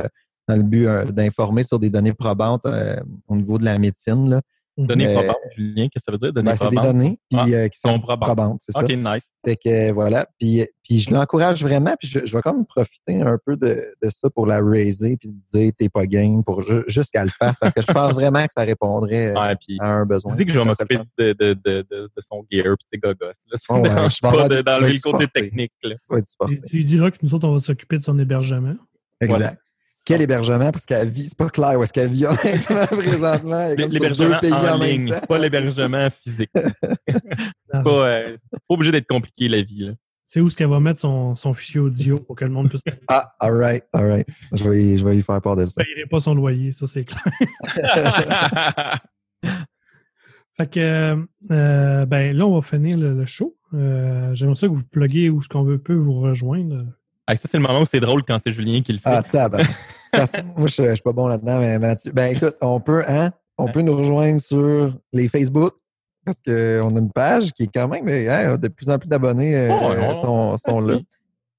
dans 0.47 0.55
le 0.55 0.63
but 0.63 0.85
euh, 0.85 1.05
d'informer 1.05 1.63
sur 1.63 1.79
des 1.79 1.89
données 1.89 2.13
probantes 2.13 2.65
euh, 2.67 2.95
au 3.27 3.35
niveau 3.35 3.57
de 3.57 3.65
la 3.65 3.77
médecine. 3.77 4.29
Là. 4.29 4.41
Données 4.77 5.07
Euh, 5.07 5.13
probantes, 5.13 5.37
Julien, 5.55 5.83
qu'est-ce 5.87 6.03
que 6.05 6.05
ça 6.05 6.11
veut 6.11 6.17
dire? 6.17 6.33
Données 6.33 6.51
Ben, 6.51 6.57
c'est 6.57 6.69
des 6.69 6.75
données 6.75 7.17
puis, 7.29 7.39
Ah, 7.39 7.45
euh, 7.47 7.67
qui 7.69 7.79
sont 7.79 7.89
sont 7.93 7.99
probantes. 7.99 8.19
probantes, 8.19 8.59
c'est 8.61 8.73
ça. 8.73 8.83
OK, 8.83 8.91
nice. 8.91 9.31
Fait 9.45 9.55
que 9.55 9.69
euh, 9.69 9.93
voilà. 9.93 10.27
Puis, 10.37 10.65
puis 10.83 10.99
je 10.99 11.13
l'encourage 11.13 11.61
vraiment. 11.63 11.95
Puis 11.97 12.09
je, 12.09 12.25
je 12.25 12.35
vais 12.35 12.41
quand 12.41 12.53
même 12.53 12.65
profiter 12.65 13.21
un 13.21 13.37
peu 13.45 13.55
de, 13.55 13.95
de 14.03 14.09
ça 14.09 14.29
pour 14.29 14.45
la 14.47 14.59
raiser 14.61 15.15
puis 15.15 15.29
de 15.29 15.35
dire 15.57 15.71
t'es 15.77 15.87
pas 15.87 16.05
game 16.05 16.43
pour 16.43 16.61
ju- 16.61 16.83
juste 16.87 17.11
qu'elle 17.11 17.23
le 17.23 17.29
fasse 17.29 17.57
parce 17.57 17.73
que 17.73 17.81
je 17.81 17.87
pense 17.91 18.13
vraiment 18.13 18.43
que 18.45 18.51
ça 18.53 18.63
répondrait 18.63 19.27
euh, 19.29 19.39
Ouais, 19.41 19.55
puis 19.55 19.77
à 19.79 19.93
un 19.93 20.05
besoin. 20.05 20.35
dis 20.35 20.45
que 20.45 20.51
je 20.53 20.59
vais 20.59 20.65
Ça 20.65 20.83
m'occuper 20.83 20.97
de, 21.17 21.31
de, 21.33 21.53
de, 21.53 21.85
de, 21.89 22.11
de 22.13 22.21
son 22.21 22.45
gear 22.51 22.73
et 22.73 22.85
ses 22.91 22.97
gogos. 22.97 23.15
Là. 23.21 23.31
Ça 23.33 23.59
Oh 23.69 23.77
me 23.77 23.81
ouais, 23.83 23.89
dérange 23.89 24.19
pas 24.19 24.47
de- 24.49 24.61
d'enlever 24.61 24.93
le 24.93 24.99
côté 25.11 25.27
technique. 25.27 25.71
Là. 25.83 25.95
Tu. 26.49 26.61
Tu, 26.67 26.83
diras 26.83 27.11
que 27.11 27.17
nous 27.23 27.33
autres, 27.33 27.47
on 27.47 27.53
va 27.53 27.59
s'occuper 27.59 27.97
de 27.97 28.03
son 28.03 28.19
hébergement. 28.19 28.75
Exact. 29.21 29.37
Voilà. 29.39 29.55
Quel 30.05 30.21
hébergement? 30.21 30.71
Parce 30.71 30.85
qu'elle 30.85 31.09
vit, 31.09 31.25
c'est 31.27 31.37
pas 31.37 31.49
clair 31.49 31.79
où 31.79 31.83
est-ce 31.83 31.91
qu'elle 31.91 32.09
vit 32.09 32.25
honnêtement 32.27 32.85
présentement. 32.85 33.67
L'hébergement 33.75 34.37
pays 34.39 34.53
en 34.53 34.75
en 34.75 34.77
ligne, 34.77 35.15
pas 35.27 35.37
l'hébergement 35.39 36.07
physique. 36.11 36.51
Pas, 37.71 38.07
euh, 38.07 38.27
c'est 38.29 38.59
pas 38.69 38.73
obligé 38.75 38.91
d'être 38.93 39.07
compliqué 39.07 39.49
la 39.49 39.61
vie. 39.61 39.87
Là. 39.87 39.93
C'est 40.25 40.39
où 40.39 40.47
est-ce 40.47 40.55
qu'elle 40.55 40.69
va 40.69 40.79
mettre 40.79 41.01
son, 41.01 41.35
son 41.35 41.53
fichier 41.53 41.81
audio 41.81 42.19
pour 42.19 42.35
que 42.37 42.45
le 42.45 42.51
monde 42.51 42.69
puisse. 42.69 42.81
ne 42.85 42.91
Ah, 43.09 43.35
all 43.39 43.51
right, 43.57 43.83
all 43.91 44.07
right. 44.07 44.27
Je 44.53 44.63
vais, 44.69 44.81
y- 44.83 44.97
je 44.97 45.05
vais 45.05 45.17
y 45.17 45.21
faire 45.21 45.41
part 45.41 45.57
de 45.57 45.65
ça. 45.65 45.83
payerait 45.83 46.07
pas 46.09 46.19
son 46.21 46.33
loyer, 46.35 46.71
ça 46.71 46.87
c'est 46.87 47.03
clair. 47.03 47.21
Fait 50.57 50.71
que, 50.71 51.17
euh, 51.51 52.05
ben 52.05 52.35
là, 52.37 52.45
on 52.47 52.55
va 52.55 52.61
finir 52.61 52.97
le, 52.97 53.13
le 53.13 53.25
show. 53.25 53.57
Euh, 53.73 54.33
J'aimerais 54.33 54.55
ça 54.55 54.67
que 54.69 54.73
vous 54.73 54.85
pluguiez 54.85 55.29
où 55.29 55.41
ce 55.41 55.49
qu'on 55.49 55.63
veut 55.63 55.79
peut 55.79 55.95
vous 55.95 56.13
rejoindre. 56.13 56.85
Ah, 57.27 57.35
ça, 57.35 57.47
c'est 57.49 57.57
le 57.57 57.63
moment 57.63 57.81
où 57.81 57.85
c'est 57.85 57.99
drôle 57.99 58.23
quand 58.23 58.37
c'est 58.43 58.51
Julien 58.51 58.81
qui 58.81 58.93
le 58.93 58.99
fait. 58.99 59.09
Ah, 59.09 59.23
tabarnak. 59.23 59.67
Ça, 60.07 60.27
Moi, 60.55 60.67
je, 60.67 60.83
je 60.83 60.93
suis 60.93 61.01
pas 61.01 61.11
bon 61.11 61.27
là-dedans, 61.27 61.59
mais 61.59 61.77
Mathieu. 61.79 62.11
Ben, 62.13 62.33
écoute, 62.35 62.55
on 62.61 62.79
peut, 62.79 63.03
hein? 63.07 63.31
On 63.57 63.67
peut 63.67 63.81
nous 63.81 63.97
rejoindre 63.97 64.39
sur 64.39 64.93
les 65.11 65.27
Facebook 65.27 65.73
parce 66.23 66.37
qu'on 66.45 66.95
a 66.95 66.99
une 66.99 67.11
page 67.11 67.51
qui 67.53 67.63
est 67.63 67.69
quand 67.73 67.87
même, 67.87 68.07
hein, 68.07 68.57
de 68.57 68.67
plus 68.67 68.89
en 68.89 68.97
plus 68.97 69.07
d'abonnés 69.09 69.55
euh, 69.57 69.73
Oh, 69.73 70.21
sont, 70.21 70.57
sont 70.57 70.79
là. 70.79 70.99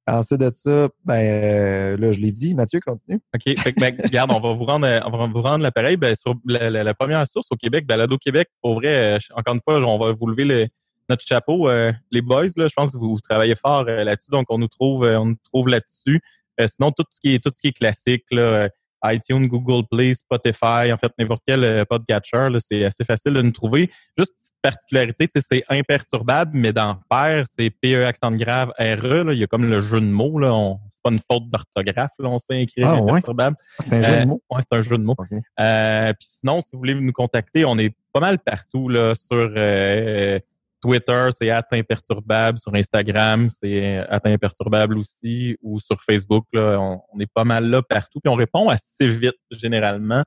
Ensuite 0.08 0.40
de 0.40 0.50
ça, 0.54 0.88
ben, 1.04 1.14
euh, 1.16 1.96
là, 1.96 2.12
je 2.12 2.20
l'ai 2.20 2.30
dit. 2.30 2.54
Mathieu, 2.54 2.78
continue. 2.80 3.20
OK. 3.34 3.58
Fait 3.58 3.72
que, 3.72 3.80
ben, 3.80 3.94
regarde, 4.02 4.30
on 4.32 4.40
va 4.40 4.52
vous 4.52 4.64
rendre, 4.64 4.86
euh, 4.86 5.00
on 5.04 5.10
va 5.18 5.26
vous 5.26 5.42
rendre 5.42 5.62
l'appareil. 5.64 5.96
Ben, 5.96 6.14
sur 6.14 6.34
la, 6.46 6.70
la- 6.70 6.84
la 6.84 6.94
première 6.94 7.26
source 7.26 7.48
au 7.50 7.56
Québec, 7.56 7.86
Balado 7.86 8.16
Québec, 8.16 8.48
pour 8.62 8.74
vrai, 8.76 9.16
euh, 9.16 9.18
encore 9.34 9.54
une 9.54 9.60
fois, 9.60 9.74
on 9.84 9.98
va 9.98 10.12
vous 10.12 10.28
lever 10.28 10.44
le- 10.44 10.68
notre 11.08 11.24
chapeau. 11.26 11.68
euh, 11.68 11.92
les 12.10 12.22
boys, 12.22 12.46
là, 12.56 12.66
je 12.68 12.74
pense 12.74 12.92
que 12.92 12.98
vous, 12.98 13.14
vous 13.14 13.20
travaillez 13.20 13.54
fort 13.54 13.84
euh, 13.88 14.04
là-dessus, 14.04 14.30
donc 14.30 14.46
on 14.48 14.58
nous 14.58 14.68
trouve, 14.68 15.04
euh, 15.04 15.18
on 15.18 15.26
nous 15.26 15.36
trouve 15.44 15.68
là-dessus. 15.68 16.20
Euh, 16.60 16.66
sinon, 16.66 16.90
tout 16.92 17.04
ce 17.10 17.20
qui 17.20 17.34
est 17.34 17.42
tout 17.42 17.50
ce 17.54 17.60
qui 17.60 17.68
est 17.68 17.72
classique, 17.72 18.24
là, 18.30 18.40
euh, 18.42 18.68
iTunes, 19.04 19.46
Google 19.46 19.86
Play, 19.90 20.14
Spotify, 20.14 20.90
en 20.92 20.96
fait, 20.96 21.12
n'importe 21.18 21.42
quel 21.46 21.62
euh, 21.62 21.84
podcatcher, 21.84 22.48
c'est 22.58 22.82
assez 22.84 23.04
facile 23.04 23.34
de 23.34 23.42
nous 23.42 23.52
trouver. 23.52 23.90
Juste 24.18 24.32
petite 24.34 24.54
particularité, 24.62 25.28
c'est 25.38 25.62
imperturbable, 25.68 26.52
mais 26.54 26.72
dans 26.72 26.98
Père, 27.08 27.44
c'est 27.46 27.70
PE 27.70 28.04
accent 28.06 28.32
grave 28.32 28.72
RE. 28.78 29.22
Là, 29.24 29.32
il 29.32 29.38
y 29.38 29.44
a 29.44 29.46
comme 29.46 29.66
le 29.68 29.80
jeu 29.80 30.00
de 30.00 30.06
mots. 30.06 30.38
Là, 30.40 30.52
on, 30.54 30.80
c'est 30.92 31.02
pas 31.04 31.10
une 31.12 31.20
faute 31.20 31.48
d'orthographe, 31.50 32.12
on 32.18 32.38
sait 32.38 32.62
écrire 32.62 32.88
Ah, 32.88 32.94
ouais? 33.00 33.10
imperturbable. 33.12 33.56
C'est 33.80 33.92
un 33.94 34.02
jeu 34.02 34.18
de 34.20 34.26
mots? 34.26 34.42
Ouais, 34.50 34.60
c'est 34.68 34.76
un 34.76 34.80
jeu 34.80 34.98
de 34.98 35.04
mots. 35.04 35.16
Euh, 35.60 36.12
puis 36.14 36.26
sinon, 36.28 36.60
si 36.62 36.70
vous 36.72 36.78
voulez 36.78 36.94
nous 36.94 37.12
contacter, 37.12 37.64
on 37.64 37.78
est 37.78 37.94
pas 38.12 38.20
mal 38.20 38.38
partout 38.40 38.88
là, 38.88 39.14
sur 39.14 39.52
euh, 39.56 40.40
Twitter, 40.86 41.28
c'est 41.36 41.50
imperturbable, 41.50 42.58
sur 42.58 42.74
Instagram, 42.74 43.48
c'est 43.48 44.04
imperturbable 44.24 44.98
aussi, 44.98 45.56
ou 45.62 45.80
sur 45.80 46.00
Facebook, 46.00 46.46
là, 46.52 46.78
on, 46.80 47.00
on 47.12 47.18
est 47.18 47.32
pas 47.32 47.44
mal 47.44 47.68
là 47.68 47.82
partout, 47.82 48.20
puis 48.20 48.30
on 48.30 48.36
répond 48.36 48.68
assez 48.68 49.08
vite 49.08 49.34
généralement. 49.50 50.22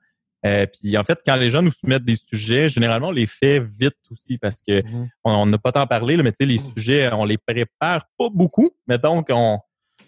Euh, 0.45 0.66
puis 0.66 0.97
en 0.97 1.03
fait, 1.03 1.20
quand 1.26 1.36
les 1.38 1.49
gens 1.49 1.62
nous 1.62 1.72
soumettent 1.72 2.03
des 2.03 2.16
sujets, 2.16 2.68
généralement 2.68 3.10
on 3.10 3.12
les 3.12 3.26
fait 3.26 3.60
vite 3.60 3.97
aussi 4.12 4.38
parce 4.38 4.62
que 4.66 4.82
Mhm. 4.86 5.10
on 5.24 5.45
n'a 5.45 5.57
pas 5.57 5.72
tant 5.72 5.88
parlé, 5.88 6.16
là, 6.18 6.24
mais 6.24 6.32
tu 6.32 6.38
sais, 6.38 6.45
les 6.45 6.57
sujets, 6.57 7.10
on 7.14 7.26
les 7.26 7.38
prépare 7.38 8.05
pas 8.18 8.28
beaucoup, 8.34 8.72
mais 8.88 8.97
donc 8.97 9.28
on, 9.30 9.60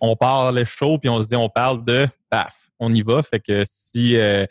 on 0.02 0.16
parle 0.16 0.64
chaud, 0.66 0.98
puis 1.00 1.10
on 1.10 1.22
se 1.22 1.28
dit 1.30 1.36
on 1.36 1.50
parle 1.50 1.84
de 1.86 2.08
paf, 2.30 2.70
on 2.80 2.94
y 2.94 3.02
va. 3.02 3.24
Fait 3.24 3.40
que 3.40 3.64
si 3.66 4.18
euh, 4.18 4.46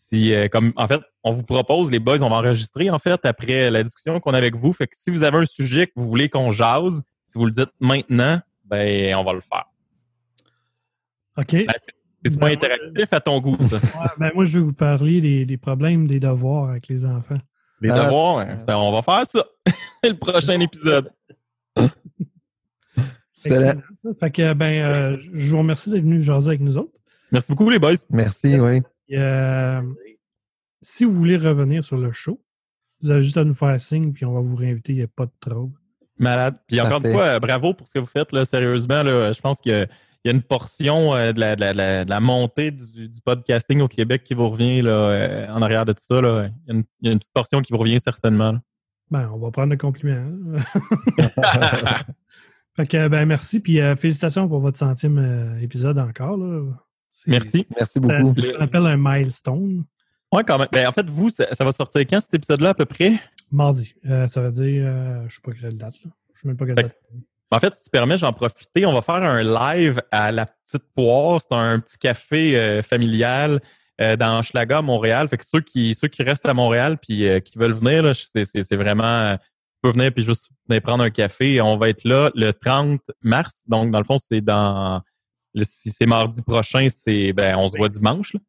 si 0.00 0.34
euh, 0.34 0.48
comme 0.48 0.72
en 0.76 0.86
fait, 0.86 1.00
on 1.24 1.30
vous 1.30 1.42
propose, 1.42 1.90
les 1.90 1.98
boys, 1.98 2.22
on 2.22 2.30
va 2.30 2.36
enregistrer 2.36 2.90
en 2.90 2.98
fait 2.98 3.20
après 3.24 3.70
la 3.70 3.82
discussion 3.82 4.18
qu'on 4.20 4.34
a 4.34 4.38
avec 4.38 4.56
vous. 4.56 4.72
Fait 4.72 4.86
que 4.86 4.96
si 4.96 5.10
vous 5.10 5.22
avez 5.22 5.38
un 5.38 5.44
sujet 5.46 5.86
que 5.86 5.92
vous 5.96 6.08
voulez 6.08 6.28
qu'on 6.28 6.50
jase, 6.50 7.02
si 7.28 7.38
vous 7.38 7.44
le 7.44 7.50
dites 7.52 7.70
maintenant, 7.80 8.40
ben 8.64 9.14
on 9.16 9.24
va 9.24 9.32
le 9.34 9.40
faire. 9.40 9.66
OK. 11.36 11.52
Ben, 11.52 11.66
c'est 11.76 11.94
Ben, 12.22 12.34
pas 12.38 12.46
moi, 12.46 12.54
interactif 12.54 13.12
à 13.12 13.20
ton 13.20 13.40
goût, 13.40 13.56
ça. 13.68 13.76
Ouais, 14.00 14.08
ben, 14.18 14.30
moi, 14.34 14.44
je 14.44 14.58
vais 14.58 14.64
vous 14.64 14.72
parler 14.74 15.20
des, 15.20 15.46
des 15.46 15.56
problèmes 15.56 16.06
des 16.06 16.20
devoirs 16.20 16.70
avec 16.70 16.88
les 16.88 17.04
enfants. 17.06 17.38
Les 17.80 17.90
Ah. 17.90 18.04
devoirs, 18.04 18.38
hein, 18.40 18.58
ça, 18.58 18.78
on 18.78 18.92
va 18.92 19.00
faire 19.02 19.24
ça. 19.26 19.44
le 20.04 20.18
prochain 20.18 20.60
épisode. 20.60 21.10
Excellent. 23.44 23.80
ça. 23.96 24.08
Fait 24.18 24.30
que, 24.30 24.52
ben, 24.52 24.82
euh, 24.84 25.16
je 25.32 25.50
vous 25.50 25.58
remercie 25.58 25.90
d'être 25.90 26.02
venu 26.02 26.20
jaser 26.20 26.48
avec 26.50 26.60
nous 26.60 26.76
autres. 26.76 26.92
Merci 27.32 27.52
beaucoup, 27.52 27.70
les 27.70 27.78
boys. 27.78 27.94
Merci, 28.10 28.58
oui. 28.60 28.80
Euh, 29.12 29.82
si 30.82 31.04
vous 31.04 31.12
voulez 31.12 31.36
revenir 31.36 31.84
sur 31.84 31.96
le 31.98 32.12
show, 32.12 32.40
vous 33.02 33.10
avez 33.10 33.22
juste 33.22 33.36
à 33.36 33.44
nous 33.44 33.54
faire 33.54 33.80
signe, 33.80 34.12
puis 34.12 34.24
on 34.24 34.32
va 34.34 34.40
vous 34.40 34.56
réinviter, 34.56 34.92
il 34.92 34.96
n'y 34.98 35.02
a 35.02 35.08
pas 35.08 35.26
de 35.26 35.32
trouble. 35.40 35.76
Malade. 36.18 36.56
Puis 36.66 36.80
encore 36.80 37.04
une 37.04 37.12
fois, 37.12 37.22
euh, 37.24 37.38
bravo 37.38 37.72
pour 37.74 37.88
ce 37.88 37.94
que 37.94 37.98
vous 37.98 38.06
faites, 38.06 38.30
là, 38.32 38.44
sérieusement. 38.44 39.02
Là, 39.02 39.32
je 39.32 39.40
pense 39.40 39.58
qu'il 39.60 39.72
y 39.72 39.74
a- 39.74 39.86
il 40.22 40.30
y 40.30 40.32
a 40.32 40.34
une 40.36 40.42
portion 40.42 41.14
euh, 41.14 41.32
de, 41.32 41.40
la, 41.40 41.56
de 41.56 41.60
la- 41.62 41.72
de 41.72 41.78
la- 41.78 42.04
de 42.04 42.10
la 42.10 42.20
montée 42.20 42.70
du, 42.72 43.08
du 43.08 43.20
podcasting 43.22 43.80
au 43.80 43.88
Québec 43.88 44.22
qui 44.22 44.34
vous 44.34 44.50
revient 44.50 44.82
là, 44.82 44.90
euh, 44.92 45.48
en 45.48 45.62
arrière 45.62 45.86
de 45.86 45.94
tout 45.94 46.02
ça. 46.06 46.20
Là. 46.20 46.48
Il, 46.66 46.68
y 46.68 46.70
a 46.70 46.74
une, 46.78 46.84
il 47.00 47.06
y 47.06 47.08
a 47.08 47.12
une 47.12 47.18
petite 47.18 47.32
portion 47.32 47.62
qui 47.62 47.72
vous 47.72 47.78
revient 47.78 47.98
certainement. 48.00 48.52
là. 48.52 48.60
Ben, 49.10 49.30
on 49.34 49.38
va 49.38 49.50
prendre 49.50 49.70
le 49.70 49.78
compliment. 49.78 50.14
hein. 50.14 50.58
fait 52.76 52.86
que, 52.86 53.08
ben, 53.08 53.24
merci, 53.24 53.60
puis 53.60 53.80
euh, 53.80 53.96
félicitations 53.96 54.46
pour 54.46 54.60
votre 54.60 54.76
centième 54.78 55.18
euh, 55.18 55.58
épisode 55.60 55.98
encore. 55.98 56.36
Là. 56.36 56.64
Merci. 57.26 57.66
Merci 57.76 57.92
C'est 57.94 58.00
beaucoup. 58.00 58.26
c'est 58.26 58.42
ce 58.42 58.52
qu'on 58.52 58.62
appelle 58.62 58.86
un 58.86 58.96
milestone. 58.96 59.84
Ouais, 60.32 60.44
quand 60.44 60.58
même. 60.58 60.68
Ben, 60.72 60.86
en 60.86 60.92
fait, 60.92 61.08
vous, 61.08 61.28
ça, 61.30 61.52
ça 61.54 61.64
va 61.64 61.72
sortir 61.72 62.02
quand 62.02 62.20
cet 62.20 62.34
épisode-là 62.34 62.70
à 62.70 62.74
peu 62.74 62.84
près? 62.84 63.20
Mardi. 63.50 63.94
Euh, 64.06 64.28
ça 64.28 64.40
veut 64.40 64.52
dire, 64.52 64.84
euh, 64.86 65.24
je 65.26 65.34
sais 65.34 65.40
pas 65.42 65.52
quelle 65.52 65.76
date. 65.76 65.94
Là. 66.04 66.10
Je 66.32 66.40
sais 66.40 66.48
même 66.48 66.56
pas 66.56 66.66
quelle 66.66 66.76
Fait 66.76 66.82
date. 66.84 66.96
En 67.52 67.58
fait, 67.58 67.74
si 67.74 67.82
tu 67.84 67.90
permets, 67.90 68.16
j'en 68.16 68.32
profiter. 68.32 68.86
On 68.86 68.92
va 68.92 69.02
faire 69.02 69.16
un 69.16 69.42
live 69.42 70.00
à 70.12 70.30
la 70.30 70.46
Petite 70.46 70.84
Poire. 70.94 71.40
C'est 71.40 71.54
un 71.54 71.80
petit 71.80 71.98
café 71.98 72.56
euh, 72.56 72.82
familial 72.82 73.60
euh, 74.00 74.16
dans 74.16 74.38
Hochelaga, 74.38 74.78
à 74.78 74.82
Montréal. 74.82 75.28
Fait 75.28 75.36
que 75.36 75.44
ceux 75.44 75.60
qui, 75.60 75.94
ceux 75.94 76.06
qui 76.06 76.22
restent 76.22 76.46
à 76.46 76.54
Montréal 76.54 76.96
puis 76.98 77.26
euh, 77.26 77.40
qui 77.40 77.58
veulent 77.58 77.72
venir, 77.72 78.14
c'est, 78.14 78.44
c'est, 78.44 78.62
c'est 78.62 78.76
vraiment... 78.76 79.36
Tu 79.36 79.80
peux 79.82 79.90
venir 79.90 80.12
puis 80.12 80.22
juste 80.22 80.50
venir 80.68 80.82
prendre 80.82 81.02
un 81.02 81.10
café. 81.10 81.60
On 81.60 81.76
va 81.76 81.88
être 81.88 82.04
là 82.04 82.30
le 82.34 82.52
30 82.52 83.00
mars. 83.22 83.64
Donc, 83.66 83.90
dans 83.90 83.98
le 83.98 84.04
fond, 84.04 84.18
c'est 84.18 84.42
dans... 84.42 85.02
le- 85.54 85.64
si 85.64 85.90
c'est 85.90 86.06
mardi 86.06 86.42
prochain, 86.42 86.86
c'est 86.94 87.32
ben 87.32 87.56
on 87.56 87.68
se 87.68 87.76
voit 87.76 87.88
dimanche. 87.88 88.34
là. 88.34 88.40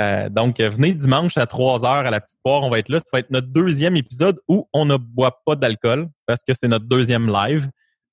Euh, 0.00 0.28
donc, 0.28 0.60
venez 0.60 0.92
dimanche 0.92 1.36
à 1.38 1.46
3 1.46 1.84
heures 1.84 2.06
à 2.06 2.10
la 2.10 2.20
Petite 2.20 2.38
Poire. 2.42 2.62
On 2.62 2.70
va 2.70 2.80
être 2.80 2.88
là. 2.88 2.98
Ça 2.98 3.06
va 3.12 3.20
être 3.20 3.30
notre 3.30 3.46
deuxième 3.46 3.96
épisode 3.96 4.40
où 4.48 4.68
on 4.72 4.84
ne 4.84 4.96
boit 4.96 5.40
pas 5.46 5.54
d'alcool 5.54 6.08
parce 6.26 6.42
que 6.42 6.52
c'est 6.52 6.66
notre 6.66 6.86
deuxième 6.86 7.30
live. 7.30 7.68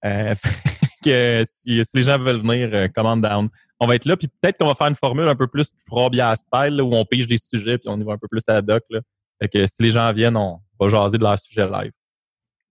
Euh, 0.05 0.35
que 1.03 1.43
si, 1.51 1.83
si 1.83 1.97
les 1.97 2.03
gens 2.03 2.19
veulent 2.19 2.41
venir, 2.41 2.69
euh, 2.71 2.87
commande 2.87 3.21
down. 3.21 3.49
On 3.79 3.87
va 3.87 3.95
être 3.95 4.05
là, 4.05 4.15
puis 4.15 4.27
peut-être 4.27 4.59
qu'on 4.59 4.67
va 4.67 4.75
faire 4.75 4.87
une 4.87 4.95
formule 4.95 5.27
un 5.27 5.35
peu 5.35 5.47
plus 5.47 5.71
bières 6.11 6.37
style, 6.37 6.75
là, 6.75 6.83
où 6.83 6.93
on 6.93 7.03
pige 7.03 7.25
des 7.25 7.37
sujets, 7.37 7.79
puis 7.79 7.89
on 7.89 7.99
y 7.99 8.03
va 8.03 8.13
un 8.13 8.17
peu 8.17 8.27
plus 8.27 8.43
à 8.47 8.53
la 8.53 8.61
doc. 8.61 8.83
Là. 8.91 8.99
Fait 9.41 9.49
que 9.49 9.65
si 9.65 9.81
les 9.81 9.89
gens 9.89 10.13
viennent, 10.13 10.37
on 10.37 10.59
va 10.79 10.87
jaser 10.87 11.17
de 11.17 11.23
leur 11.23 11.39
sujet 11.39 11.67
live. 11.67 11.91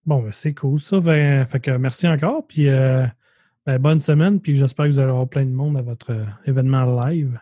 Bon, 0.07 0.23
ben, 0.23 0.31
c'est 0.31 0.55
cool 0.55 0.79
ça. 0.79 1.01
Ben, 1.01 1.45
fait 1.47 1.59
que 1.59 1.73
merci 1.73 2.07
encore. 2.07 2.47
Puis 2.47 2.69
ben, 3.67 3.79
bonne 3.79 3.99
semaine. 3.99 4.41
Puis 4.41 4.55
j'espère 4.55 4.87
que 4.87 4.91
vous 4.91 4.99
allez 4.99 5.11
avoir 5.11 5.29
plein 5.29 5.45
de 5.45 5.51
monde 5.51 5.77
à 5.77 5.83
votre 5.83 6.13
euh, 6.13 6.25
événement 6.47 7.05
live. 7.07 7.39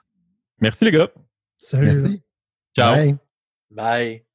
Merci 0.60 0.84
les 0.84 0.92
gars. 0.92 1.10
Salut. 1.56 1.86
Merci. 1.86 2.22
Ciao. 2.76 2.94
Bye. 2.94 3.16
Bye. 3.70 4.27